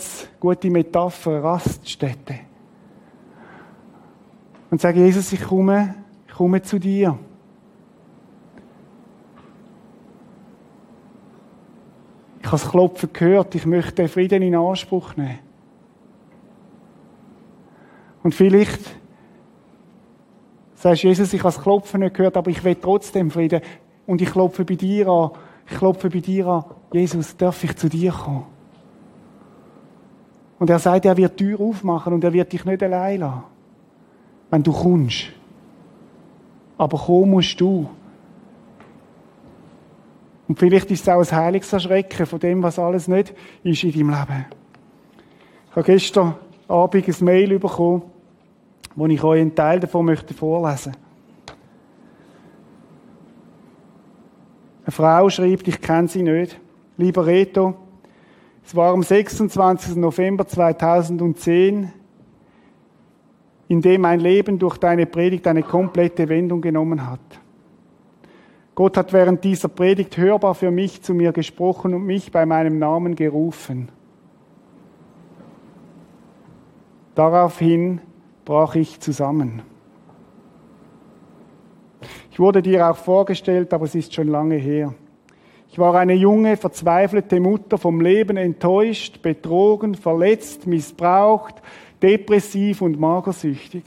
gute, 0.40 0.70
Metapher, 0.70 1.42
Raststätte. 1.42 2.40
Und 4.70 4.80
sage, 4.80 5.00
Jesus, 5.00 5.32
ich 5.32 5.42
komme, 5.42 5.94
ich 6.26 6.34
komme 6.34 6.60
zu 6.62 6.78
dir. 6.78 7.16
Ich 12.40 12.46
habe 12.46 12.58
das 12.58 12.68
Klopfen 12.68 13.10
gehört, 13.12 13.54
ich 13.54 13.66
möchte 13.66 13.94
den 13.94 14.08
Frieden 14.08 14.42
in 14.42 14.54
Anspruch 14.54 15.16
nehmen. 15.16 15.38
Und 18.22 18.34
vielleicht 18.34 18.80
sagst 20.74 21.04
du, 21.04 21.08
Jesus, 21.08 21.32
ich 21.32 21.40
habe 21.40 21.54
das 21.54 21.62
Klopfen 21.62 22.00
nicht 22.00 22.16
gehört, 22.16 22.36
aber 22.36 22.50
ich 22.50 22.64
will 22.64 22.74
trotzdem 22.74 23.30
Frieden. 23.30 23.60
Und 24.06 24.20
ich 24.20 24.30
klopfe 24.30 24.64
bei 24.64 24.74
dir 24.74 25.08
an. 25.08 25.30
Ich 25.66 25.78
klopfe 25.78 26.10
bei 26.10 26.20
dir 26.20 26.46
an. 26.46 26.64
Jesus, 26.92 27.36
darf 27.36 27.62
ich 27.64 27.76
zu 27.76 27.88
dir 27.88 28.12
kommen? 28.12 28.53
Und 30.64 30.70
er 30.70 30.78
sagt, 30.78 31.04
er 31.04 31.14
wird 31.14 31.38
die 31.38 31.44
Tür 31.44 31.60
aufmachen 31.60 32.14
und 32.14 32.24
er 32.24 32.32
wird 32.32 32.50
dich 32.50 32.64
nicht 32.64 32.82
allein 32.82 33.20
lassen. 33.20 33.42
Wenn 34.48 34.62
du 34.62 34.72
kommst. 34.72 35.26
Aber 36.78 36.96
kommen 36.96 37.32
musst 37.32 37.60
du. 37.60 37.86
Und 40.48 40.58
vielleicht 40.58 40.90
ist 40.90 41.02
es 41.02 41.08
auch 41.10 41.20
ein 41.20 41.30
Heilungserschrecken 41.30 42.24
von 42.24 42.40
dem, 42.40 42.62
was 42.62 42.78
alles 42.78 43.08
nicht 43.08 43.34
ist 43.62 43.84
in 43.84 43.92
deinem 43.92 44.08
Leben. 44.08 44.46
Ich 45.68 45.76
habe 45.76 45.84
gestern 45.84 46.34
Abend 46.66 47.08
ein 47.08 47.24
Mail 47.26 47.58
bekommen, 47.58 48.04
wo 48.96 49.06
ich 49.06 49.22
euch 49.22 49.42
einen 49.42 49.54
Teil 49.54 49.80
davon 49.80 50.06
möchte 50.06 50.32
vorlesen 50.32 50.96
Eine 54.84 54.92
Frau 54.92 55.28
schreibt, 55.28 55.68
ich 55.68 55.78
kenne 55.78 56.08
sie 56.08 56.22
nicht. 56.22 56.58
Lieber 56.96 57.26
Reto, 57.26 57.84
es 58.66 58.74
war 58.74 58.92
am 58.92 59.02
26. 59.02 59.96
November 59.96 60.46
2010, 60.46 61.92
in 63.68 63.80
dem 63.82 64.00
mein 64.00 64.20
Leben 64.20 64.58
durch 64.58 64.78
deine 64.78 65.06
Predigt 65.06 65.46
eine 65.46 65.62
komplette 65.62 66.28
Wendung 66.28 66.62
genommen 66.62 67.06
hat. 67.06 67.20
Gott 68.74 68.96
hat 68.96 69.12
während 69.12 69.44
dieser 69.44 69.68
Predigt 69.68 70.16
hörbar 70.16 70.54
für 70.54 70.70
mich 70.70 71.02
zu 71.02 71.14
mir 71.14 71.32
gesprochen 71.32 71.94
und 71.94 72.04
mich 72.04 72.32
bei 72.32 72.44
meinem 72.46 72.78
Namen 72.78 73.14
gerufen. 73.14 73.90
Daraufhin 77.14 78.00
brach 78.44 78.74
ich 78.74 78.98
zusammen. 78.98 79.62
Ich 82.32 82.40
wurde 82.40 82.62
dir 82.62 82.90
auch 82.90 82.96
vorgestellt, 82.96 83.72
aber 83.72 83.84
es 83.84 83.94
ist 83.94 84.12
schon 84.12 84.26
lange 84.26 84.56
her. 84.56 84.92
Ich 85.75 85.79
war 85.81 85.97
eine 85.97 86.14
junge, 86.14 86.57
verzweifelte 86.57 87.41
Mutter, 87.41 87.79
vom 87.79 88.01
Leben 88.01 88.37
enttäuscht, 88.37 89.22
betrogen, 89.22 89.97
verletzt, 89.97 90.68
missbraucht, 90.68 91.57
depressiv 92.01 92.81
und 92.81 93.01
magersüchtig. 93.01 93.83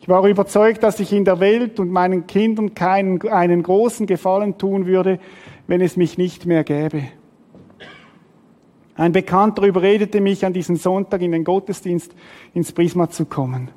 Ich 0.00 0.08
war 0.08 0.26
überzeugt, 0.26 0.82
dass 0.82 0.98
ich 0.98 1.12
in 1.12 1.24
der 1.24 1.38
Welt 1.38 1.78
und 1.78 1.92
meinen 1.92 2.26
Kindern 2.26 2.74
keinen, 2.74 3.22
einen 3.28 3.62
großen 3.62 4.06
Gefallen 4.06 4.58
tun 4.58 4.86
würde, 4.86 5.20
wenn 5.68 5.80
es 5.80 5.96
mich 5.96 6.18
nicht 6.18 6.44
mehr 6.44 6.64
gäbe. 6.64 7.04
Ein 8.96 9.12
Bekannter 9.12 9.62
überredete 9.62 10.20
mich, 10.20 10.44
an 10.44 10.52
diesem 10.52 10.74
Sonntag 10.74 11.22
in 11.22 11.30
den 11.30 11.44
Gottesdienst 11.44 12.12
ins 12.52 12.72
Prisma 12.72 13.10
zu 13.10 13.26
kommen. 13.26 13.70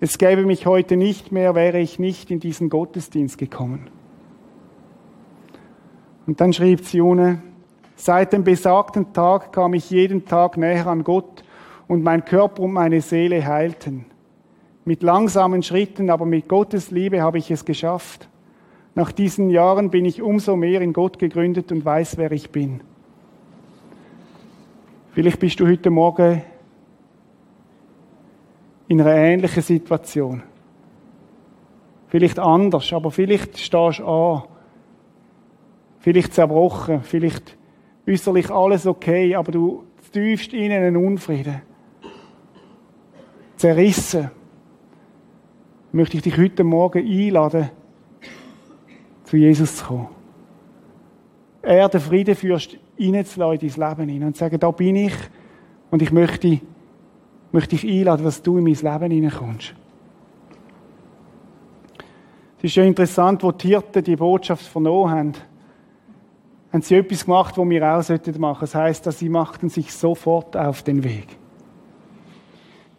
Es 0.00 0.18
gäbe 0.18 0.44
mich 0.44 0.66
heute 0.66 0.98
nicht 0.98 1.32
mehr, 1.32 1.54
wäre 1.54 1.80
ich 1.80 1.98
nicht 1.98 2.30
in 2.30 2.40
diesen 2.40 2.68
Gottesdienst 2.68 3.38
gekommen. 3.38 3.88
Und 6.26 6.40
dann 6.40 6.52
schrieb 6.52 6.84
Sione, 6.84 7.42
seit 7.96 8.32
dem 8.32 8.44
besagten 8.44 9.12
Tag 9.12 9.52
kam 9.52 9.74
ich 9.74 9.90
jeden 9.90 10.24
Tag 10.24 10.56
näher 10.56 10.86
an 10.86 11.04
Gott 11.04 11.42
und 11.88 12.02
mein 12.02 12.24
Körper 12.24 12.62
und 12.62 12.72
meine 12.72 13.00
Seele 13.00 13.46
heilten. 13.46 14.06
Mit 14.84 15.02
langsamen 15.02 15.62
Schritten, 15.62 16.10
aber 16.10 16.24
mit 16.24 16.48
Gottes 16.48 16.90
Liebe 16.90 17.22
habe 17.22 17.38
ich 17.38 17.50
es 17.50 17.64
geschafft. 17.64 18.28
Nach 18.94 19.12
diesen 19.12 19.50
Jahren 19.50 19.90
bin 19.90 20.04
ich 20.04 20.22
umso 20.22 20.56
mehr 20.56 20.80
in 20.80 20.92
Gott 20.92 21.18
gegründet 21.18 21.72
und 21.72 21.84
weiß, 21.84 22.18
wer 22.18 22.30
ich 22.32 22.50
bin. 22.50 22.82
Vielleicht 25.12 25.38
bist 25.38 25.60
du 25.60 25.66
heute 25.66 25.90
Morgen 25.90 26.42
in 28.88 29.00
einer 29.00 29.14
ähnlichen 29.14 29.62
Situation. 29.62 30.42
Vielleicht 32.08 32.38
anders, 32.38 32.92
aber 32.92 33.10
vielleicht 33.10 33.58
stehst 33.58 33.98
du 34.00 34.04
an. 34.04 34.42
Vielleicht 36.02 36.34
zerbrochen, 36.34 37.00
vielleicht 37.02 37.56
äußerlich 38.08 38.50
alles 38.50 38.88
okay, 38.88 39.36
aber 39.36 39.52
du 39.52 39.84
tiefst 40.10 40.52
innen 40.52 40.82
einen 40.82 40.96
Unfrieden. 40.96 41.62
Zerrissen 43.56 44.28
möchte 45.92 46.16
ich 46.16 46.24
dich 46.24 46.36
heute 46.36 46.64
Morgen 46.64 47.06
einladen, 47.06 47.70
zu 49.22 49.36
Jesus 49.36 49.76
zu 49.76 49.84
kommen. 49.84 50.08
Er, 51.62 51.88
den 51.88 52.00
Friedenfürst, 52.00 52.78
reinzulassen 52.98 53.68
in 53.68 53.80
dein 53.80 53.90
Leben 53.90 54.08
hinein 54.08 54.26
und 54.26 54.36
sagen, 54.36 54.58
da 54.58 54.72
bin 54.72 54.96
ich 54.96 55.14
und 55.92 56.02
ich 56.02 56.10
möchte, 56.10 56.60
möchte 57.52 57.76
dich 57.76 57.88
einladen, 57.88 58.24
dass 58.24 58.42
du 58.42 58.58
in 58.58 58.64
mein 58.64 58.74
Leben 58.74 59.12
hineinkommst. 59.12 59.72
Es 62.58 62.64
ist 62.64 62.74
ja 62.74 62.82
interessant, 62.82 63.44
wo 63.44 63.52
die 63.52 63.68
Hirten 63.68 64.02
die 64.02 64.16
Botschaft 64.16 64.66
vernommen 64.66 65.10
haben, 65.10 65.32
haben 66.72 66.82
sie 66.82 66.94
etwas 66.96 67.24
gemacht, 67.24 67.58
was 67.58 67.68
wir 67.68 67.82
auch 67.82 67.96
machen 67.96 68.02
sollten. 68.02 68.40
Das 68.60 68.74
heisst, 68.74 69.06
dass 69.06 69.18
sie 69.18 69.28
machten 69.28 69.68
sich 69.68 69.92
sofort 69.92 70.56
auf 70.56 70.82
den 70.82 71.04
Weg. 71.04 71.26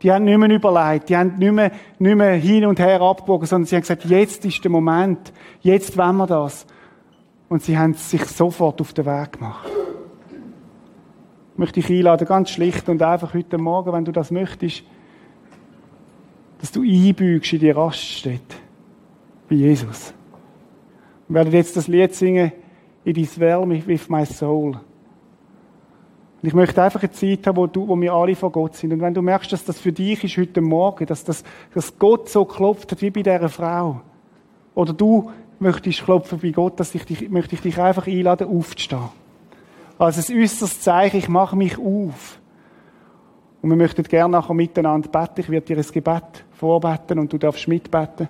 Die 0.01 0.11
haben 0.11 0.26
nicht 0.26 0.38
mehr 0.38 0.49
überlegt, 0.49 1.09
die 1.09 1.17
haben 1.17 1.38
nicht 1.38 1.53
mehr, 1.53 1.71
nicht 1.97 2.15
mehr 2.15 2.36
hin 2.36 2.65
und 2.65 2.78
her 2.78 3.01
abgewogen, 3.01 3.47
sondern 3.47 3.65
sie 3.65 3.76
haben 3.76 3.82
gesagt, 3.82 4.05
jetzt 4.05 4.43
ist 4.45 4.63
der 4.63 4.69
Moment, 4.69 5.32
jetzt 5.61 5.97
wollen 5.97 6.17
wir 6.17 6.28
das. 6.28 6.67
Und 7.47 7.63
sie 7.63 7.78
haben 7.78 7.93
sich 7.93 8.26
sofort 8.26 8.82
auf 8.82 8.93
den 8.93 9.05
Weg 9.05 9.34
gemacht. 9.34 9.69
Ich 11.53 11.57
möchte 11.57 11.80
dich 11.80 11.89
einladen, 11.89 12.28
ganz 12.28 12.49
schlicht 12.49 12.89
und 12.89 13.01
einfach 13.01 13.34
heute 13.34 13.57
Morgen, 13.57 13.93
wenn 13.93 14.05
du 14.05 14.11
das 14.11 14.30
möchtest, 14.30 14.84
dass 16.59 16.71
du 16.71 16.82
einbügst 16.82 17.53
in 17.53 17.59
die 17.59 17.71
Raststätte 17.71 18.55
bei 19.47 19.55
Jesus. 19.55 20.13
Wir 21.28 21.36
werden 21.36 21.53
jetzt 21.53 21.78
das 21.78 21.88
Lied 21.88 22.13
singen, 22.13 22.51
It 23.05 23.17
is 23.17 23.39
well 23.39 23.67
with 23.67 24.09
my 24.09 24.25
soul. 24.25 24.79
Und 26.43 26.47
ich 26.47 26.53
möchte 26.53 26.81
einfach 26.83 27.01
eine 27.01 27.11
Zeit 27.11 27.47
haben, 27.47 27.55
wo, 27.55 27.67
du, 27.67 27.87
wo 27.87 27.99
wir 27.99 28.13
alle 28.13 28.35
vor 28.35 28.51
Gott 28.51 28.75
sind. 28.75 28.91
Und 28.91 29.01
wenn 29.01 29.13
du 29.13 29.21
merkst, 29.21 29.53
dass 29.53 29.63
das 29.63 29.79
für 29.79 29.93
dich 29.93 30.23
ist 30.25 30.37
heute 30.37 30.59
Morgen, 30.59 31.05
dass, 31.05 31.23
das, 31.23 31.43
dass 31.73 31.97
Gott 31.97 32.27
so 32.27 32.43
klopft 32.43 32.91
hat 32.91 33.01
wie 33.01 33.11
bei 33.11 33.23
dieser 33.23 33.47
Frau, 33.47 34.01
oder 34.75 34.91
du 34.91 35.31
möchtest 35.59 36.03
klopfen 36.03 36.39
bei 36.39 36.49
Gott, 36.49 36.79
dass 36.79 36.93
ich 36.95 37.05
dich, 37.05 37.29
möchte 37.29 37.55
ich 37.55 37.61
dich 37.61 37.77
einfach 37.79 38.07
einladen, 38.07 38.47
aufzustehen. 38.47 39.09
Also 39.97 40.33
ein 40.33 40.41
äußeres 40.41 40.81
Zeichen, 40.81 41.17
ich 41.17 41.29
mache 41.29 41.55
mich 41.55 41.77
auf. 41.77 42.39
Und 43.61 43.69
wir 43.69 43.77
möchten 43.77 44.03
gerne 44.03 44.33
nachher 44.33 44.53
miteinander 44.53 45.07
beten. 45.07 45.39
Ich 45.39 45.49
werde 45.49 45.65
dir 45.67 45.77
ein 45.77 45.91
Gebet 45.93 46.43
vorbeten 46.51 47.19
und 47.19 47.31
du 47.31 47.37
darfst 47.37 47.69
mitbeten. 47.69 48.27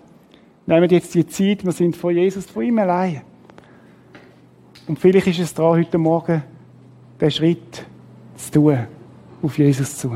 Nehmen 0.67 0.89
jetzt 0.89 1.15
die 1.15 1.25
Zeit, 1.25 1.65
wir 1.65 1.71
sind 1.71 1.95
vor 1.97 2.11
Jesus, 2.11 2.45
vor 2.45 2.61
ihm 2.61 2.77
allein. 2.77 3.21
Und 4.85 4.99
vielleicht 4.99 5.27
ist 5.27 5.39
es 5.39 5.53
dran, 5.53 5.77
heute 5.77 5.97
Morgen 5.97 6.43
den 7.21 7.31
Schritt 7.31 7.85
zu 8.35 8.51
tun, 8.51 8.79
auf 9.41 9.57
Jesus 9.57 9.97
zu. 9.97 10.11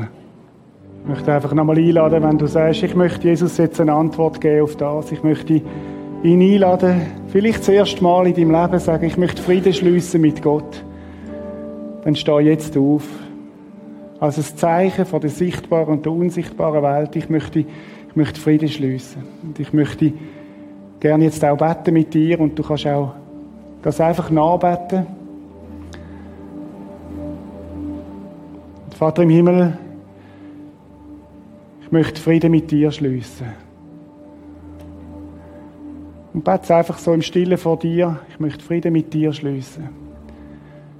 Ich 1.02 1.08
möchte 1.08 1.32
einfach 1.32 1.54
nochmal 1.54 1.78
einladen, 1.78 2.22
wenn 2.22 2.36
du 2.36 2.46
sagst, 2.46 2.82
ich 2.82 2.94
möchte 2.94 3.28
Jesus 3.28 3.56
jetzt 3.56 3.80
eine 3.80 3.94
Antwort 3.94 4.40
geben 4.42 4.64
auf 4.64 4.76
das. 4.76 5.10
Ich 5.10 5.22
möchte 5.22 5.62
ihn 6.22 6.42
einladen, 6.42 7.00
vielleicht 7.28 7.60
das 7.60 7.68
erste 7.70 8.02
Mal 8.02 8.26
in 8.26 8.34
deinem 8.34 8.50
Leben 8.50 8.78
sagen, 8.78 9.06
ich 9.06 9.16
möchte 9.16 9.40
Frieden 9.40 9.72
schliessen 9.72 10.20
mit 10.20 10.42
Gott. 10.42 10.84
Dann 12.04 12.14
steh 12.14 12.38
jetzt 12.40 12.76
auf. 12.76 13.04
Als 14.20 14.36
ein 14.36 14.56
Zeichen 14.58 15.06
von 15.06 15.20
der 15.20 15.30
sichtbaren 15.30 15.94
und 15.94 16.04
der 16.04 16.12
unsichtbaren 16.12 16.82
Welt. 16.82 17.16
Ich 17.16 17.30
möchte, 17.30 17.60
ich 17.60 18.16
möchte 18.16 18.38
Frieden 18.38 18.68
schliessen. 18.68 19.22
Und 19.42 19.58
ich 19.60 19.72
möchte 19.72 20.12
gerne 21.00 21.24
jetzt 21.24 21.42
auch 21.42 21.56
beten 21.56 21.94
mit 21.94 22.12
dir 22.12 22.38
und 22.38 22.58
du 22.58 22.62
kannst 22.62 22.86
auch 22.86 23.14
das 23.88 24.00
einfach 24.02 24.30
nachbeten. 24.30 25.06
Vater 28.98 29.22
im 29.22 29.30
Himmel, 29.30 29.78
ich 31.80 31.92
möchte 31.92 32.20
Frieden 32.20 32.50
mit 32.50 32.70
dir 32.70 32.90
schließen. 32.90 33.46
Und 36.34 36.44
bete 36.44 36.74
einfach 36.74 36.98
so 36.98 37.14
im 37.14 37.22
Stillen 37.22 37.56
vor 37.56 37.78
dir, 37.78 38.18
ich 38.28 38.38
möchte 38.38 38.62
Frieden 38.62 38.92
mit 38.92 39.14
dir 39.14 39.32
schließen. 39.32 39.88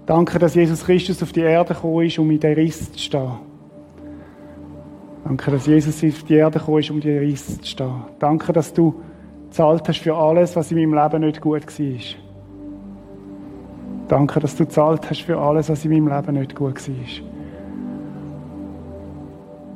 Danke, 0.07 0.39
dass 0.39 0.55
Jesus 0.55 0.85
Christus 0.85 1.23
auf 1.23 1.33
die 1.33 1.41
Erde 1.41 1.75
gekommen 1.75 2.07
ist, 2.07 2.19
um 2.19 2.31
in 2.31 2.41
den 2.41 2.55
Riss 2.55 2.91
zu 2.93 2.99
stehen. 2.99 3.33
Danke, 5.25 5.51
dass 5.51 5.67
Jesus 5.67 6.03
auf 6.03 6.23
die 6.23 6.35
Erde 6.35 6.59
gekommen 6.59 6.79
ist, 6.79 6.91
um 6.91 6.97
in 6.97 7.03
den 7.03 7.19
Riss 7.19 7.61
zu 7.61 7.67
stehen. 7.67 8.05
Danke, 8.19 8.53
dass 8.55 8.73
du 8.73 8.95
gezahlt 9.49 9.87
hast 9.89 9.99
für 9.99 10.15
alles, 10.15 10.57
was 10.57 10.71
in 10.71 10.79
meinem 10.79 10.95
Leben 10.95 11.27
nicht 11.27 11.41
gut 11.43 11.67
war. 11.67 12.28
Danke, 14.09 14.41
dass 14.41 14.57
du 14.57 14.65
gezahlt 14.65 15.09
hast 15.11 15.23
für 15.23 15.39
alles, 15.39 15.69
was 15.69 15.85
in 15.85 15.91
meinem 15.91 16.09
Leben 16.09 16.39
nicht 16.39 16.55
gut 16.55 16.89
war. 16.89 16.95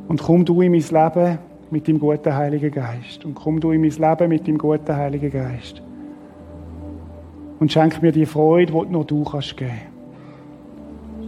Und 0.08 0.22
komm 0.22 0.44
du 0.44 0.60
in 0.62 0.72
mein 0.72 0.80
Leben 0.80 1.38
mit 1.70 1.86
dem 1.86 1.98
guten 1.98 2.34
Heiligen 2.34 2.70
Geist. 2.70 3.24
Und 3.24 3.34
komm 3.34 3.60
du 3.60 3.70
in 3.72 3.80
mein 3.80 3.90
Leben 3.90 4.28
mit 4.28 4.46
dem 4.46 4.58
guten 4.58 4.94
Heiligen 4.94 5.30
Geist. 5.30 5.82
Und 7.60 7.70
schenk 7.70 8.02
mir 8.02 8.12
die 8.12 8.26
Freude, 8.26 8.72
die 8.72 8.92
nur 8.92 9.04
du 9.04 9.22
kannst 9.24 9.56
geben. 9.56 9.72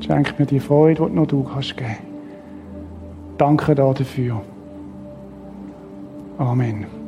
Schenk 0.01 0.39
mir 0.39 0.47
die 0.47 0.61
Freude, 0.61 1.07
die 1.07 1.15
nur 1.15 1.27
du 1.27 1.45
kannst 1.45 1.77
geben. 1.77 1.97
Danke 3.39 3.75
dafür. 3.75 4.43
Amen. 6.39 7.04